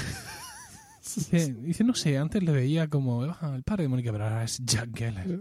Dice, 1.16 1.54
dice, 1.54 1.82
no 1.82 1.94
sé, 1.94 2.18
antes 2.18 2.40
le 2.42 2.52
veía 2.52 2.86
como 2.88 3.24
"Ah, 3.24 3.52
el 3.56 3.64
padre 3.64 3.82
de 3.84 3.88
Mónica, 3.88 4.12
pero 4.12 4.24
ahora 4.24 4.44
es 4.44 4.58
Jack 4.64 4.96
Geller. 4.96 5.40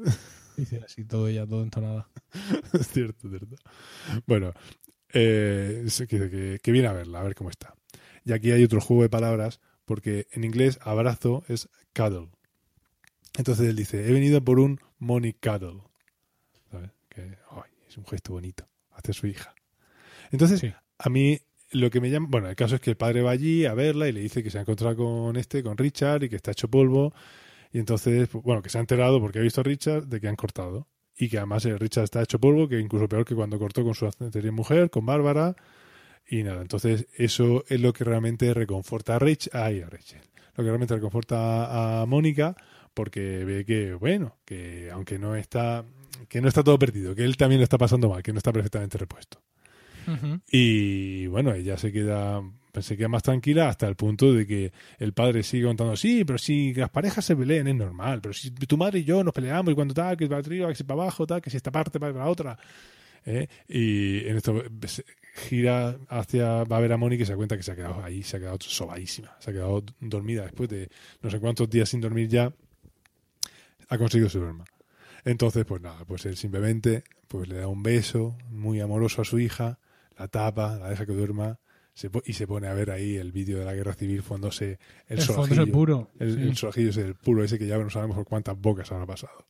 Dice 0.57 0.81
así 0.83 1.05
todo 1.05 1.27
ella, 1.27 1.45
todo 1.45 1.61
entonada. 1.61 2.09
es 2.73 2.87
cierto, 2.87 3.27
es 3.27 3.37
cierto. 3.37 3.55
Bueno, 4.25 4.53
eh, 5.13 5.87
que, 5.97 6.07
que- 6.07 6.59
que 6.61 6.71
viene 6.71 6.87
a 6.87 6.93
verla, 6.93 7.19
a 7.19 7.23
ver 7.23 7.35
cómo 7.35 7.51
está. 7.51 7.75
Y 8.25 8.33
aquí 8.33 8.51
hay 8.51 8.63
otro 8.63 8.81
juego 8.81 9.03
de 9.03 9.09
palabras, 9.09 9.59
porque 9.85 10.27
en 10.31 10.43
inglés 10.43 10.79
abrazo 10.81 11.43
es 11.47 11.69
cuddle. 11.95 12.29
Entonces 13.37 13.67
él 13.69 13.75
dice, 13.75 14.07
he 14.09 14.11
venido 14.11 14.43
por 14.43 14.59
un 14.59 14.79
money 14.97 15.33
cuddle. 15.33 15.83
¿Sabes? 16.71 16.89
Que 17.09 17.37
es 17.87 17.97
un 17.97 18.05
gesto 18.07 18.33
bonito 18.33 18.67
hacia 18.91 19.13
su 19.13 19.27
hija. 19.27 19.53
Entonces, 20.31 20.59
Sí. 20.61 20.73
A 20.99 21.09
mí 21.09 21.39
lo 21.71 21.89
que 21.89 22.01
me 22.01 22.09
llama, 22.09 22.27
bueno, 22.29 22.49
el 22.49 22.55
caso 22.55 22.75
es 22.75 22.81
que 22.81 22.91
el 22.91 22.97
padre 22.97 23.21
va 23.21 23.31
allí 23.31 23.65
a 23.65 23.73
verla 23.73 24.07
y 24.07 24.11
le 24.11 24.21
dice 24.21 24.43
que 24.43 24.49
se 24.49 24.57
ha 24.57 24.61
encontrado 24.61 24.95
con 24.97 25.35
este, 25.37 25.63
con 25.63 25.77
Richard, 25.77 26.23
y 26.23 26.29
que 26.29 26.35
está 26.35 26.51
hecho 26.51 26.67
polvo. 26.67 27.13
Y 27.71 27.79
entonces, 27.79 28.27
pues, 28.27 28.43
bueno, 28.43 28.61
que 28.61 28.69
se 28.69 28.77
ha 28.77 28.81
enterado 28.81 29.19
porque 29.21 29.39
ha 29.39 29.41
visto 29.41 29.61
a 29.61 29.63
Richard 29.63 30.07
de 30.07 30.19
que 30.19 30.27
han 30.27 30.35
cortado. 30.35 30.87
Y 31.17 31.29
que 31.29 31.37
además 31.37 31.65
eh, 31.65 31.77
Richard 31.77 32.05
está 32.05 32.21
hecho 32.21 32.39
polvo, 32.39 32.67
que 32.67 32.79
incluso 32.79 33.07
peor 33.07 33.25
que 33.25 33.35
cuando 33.35 33.59
cortó 33.59 33.83
con 33.83 33.93
su 33.93 34.05
anterior 34.05 34.53
mujer, 34.53 34.89
con 34.89 35.05
Bárbara. 35.05 35.55
Y 36.27 36.43
nada, 36.43 36.61
entonces 36.61 37.07
eso 37.15 37.63
es 37.67 37.79
lo 37.81 37.93
que 37.93 38.03
realmente 38.03 38.53
reconforta 38.53 39.15
a 39.15 39.19
Rachel. 39.19 39.51
Ay, 39.53 39.81
a 39.81 39.89
Rachel. 39.89 40.21
Lo 40.55 40.63
que 40.63 40.69
realmente 40.69 40.95
reconforta 40.95 42.01
a 42.01 42.05
Mónica, 42.05 42.55
porque 42.93 43.45
ve 43.45 43.65
que, 43.65 43.93
bueno, 43.93 44.37
que 44.45 44.89
aunque 44.91 45.19
no 45.19 45.35
está, 45.35 45.85
que 46.27 46.41
no 46.41 46.47
está 46.47 46.63
todo 46.63 46.79
perdido, 46.79 47.15
que 47.15 47.23
él 47.23 47.37
también 47.37 47.59
lo 47.59 47.63
está 47.63 47.77
pasando 47.77 48.09
mal, 48.09 48.23
que 48.23 48.33
no 48.33 48.39
está 48.39 48.51
perfectamente 48.51 48.97
repuesto. 48.97 49.39
Y 50.51 51.27
bueno, 51.27 51.53
ella 51.53 51.77
se 51.77 51.91
queda, 51.91 52.41
pues, 52.71 52.85
se 52.85 52.97
queda 52.97 53.07
más 53.07 53.23
tranquila 53.23 53.69
hasta 53.69 53.87
el 53.87 53.95
punto 53.95 54.33
de 54.33 54.47
que 54.47 54.71
el 54.97 55.13
padre 55.13 55.43
sigue 55.43 55.65
contando, 55.65 55.95
sí, 55.95 56.23
pero 56.25 56.37
si 56.37 56.73
las 56.73 56.89
parejas 56.89 57.25
se 57.25 57.35
pelean 57.35 57.67
es 57.67 57.75
normal, 57.75 58.21
pero 58.21 58.33
si 58.33 58.51
tu 58.51 58.77
madre 58.77 58.99
y 58.99 59.03
yo 59.03 59.23
nos 59.23 59.33
peleamos 59.33 59.71
y 59.71 59.75
cuando 59.75 59.93
tal, 59.93 60.17
que 60.17 60.27
para 60.27 60.39
arriba, 60.39 60.69
que 60.69 60.75
si 60.75 60.83
para 60.83 61.01
abajo, 61.01 61.27
tal, 61.27 61.41
que 61.41 61.49
si 61.49 61.57
esta 61.57 61.71
parte 61.71 61.99
para 61.99 62.13
la 62.13 62.27
otra. 62.27 62.57
¿eh? 63.25 63.47
Y 63.67 64.27
en 64.27 64.37
esto 64.37 64.63
se 64.87 65.03
gira 65.47 65.97
hacia, 66.09 66.63
va 66.63 66.77
a 66.77 66.79
ver 66.79 66.93
a 66.93 66.97
Mónica 66.97 67.23
y 67.23 67.25
se 67.25 67.35
cuenta 67.35 67.57
que 67.57 67.63
se 67.63 67.71
ha 67.71 67.75
quedado 67.75 68.03
ahí, 68.03 68.23
se 68.23 68.37
ha 68.37 68.39
quedado 68.39 68.57
sobadísima, 68.61 69.35
se 69.39 69.51
ha 69.51 69.53
quedado 69.53 69.83
dormida 69.99 70.43
después 70.43 70.69
de 70.69 70.89
no 71.21 71.29
sé 71.29 71.39
cuántos 71.39 71.69
días 71.69 71.89
sin 71.89 72.01
dormir 72.01 72.27
ya, 72.27 72.53
ha 73.89 73.97
conseguido 73.97 74.29
su 74.29 74.39
duerma. 74.39 74.65
Entonces, 75.25 75.65
pues 75.65 75.81
nada, 75.81 76.05
pues 76.05 76.25
él 76.25 76.37
simplemente 76.37 77.03
pues 77.27 77.47
le 77.47 77.55
da 77.57 77.67
un 77.67 77.83
beso 77.83 78.37
muy 78.49 78.79
amoroso 78.79 79.21
a 79.21 79.25
su 79.25 79.39
hija, 79.39 79.79
la 80.19 80.27
tapa, 80.27 80.77
la 80.77 80.89
deja 80.89 81.05
que 81.05 81.13
duerma 81.13 81.59
se 81.93 82.09
po- 82.09 82.21
y 82.25 82.33
se 82.33 82.45
pone 82.47 82.67
a 82.67 82.73
ver 82.73 82.91
ahí 82.91 83.15
el 83.17 83.31
vídeo 83.31 83.59
de 83.59 83.65
la 83.65 83.73
guerra 83.73 83.93
civil 83.93 84.21
fumándose 84.21 84.79
el, 85.07 85.17
El 85.19 85.21
fondo 85.21 85.41
es 85.43 85.47
solajillo. 85.49 85.63
el 85.63 85.71
puro. 85.71 86.11
El, 86.19 86.35
sí. 86.35 86.41
el 86.41 86.55
solajillo 86.55 86.89
es 86.91 86.97
el 86.97 87.15
puro 87.15 87.43
ese 87.43 87.57
que 87.59 87.67
ya 87.67 87.77
no 87.77 87.89
sabemos 87.89 88.15
por 88.15 88.25
cuántas 88.25 88.57
bocas 88.59 88.91
habrá 88.91 89.05
pasado. 89.05 89.45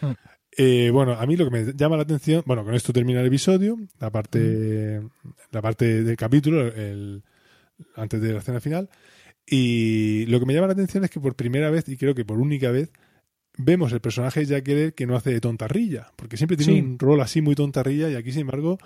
Mm. 0.00 0.10
Eh, 0.56 0.90
bueno, 0.92 1.12
a 1.12 1.24
mí 1.26 1.36
lo 1.36 1.44
que 1.48 1.50
me 1.50 1.72
llama 1.74 1.96
la 1.96 2.02
atención, 2.02 2.42
bueno, 2.44 2.64
con 2.64 2.74
esto 2.74 2.92
termina 2.92 3.20
el 3.20 3.26
episodio, 3.28 3.78
la 4.00 4.10
parte, 4.10 5.00
la 5.50 5.62
parte 5.62 6.02
del 6.02 6.16
capítulo, 6.16 6.66
el, 6.66 7.22
antes 7.96 8.20
de 8.20 8.32
la 8.32 8.40
escena 8.40 8.60
final, 8.60 8.90
y 9.46 10.26
lo 10.26 10.38
que 10.40 10.46
me 10.46 10.54
llama 10.54 10.66
la 10.68 10.74
atención 10.74 11.04
es 11.04 11.10
que 11.10 11.20
por 11.20 11.34
primera 11.36 11.70
vez, 11.70 11.88
y 11.88 11.96
creo 11.96 12.14
que 12.14 12.24
por 12.24 12.38
única 12.38 12.70
vez, 12.70 12.92
vemos 13.58 13.92
el 13.92 14.00
personaje 14.00 14.40
de 14.40 14.46
Jack 14.46 14.64
Keller 14.64 14.94
que 14.94 15.06
no 15.06 15.16
hace 15.16 15.30
de 15.30 15.40
tontarrilla, 15.40 16.10
porque 16.16 16.36
siempre 16.36 16.56
tiene 16.56 16.74
Sí. 16.74 16.80
un 16.80 16.98
rol 16.98 17.20
así 17.20 17.40
muy 17.42 17.54
tontarrilla 17.54 18.08
y 18.10 18.14
aquí, 18.14 18.30
sin 18.32 18.42
embargo, 18.42 18.78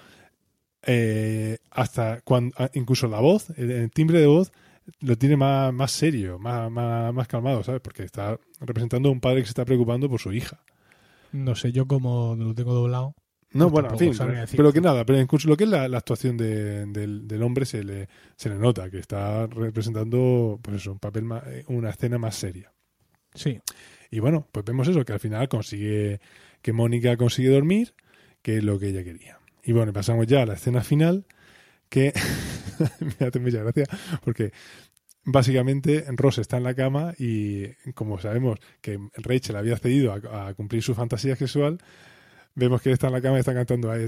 eh, 0.87 1.59
hasta 1.70 2.20
cuando, 2.22 2.55
incluso 2.75 3.09
la 3.09 3.20
voz, 3.20 3.51
el, 3.59 3.70
el 3.70 3.90
timbre 3.90 4.20
de 4.20 4.27
voz, 4.27 4.53
lo 5.01 5.16
tiene 5.18 5.37
más, 5.37 5.72
más 5.75 5.90
serio, 5.92 6.38
más, 6.38 6.70
más, 6.70 7.12
más 7.12 7.27
calmado, 7.29 7.62
¿sabes? 7.64 7.81
Porque 7.83 8.05
está 8.05 8.38
representando 8.61 9.09
a 9.09 9.12
un 9.12 9.20
padre 9.20 9.40
que 9.40 9.46
se 9.46 9.51
está 9.51 9.64
preocupando 9.64 10.09
por 10.09 10.20
su 10.20 10.33
hija. 10.33 10.61
No 11.33 11.55
sé, 11.57 11.72
yo 11.72 11.87
como 11.87 12.37
lo 12.37 12.55
tengo 12.55 12.72
doblado. 12.72 13.14
No, 13.53 13.70
Pues 13.70 13.72
bueno, 13.72 13.88
en 13.92 13.99
fin, 13.99 14.12
pero, 14.18 14.33
decirte. 14.33 14.57
pero 14.57 14.72
que 14.72 14.81
nada, 14.81 15.05
pero 15.07 15.20
incluso 15.20 15.49
lo 15.49 15.57
que 15.57 15.64
es 15.64 15.70
la, 15.70 15.88
la 15.88 15.99
actuación 15.99 16.37
de- 16.37 16.87
del, 16.87 17.27
del 17.27 17.42
hombre 17.42 17.64
se 17.64 17.83
le, 17.83 18.09
se 18.37 18.49
le 18.49 18.57
nota, 18.57 18.90
que 18.90 18.99
está 18.99 19.46
representando, 19.46 20.59
pues 20.62 20.77
eso, 20.79 20.92
un 20.92 20.99
papel, 20.99 21.25
más, 21.25 21.42
una 21.68 21.90
escena 21.90 22.18
más 22.18 22.35
seria. 22.37 22.72
Sí. 23.35 23.61
Y 24.11 24.18
bueno, 24.20 24.46
pues 24.53 24.64
vemos 24.64 24.88
eso, 24.88 25.05
que 25.05 25.12
al 25.12 25.20
final 25.20 25.49
consigue, 25.49 26.20
que 26.62 26.72
Mónica 26.72 27.16
consigue 27.16 27.49
dormir, 27.51 27.94
que 28.42 28.59
es 28.59 28.64
lo 28.64 28.79
que 28.79 28.88
ella 28.88 29.05
quería. 29.05 29.36
Y 29.66 29.72
bueno, 29.72 29.92
pasamos 29.92 30.29
ya 30.29 30.42
a 30.42 30.46
la 30.46 30.55
escena 30.55 30.83
final, 30.85 31.26
que 31.88 32.12
me 33.20 33.26
hace 33.26 33.40
mucha 33.40 33.59
gracia, 33.64 33.85
porque 34.24 34.52
básicamente 35.24 36.05
Ross 36.11 36.38
está 36.38 36.57
en 36.57 36.62
la 36.62 36.74
cama 36.74 37.14
y 37.18 37.74
como 37.94 38.20
sabemos 38.20 38.61
que 38.81 39.00
Rachel 39.16 39.57
había 39.57 39.76
cedido 39.76 40.12
a, 40.12 40.55
cumplir 40.55 40.85
su 40.85 40.94
fantasía 40.94 41.35
sexual, 41.35 41.79
vemos 42.55 42.81
que 42.81 42.90
él 42.90 42.92
está 42.92 43.09
en 43.09 43.14
la 43.14 43.20
cama 43.20 43.38
y 43.38 43.40
está 43.40 43.55
cantando 43.55 43.90
ahí. 43.90 44.07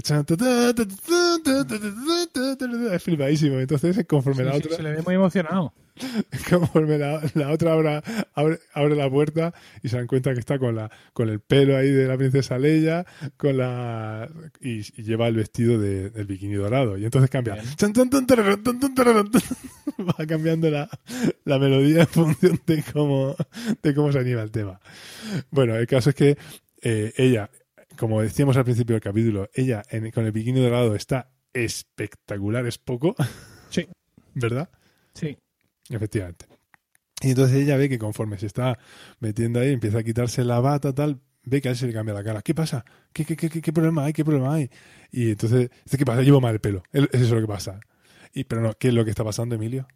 Es 2.93 3.03
flipadísimo. 3.03 3.59
Entonces, 3.59 4.05
conforme 4.07 4.43
la 4.43 4.53
Sí, 4.53 4.57
otra 4.59 4.75
se 4.77 4.83
le 4.83 4.91
ve 4.93 5.01
muy 5.01 5.15
emocionado. 5.15 5.73
conforme 6.49 6.97
la, 6.97 7.21
la 7.33 7.51
otra 7.51 7.73
abra- 7.73 8.01
abre, 8.33 8.59
abre 8.73 8.95
la 8.95 9.09
puerta 9.09 9.53
y 9.83 9.89
se 9.89 9.97
dan 9.97 10.07
cuenta 10.07 10.33
que 10.33 10.39
está 10.39 10.57
con 10.57 10.73
la 10.73 10.89
con 11.11 11.27
el 11.27 11.41
pelo 11.41 11.75
ahí 11.75 11.91
de 11.91 12.07
la 12.07 12.15
princesa 12.17 12.57
Leia 12.57 13.05
con 13.35 13.57
la 13.57 14.29
y, 14.61 14.79
y 14.79 15.03
lleva 15.03 15.27
el 15.27 15.35
vestido 15.35 15.77
de- 15.77 16.09
del 16.09 16.25
bikini 16.25 16.53
dorado 16.53 16.97
y 16.97 17.03
entonces 17.03 17.29
cambia 17.29 17.55
va 19.99 20.25
cambiando 20.25 20.71
la, 20.71 20.89
la 21.43 21.59
melodía 21.59 22.01
en 22.03 22.07
función 22.07 22.61
de 22.65 22.81
cómo 22.93 23.35
de 23.83 23.93
cómo 23.93 24.09
se 24.13 24.19
anima 24.19 24.41
el 24.41 24.51
tema 24.51 24.79
bueno 25.51 25.75
el 25.75 25.85
caso 25.87 26.11
es 26.11 26.15
que 26.15 26.37
eh, 26.81 27.11
ella 27.17 27.49
como 27.99 28.21
decíamos 28.21 28.55
al 28.57 28.63
principio 28.63 28.95
del 28.95 29.01
capítulo 29.01 29.49
ella 29.53 29.83
en- 29.89 30.09
con 30.11 30.25
el 30.25 30.31
bikini 30.31 30.59
dorado 30.61 30.95
está 30.95 31.31
espectacular 31.53 32.65
es 32.65 32.77
poco 32.77 33.15
Sí. 33.69 33.87
¿verdad? 34.33 34.69
Sí. 35.13 35.37
Efectivamente. 35.89 36.45
Y 37.21 37.29
entonces 37.31 37.57
ella 37.57 37.75
ve 37.77 37.89
que 37.89 37.99
conforme 37.99 38.37
se 38.37 38.45
está 38.45 38.79
metiendo 39.19 39.59
ahí, 39.59 39.73
empieza 39.73 39.99
a 39.99 40.03
quitarse 40.03 40.43
la 40.45 40.59
bata, 40.61 40.93
tal, 40.93 41.19
ve 41.43 41.61
que 41.61 41.67
a 41.67 41.71
él 41.71 41.77
se 41.77 41.85
le 41.87 41.93
cambia 41.93 42.13
la 42.13 42.23
cara. 42.23 42.41
¿Qué 42.41 42.55
pasa? 42.55 42.85
¿Qué, 43.11 43.25
qué, 43.25 43.35
qué, 43.35 43.49
qué, 43.49 43.61
qué 43.61 43.73
problema 43.73 44.05
hay? 44.05 44.13
¿Qué 44.13 44.23
problema 44.23 44.53
hay? 44.53 44.69
Y 45.11 45.31
entonces, 45.31 45.69
¿qué 45.97 46.05
pasa? 46.05 46.21
Llevo 46.21 46.39
mal 46.39 46.53
el 46.53 46.61
pelo. 46.61 46.83
Es 46.93 47.07
eso 47.11 47.35
lo 47.35 47.41
que 47.41 47.47
pasa. 47.47 47.79
Y, 48.33 48.45
pero 48.45 48.61
no, 48.61 48.73
¿qué 48.73 48.87
es 48.89 48.93
lo 48.93 49.03
que 49.03 49.09
está 49.09 49.23
pasando, 49.25 49.55
Emilio? 49.55 49.87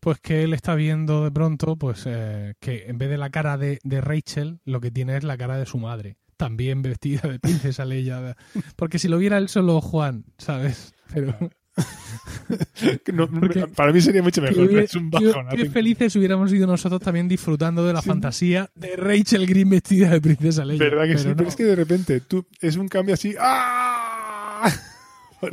Pues 0.00 0.18
que 0.20 0.42
él 0.42 0.54
está 0.54 0.74
viendo 0.74 1.24
de 1.24 1.30
pronto, 1.30 1.76
pues 1.76 2.04
eh, 2.06 2.54
que 2.60 2.86
en 2.88 2.98
vez 2.98 3.10
de 3.10 3.18
la 3.18 3.30
cara 3.30 3.56
de, 3.56 3.78
de 3.84 4.00
Rachel, 4.00 4.60
lo 4.64 4.80
que 4.80 4.90
tiene 4.90 5.16
es 5.16 5.24
la 5.24 5.36
cara 5.36 5.56
de 5.58 5.66
su 5.66 5.78
madre. 5.78 6.16
También 6.38 6.80
vestida 6.80 7.28
de 7.28 7.38
princesa 7.38 7.84
Leia. 7.84 8.34
Porque 8.76 8.98
si 8.98 9.08
lo 9.08 9.18
viera 9.18 9.36
él 9.36 9.50
solo 9.50 9.80
Juan, 9.82 10.24
¿sabes? 10.38 10.94
Pero 11.12 11.36
No, 13.12 13.28
para 13.76 13.92
mí 13.92 14.00
sería 14.00 14.22
mucho 14.22 14.40
mejor. 14.42 14.56
qué, 14.68 14.68
pero 14.74 14.80
es 14.80 14.94
un 14.94 15.10
qué- 15.10 15.26
bajón. 15.26 15.46
qué 15.50 15.68
felices 15.70 16.14
hubiéramos 16.16 16.50
sido 16.50 16.66
nosotros 16.66 17.00
también 17.00 17.28
disfrutando 17.28 17.84
de 17.86 17.92
la 17.92 18.02
fantasía 18.02 18.70
de 18.74 18.96
Rachel 18.96 19.46
Green 19.46 19.68
vestida 19.70 20.10
de 20.10 20.20
princesa 20.20 20.64
Leia. 20.64 20.78
¿Verdad 20.78 21.04
que 21.04 21.18
sí? 21.18 21.24
Pero 21.24 21.36
Pero 21.36 21.42
no. 21.44 21.48
es 21.50 21.56
que 21.56 21.64
de 21.64 21.76
repente 21.76 22.20
tú, 22.20 22.46
es 22.60 22.76
un 22.76 22.88
cambio 22.88 23.14
así. 23.14 23.34
¡Ah! 23.38 24.70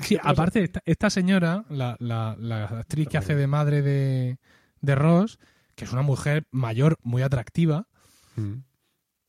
Sí, 0.01 0.17
aparte, 0.19 0.63
esta, 0.63 0.81
esta 0.83 1.11
señora, 1.11 1.63
la, 1.69 1.95
la- 1.99 2.35
la 2.39 2.63
actriz 2.65 3.07
que 3.07 3.19
hace 3.19 3.35
de 3.35 3.45
madre 3.45 3.83
de, 3.83 4.39
de 4.81 4.95
Ross, 4.95 5.37
que 5.75 5.85
es 5.85 5.93
una 5.93 6.01
mujer 6.01 6.47
mayor, 6.51 6.97
muy 7.03 7.21
atractiva, 7.21 7.87
Mm. 8.35 8.63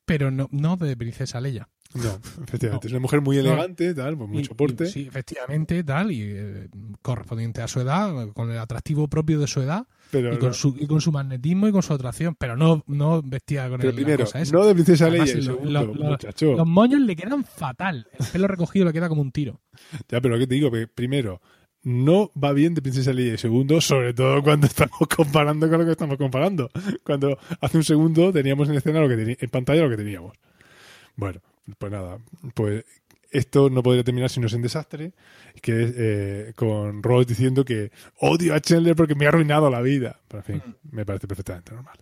Pero 0.07 0.31
no, 0.31 0.49
no 0.51 0.77
de 0.79 0.97
princesa 0.97 1.41
Leia. 1.41 1.69
No, 1.95 2.03
efectivamente. 2.45 2.89
Es 2.89 2.93
una 2.93 3.01
mujer 3.01 3.21
muy 3.21 3.39
elegante, 3.39 3.95
tal, 3.95 4.17
con 4.19 4.31
mucho 4.31 4.53
Y- 4.53 4.55
porte. 4.57 4.85
y- 4.85 4.91
sí, 4.91 5.07
efectivamente, 5.07 5.83
tal, 5.85 6.11
y 6.13 6.23
eh, 6.23 6.69
correspondiente 7.03 7.63
a 7.63 7.69
su 7.69 7.81
edad, 7.81 8.29
con 8.33 8.51
el 8.51 8.59
atractivo 8.59 9.09
propio 9.09 9.39
de 9.39 9.47
su 9.47 9.61
edad, 9.63 9.87
pero 10.11 10.35
y 10.35 10.39
con, 10.39 10.49
no. 10.49 10.55
su, 10.55 10.77
y 10.79 10.87
con 10.87 11.01
su 11.01 11.13
magnetismo 11.13 11.69
y 11.69 11.73
con 11.73 11.83
su 11.83 11.93
atracción, 11.93 12.35
pero 12.39 12.57
no, 12.57 12.83
no 12.87 13.23
vestida 13.23 13.69
con 13.69 13.79
Pero 13.79 13.91
el, 13.91 13.95
primero, 13.97 14.19
la 14.19 14.25
cosa 14.25 14.41
esa. 14.41 14.53
no 14.57 14.65
de 14.67 14.75
Princesa 14.75 15.09
Leia. 15.09 15.25
y 15.27 15.35
lo- 15.37 15.43
segundo, 15.43 15.71
lo- 15.71 15.95
lo- 15.95 16.05
muchacho. 16.05 16.53
Los 16.57 16.67
moños 16.67 17.01
le 17.01 17.17
quedan 17.17 17.45
fatal. 17.45 18.07
El 18.19 18.27
pelo 18.27 18.49
recogido 18.49 18.85
le 18.87 18.93
queda 18.93 19.09
como 19.09 19.23
un 19.23 19.33
tiro. 19.33 19.61
Ya, 20.09 20.21
pero 20.21 20.39
¿qué 20.39 20.47
te 20.47 20.55
digo? 20.57 20.71
Que 20.71 20.87
primero, 20.89 21.41
no 21.87 22.33
va 22.43 22.53
bien 22.53 22.75
de 22.75 22.83
Princesa 22.83 23.13
Leia. 23.13 23.35
Y 23.35 23.39
segundo, 23.39 23.81
sobre 23.81 24.13
todo 24.13 24.43
cuando 24.43 24.67
estamos 24.67 24.99
comparando 25.15 25.69
con 25.71 25.79
lo 25.79 25.85
que 25.85 25.93
estamos 25.93 26.17
comparando. 26.17 26.69
Cuando 27.05 27.39
hace 27.61 27.77
un 27.77 27.85
segundo 27.85 28.33
teníamos 28.33 28.69
en 28.69 28.75
escena 28.75 29.01
lo 29.01 29.09
que 29.09 29.37
en 29.41 29.51
pantalla 29.51 29.83
lo 29.85 29.91
que 29.91 29.97
teníamos. 29.97 30.37
Bueno, 31.15 31.41
pues 31.79 31.93
nada, 31.93 32.19
pues 32.55 32.85
esto 33.31 33.71
no 33.71 33.85
podría 33.85 34.03
terminar 34.03 34.31
si 34.31 34.41
no 34.41 34.49
es 34.49 34.53
en 34.55 34.63
desastre, 34.63 35.13
que 35.63 35.83
es 35.85 35.95
eh, 35.97 36.53
con 36.57 37.05
Ross 37.05 37.27
diciendo 37.29 37.65
que 37.65 37.93
odio 38.19 38.53
a 38.55 38.61
Chandler 38.61 38.97
porque 38.97 39.15
me 39.15 39.27
ha 39.27 39.29
arruinado 39.29 39.71
la 39.71 39.81
vida. 39.81 40.19
Pero 40.27 40.41
en 40.41 40.45
fin, 40.61 40.75
me 40.91 41.07
parece 41.07 41.29
perfectamente 41.29 41.73
normal. 41.73 41.99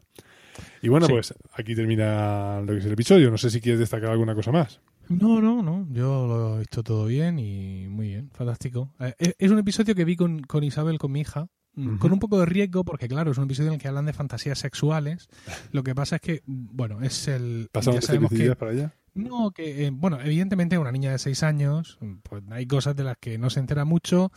Y 0.80 0.89
bueno, 0.89 1.07
Sí. 1.07 1.12
pues 1.12 1.35
aquí 1.55 1.74
termina 1.74 2.61
lo 2.62 2.72
que 2.72 2.78
es 2.78 2.85
el 2.87 2.93
episodio. 2.93 3.30
No 3.30 3.37
sé 3.37 3.51
si 3.51 3.61
quieres 3.61 3.80
destacar 3.80 4.11
alguna 4.11 4.35
cosa 4.35 4.51
más. 4.51 4.80
No, 5.09 5.40
no, 5.40 5.62
no. 5.62 5.86
Yo 5.90 6.26
lo 6.26 6.57
he 6.57 6.59
visto 6.61 6.82
todo 6.82 7.07
bien 7.07 7.38
y 7.38 7.86
muy 7.88 8.09
bien. 8.09 8.30
Fantástico. 8.32 8.92
Eh, 9.00 9.34
es- 9.38 9.50
un 9.50 9.59
episodio 9.59 9.94
que 9.94 10.05
vi 10.05 10.16
con, 10.16 10.40
con 10.42 10.64
Isabel, 10.64 10.98
con 10.98 11.12
mi 11.12 11.20
hija. 11.20 11.46
mm. 11.74 11.98
Con 11.98 12.12
un 12.12 12.18
poco 12.18 12.38
de 12.40 12.46
riesgo, 12.46 12.84
porque 12.84 13.09
claro, 13.09 13.32
es 13.32 13.38
un 13.38 13.44
episodio 13.44 13.68
en 13.68 13.74
el 13.74 13.80
que 13.80 13.88
hablan 13.88 14.07
de 14.07 14.12
fantasías 14.12 14.59
sexuales. 14.59 15.28
Lo 15.72 15.82
que 15.82 15.94
pasa 15.94 16.16
es 16.16 16.22
que, 16.22 16.42
mm, 16.46 16.66
bueno, 16.76 17.02
es 17.02 17.28
el. 17.28 17.68
¿Pasamos 17.72 18.00
ya 18.00 18.07
sabemos 18.07 18.30
que, 18.30 18.55
para 18.57 18.70
allá? 18.70 18.94
No, 19.14 19.52
que, 19.52 19.86
eh, 19.86 19.90
bueno, 19.90 20.20
evidentemente 20.20 20.76
una 20.76 20.90
niña 20.90 21.12
de 21.12 21.18
6 21.20 21.44
años, 21.44 21.98
pues 22.24 22.42
hay 22.50 22.66
cosas 22.66 22.96
de 22.96 23.04
las 23.04 23.16
que 23.16 23.38
no 23.38 23.48
se 23.48 23.60
entera 23.60 23.84
mucho 23.84 24.32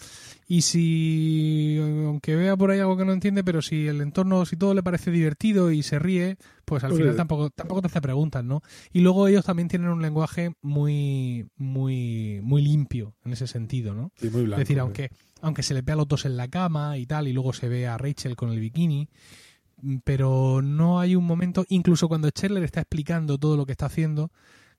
y 0.48 0.62
si, 0.62 1.78
eh, 1.80 2.04
aunque 2.06 2.36
vea 2.36 2.56
por 2.56 2.70
ahí 2.70 2.80
algo 2.80 2.96
que 2.96 3.04
no 3.04 3.12
entiende, 3.12 3.44
pero 3.44 3.64
si 3.64 3.88
el 3.88 4.02
entorno, 4.02 4.46
si 4.46 4.56
todo 4.56 4.76
le 4.76 4.84
parece 4.84 5.10
divertido 5.10 5.72
y 5.72 5.82
se 5.82 5.98
ríe, 5.98 6.38
pues 6.64 6.84
al 6.84 6.94
final 6.94 7.10
eh, 7.10 7.14
tampoco, 7.14 7.50
tampoco 7.50 7.82
te 7.82 7.88
hace 7.88 8.02
preguntas, 8.02 8.44
¿no? 8.44 8.62
Y 8.94 9.02
luego 9.02 9.28
ellos 9.28 9.44
también 9.44 9.68
tienen 9.68 9.90
un 9.90 10.04
lenguaje 10.04 10.54
muy, 10.62 11.48
muy, 11.56 12.40
muy 12.44 12.62
limpio 12.62 13.16
en 13.26 13.34
ese 13.34 13.48
sentido, 13.48 13.96
¿no? 13.96 14.12
Sí, 14.16 14.30
muy 14.30 14.44
blanco. 14.44 14.62
es 14.62 14.68
decir, 14.68 14.76
sí. 14.76 14.80
aunque, 14.80 15.12
aunque 15.42 15.64
se 15.64 15.74
le 15.74 15.82
vea 15.82 15.96
los 15.96 16.08
dos 16.08 16.26
en 16.26 16.38
la 16.38 16.50
cama 16.50 17.00
y 17.00 17.08
tal, 17.08 17.28
y 17.28 17.34
luego 17.34 17.52
se 17.52 17.68
ve 17.68 17.88
a 17.88 17.98
Rachel 17.98 18.36
con 18.36 18.52
el 18.52 18.60
bikini, 18.60 19.10
mm, 19.82 19.98
pero 20.04 20.62
no 20.62 21.00
hay 21.00 21.16
un 21.16 21.26
momento, 21.26 21.66
incluso 21.70 22.08
cuando 22.08 22.30
Chandler 22.30 22.64
está 22.64 22.82
explicando 22.82 23.40
todo 23.40 23.58
lo 23.58 23.66
que 23.66 23.72
está 23.72 23.88
haciendo, 23.88 24.30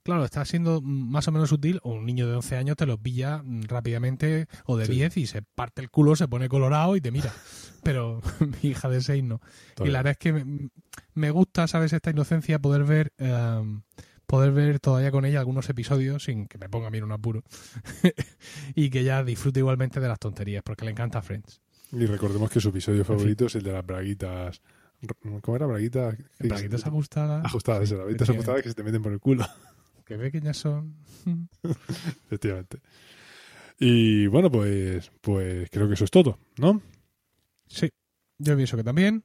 claro, 0.08 0.24
está 0.24 0.44
siendo 0.44 0.80
más 0.80 1.28
o 1.28 1.32
menos 1.32 1.50
sutil, 1.50 1.80
o 1.82 1.92
un 1.92 2.06
niño 2.06 2.26
de 2.26 2.34
11 2.36 2.56
años 2.56 2.76
te 2.76 2.86
lo 2.86 2.96
pilla 2.98 3.42
rápidamente, 3.44 4.46
o 4.64 4.76
de 4.78 4.86
Sí. 4.86 4.92
10, 4.92 5.16
y 5.18 5.26
se 5.26 5.42
parte 5.42 5.82
el 5.82 5.90
culo, 5.90 6.16
se 6.16 6.26
pone 6.28 6.48
colorado 6.48 6.96
y 6.96 7.00
te 7.00 7.10
mira. 7.10 7.32
Pero 7.82 8.20
mi 8.62 8.70
hija 8.70 8.88
de 8.88 9.00
6 9.02 9.22
no. 9.24 9.40
Y 9.84 9.88
la 9.88 9.98
verdad 9.98 10.12
es 10.12 10.18
que 10.18 10.32
me, 10.32 10.70
me 11.14 11.30
gusta, 11.30 11.66
¿sabes? 11.68 11.92
Esta 11.92 12.10
inocencia, 12.10 12.58
poder 12.58 12.84
ver... 12.84 13.12
em, 13.18 13.82
poder 14.26 14.52
ver 14.52 14.78
todavía 14.78 15.10
con 15.10 15.24
ella 15.24 15.38
algunos 15.40 15.68
episodios 15.70 16.24
sin 16.24 16.46
que 16.48 16.58
me 16.58 16.68
ponga 16.68 16.88
a 16.88 16.90
mí 16.90 16.98
en 16.98 17.04
un 17.04 17.12
apuro 17.12 17.42
y 18.74 18.90
que 18.90 19.00
ella 19.00 19.24
disfrute 19.24 19.60
igualmente 19.60 20.00
de 20.00 20.08
las 20.08 20.18
tonterías 20.18 20.62
porque 20.62 20.84
le 20.84 20.90
encanta 20.90 21.22
Friends. 21.22 21.62
Y 21.92 22.04
recordemos 22.04 22.50
que 22.50 22.60
su 22.60 22.68
episodio 22.68 23.04
fin. 23.06 23.16
favorito 23.16 23.46
es 23.46 23.54
el 23.54 23.62
de 23.62 23.72
las 23.72 23.86
braguitas. 23.86 24.60
¿Cómo 25.40 25.56
era? 25.56 25.66
Braguitas. 25.66 26.16
Braguitas 26.40 26.86
ajustadas, 26.86 27.44
Ajustadas, 27.46 27.90
las 27.90 28.00
braguitas 28.00 28.28
ajustadas 28.28 28.62
que 28.62 28.68
se 28.68 28.74
te 28.74 28.82
meten 28.82 29.00
por 29.02 29.12
el 29.12 29.20
culo, 29.20 29.46
que 30.08 30.16
pequeñas 30.16 30.56
son. 30.56 30.96
efectivamente. 32.26 32.80
Y 33.78 34.26
bueno, 34.26 34.50
pues, 34.50 35.12
pues 35.20 35.68
creo 35.70 35.86
que 35.86 35.94
eso 35.94 36.04
es 36.04 36.10
todo, 36.10 36.38
¿no? 36.56 36.82
Sí, 37.66 37.90
yo 38.38 38.56
pienso 38.56 38.76
que 38.76 38.84
también. 38.84 39.24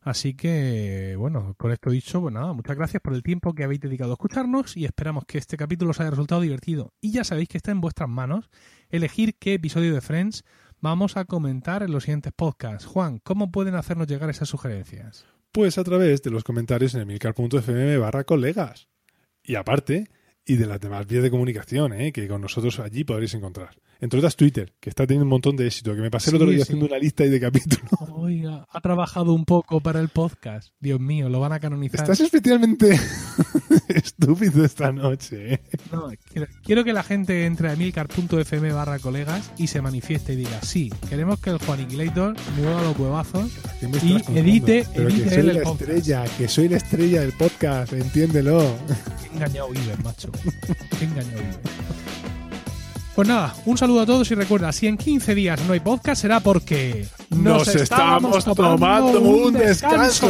Así 0.00 0.34
que, 0.34 1.14
bueno, 1.16 1.54
con 1.58 1.70
esto 1.70 1.90
dicho, 1.90 2.20
pues 2.20 2.32
nada, 2.34 2.52
muchas 2.52 2.76
gracias 2.76 3.02
por 3.02 3.14
el 3.14 3.22
tiempo 3.22 3.54
que 3.54 3.64
habéis 3.64 3.80
dedicado 3.80 4.12
a 4.12 4.14
escucharnos 4.14 4.76
y 4.76 4.84
esperamos 4.84 5.24
que 5.26 5.38
este 5.38 5.56
capítulo 5.56 5.90
os 5.90 6.00
haya 6.00 6.10
resultado 6.10 6.40
divertido. 6.40 6.92
Y 7.00 7.12
ya 7.12 7.24
sabéis 7.24 7.48
que 7.48 7.58
está 7.58 7.70
en 7.70 7.80
vuestras 7.80 8.08
manos 8.08 8.48
elegir 8.88 9.36
qué 9.38 9.54
episodio 9.54 9.94
de 9.94 10.00
Friends 10.00 10.44
vamos 10.80 11.16
a 11.16 11.24
comentar 11.24 11.82
en 11.82 11.92
los 11.92 12.04
siguientes 12.04 12.32
podcasts. 12.34 12.86
Juan, 12.86 13.18
¿cómo 13.18 13.52
pueden 13.52 13.74
hacernos 13.74 14.08
llegar 14.08 14.30
esas 14.30 14.48
sugerencias? 14.48 15.26
Pues 15.52 15.78
a 15.78 15.84
través 15.84 16.22
de 16.22 16.30
los 16.30 16.44
comentarios 16.44 16.94
en 16.94 17.02
emilcar.fm 17.02 17.98
barra 17.98 18.24
colegas. 18.24 18.88
Y 19.44 19.56
aparte, 19.56 20.08
y 20.44 20.56
de 20.56 20.66
las 20.66 20.80
demás 20.80 21.06
vías 21.06 21.22
de 21.22 21.30
comunicación, 21.30 21.92
¿eh? 21.92 22.12
que 22.12 22.28
con 22.28 22.40
nosotros 22.40 22.78
allí 22.80 23.04
podréis 23.04 23.34
encontrar. 23.34 23.76
Entre 24.02 24.18
otras 24.18 24.34
Twitter, 24.34 24.74
que 24.80 24.90
está 24.90 25.06
teniendo 25.06 25.24
un 25.24 25.30
montón 25.30 25.54
de 25.56 25.64
éxito, 25.68 25.94
que 25.94 26.00
me 26.00 26.10
pasé 26.10 26.30
el 26.30 26.32
Sí, 26.32 26.36
otro 26.42 26.48
día 26.50 26.56
sí. 26.58 26.62
haciendo 26.62 26.86
una 26.86 26.98
lista 26.98 27.22
de 27.22 27.38
capítulos. 27.40 27.88
Oiga, 28.10 28.66
ha 28.68 28.80
trabajado 28.80 29.32
un 29.32 29.44
poco 29.44 29.80
para 29.80 30.00
el 30.00 30.08
podcast. 30.08 30.72
Dios 30.80 30.98
mío, 30.98 31.28
lo 31.28 31.38
van 31.38 31.52
a 31.52 31.60
canonizar. 31.60 32.00
Estás 32.00 32.18
especialmente 32.18 32.98
estúpido 33.88 34.64
esta 34.64 34.90
noche. 34.90 35.54
¿eh? 35.54 35.60
No, 35.92 36.10
quiero, 36.32 36.48
quiero 36.64 36.82
que 36.84 36.92
la 36.92 37.04
gente 37.04 37.46
entre 37.46 37.68
a 37.68 37.74
emilcar.fm 37.74 38.72
barra 38.72 38.98
colegas 38.98 39.52
y 39.56 39.68
se 39.68 39.80
manifieste 39.80 40.32
y 40.32 40.36
diga, 40.36 40.60
sí, 40.62 40.90
queremos 41.08 41.38
que 41.38 41.50
el 41.50 41.58
Juaniquilator 41.58 42.34
mueva 42.58 42.82
los 42.82 42.98
huevazos 42.98 43.50
¿Qué 43.78 43.86
me 43.86 43.98
Y 43.98 44.18
edite- 44.40 44.86
Pero 44.94 45.08
edite 45.10 45.24
que 45.28 45.30
soy 45.30 45.42
la 45.44 45.62
podcast. 45.62 45.80
estrella, 45.80 46.24
que 46.38 46.48
soy 46.48 46.68
la 46.68 46.76
estrella 46.78 47.20
del 47.20 47.32
podcast, 47.34 47.92
entiéndelo. 47.92 48.76
Qué 49.22 49.36
engañado 49.36 49.68
Iber, 49.72 50.02
macho. 50.02 50.30
Qué 50.98 51.04
engañado 51.04 51.38
Iber. 51.40 51.60
Pues 53.14 53.28
nada, 53.28 53.54
un 53.66 53.76
saludo 53.76 54.00
a 54.00 54.06
todos 54.06 54.30
y 54.30 54.34
recuerda, 54.34 54.72
si 54.72 54.86
en 54.86 54.96
15 54.96 55.34
días 55.34 55.60
no 55.66 55.74
hay 55.74 55.80
podcast 55.80 56.22
será 56.22 56.40
porque 56.40 57.06
Nos 57.28 57.68
estamos 57.68 58.44
tomando 58.44 59.20
un 59.20 59.52
descanso. 59.52 60.28